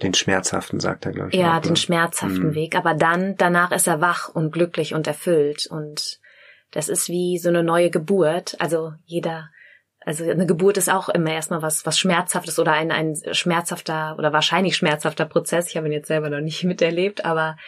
den 0.00 0.14
schmerzhaften, 0.14 0.80
sagt 0.80 1.06
er, 1.06 1.12
glaube 1.12 1.30
ich. 1.30 1.34
Ja, 1.34 1.58
auch, 1.58 1.60
den 1.60 1.72
ne? 1.72 1.76
schmerzhaften 1.76 2.48
mhm. 2.48 2.54
Weg. 2.54 2.76
Aber 2.76 2.94
dann, 2.94 3.36
danach 3.36 3.72
ist 3.72 3.86
er 3.86 4.00
wach 4.00 4.28
und 4.28 4.52
glücklich 4.52 4.94
und 4.94 5.06
erfüllt. 5.06 5.66
Und 5.66 6.20
das 6.70 6.88
ist 6.88 7.08
wie 7.08 7.38
so 7.38 7.48
eine 7.48 7.62
neue 7.62 7.90
Geburt. 7.90 8.56
Also 8.60 8.92
jeder, 9.04 9.50
also 10.08 10.24
eine 10.24 10.46
Geburt 10.46 10.78
ist 10.78 10.88
auch 10.88 11.10
immer 11.10 11.34
erstmal 11.34 11.60
was, 11.60 11.84
was 11.84 11.98
Schmerzhaftes 11.98 12.58
oder 12.58 12.72
ein, 12.72 12.90
ein 12.90 13.14
schmerzhafter 13.32 14.14
oder 14.16 14.32
wahrscheinlich 14.32 14.74
schmerzhafter 14.74 15.26
Prozess. 15.26 15.68
Ich 15.68 15.76
habe 15.76 15.86
ihn 15.86 15.92
jetzt 15.92 16.08
selber 16.08 16.30
noch 16.30 16.40
nicht 16.40 16.64
miterlebt, 16.64 17.26
aber 17.26 17.58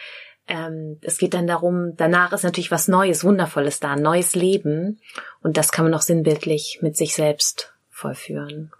ähm, 0.47 0.97
es 1.03 1.19
geht 1.19 1.35
dann 1.35 1.45
darum, 1.45 1.95
danach 1.97 2.33
ist 2.33 2.41
natürlich 2.41 2.71
was 2.71 2.87
Neues, 2.87 3.23
Wundervolles 3.23 3.79
da, 3.79 3.91
ein 3.91 4.01
neues 4.01 4.33
Leben. 4.33 4.99
Und 5.43 5.55
das 5.55 5.71
kann 5.71 5.85
man 5.85 5.93
auch 5.93 6.01
sinnbildlich 6.01 6.79
mit 6.81 6.97
sich 6.97 7.13
selbst 7.13 7.75
vollführen. 7.91 8.71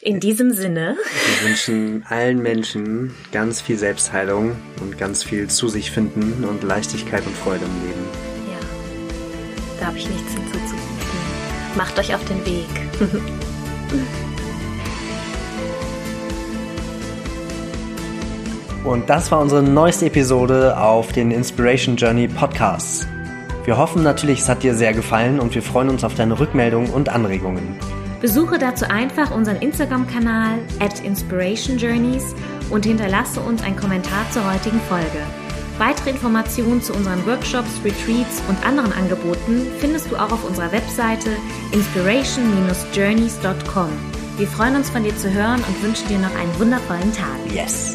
In 0.00 0.18
diesem 0.18 0.52
Sinne. 0.52 0.96
Wir 1.40 1.48
wünschen 1.50 2.06
allen 2.08 2.40
Menschen 2.40 3.14
ganz 3.30 3.60
viel 3.60 3.76
Selbstheilung 3.76 4.56
und 4.80 4.96
ganz 4.96 5.22
viel 5.22 5.50
zu 5.50 5.68
sich 5.68 5.90
finden 5.90 6.44
und 6.44 6.62
Leichtigkeit 6.62 7.26
und 7.26 7.36
Freude 7.36 7.66
im 7.66 7.86
Leben. 7.86 8.04
Ja, 8.50 9.80
da 9.80 9.86
habe 9.88 9.98
ich 9.98 10.08
nichts 10.08 10.32
hinzuzufügen. 10.32 10.45
Macht 11.76 11.98
euch 11.98 12.14
auf 12.14 12.24
den 12.24 12.44
Weg. 12.46 12.68
Und 18.84 19.10
das 19.10 19.30
war 19.32 19.40
unsere 19.40 19.62
neueste 19.62 20.06
Episode 20.06 20.78
auf 20.78 21.12
den 21.12 21.32
Inspiration 21.32 21.96
Journey 21.96 22.28
Podcasts. 22.28 23.06
Wir 23.64 23.76
hoffen 23.76 24.04
natürlich, 24.04 24.40
es 24.40 24.48
hat 24.48 24.62
dir 24.62 24.74
sehr 24.74 24.92
gefallen 24.92 25.40
und 25.40 25.52
wir 25.56 25.62
freuen 25.62 25.88
uns 25.88 26.04
auf 26.04 26.14
deine 26.14 26.38
Rückmeldungen 26.38 26.90
und 26.90 27.08
Anregungen. 27.08 27.76
Besuche 28.20 28.58
dazu 28.58 28.84
einfach 28.88 29.32
unseren 29.32 29.56
Instagram-Kanal 29.56 30.60
at 30.78 31.00
Inspiration 31.04 31.76
Journeys 31.76 32.36
und 32.70 32.86
hinterlasse 32.86 33.40
uns 33.40 33.60
einen 33.62 33.74
Kommentar 33.76 34.24
zur 34.30 34.48
heutigen 34.50 34.80
Folge. 34.88 35.18
Weitere 35.78 36.10
Informationen 36.10 36.80
zu 36.80 36.94
unseren 36.94 37.26
Workshops, 37.26 37.68
Retreats 37.84 38.40
und 38.48 38.64
anderen 38.66 38.94
Angeboten 38.94 39.66
findest 39.78 40.10
du 40.10 40.16
auch 40.16 40.32
auf 40.32 40.42
unserer 40.44 40.72
Webseite 40.72 41.28
inspiration-journeys.com. 41.72 43.90
Wir 44.38 44.46
freuen 44.46 44.76
uns 44.76 44.88
von 44.88 45.04
dir 45.04 45.14
zu 45.16 45.30
hören 45.30 45.62
und 45.66 45.82
wünschen 45.82 46.08
dir 46.08 46.18
noch 46.18 46.34
einen 46.34 46.58
wundervollen 46.58 47.12
Tag. 47.12 47.36
Yes! 47.52 47.94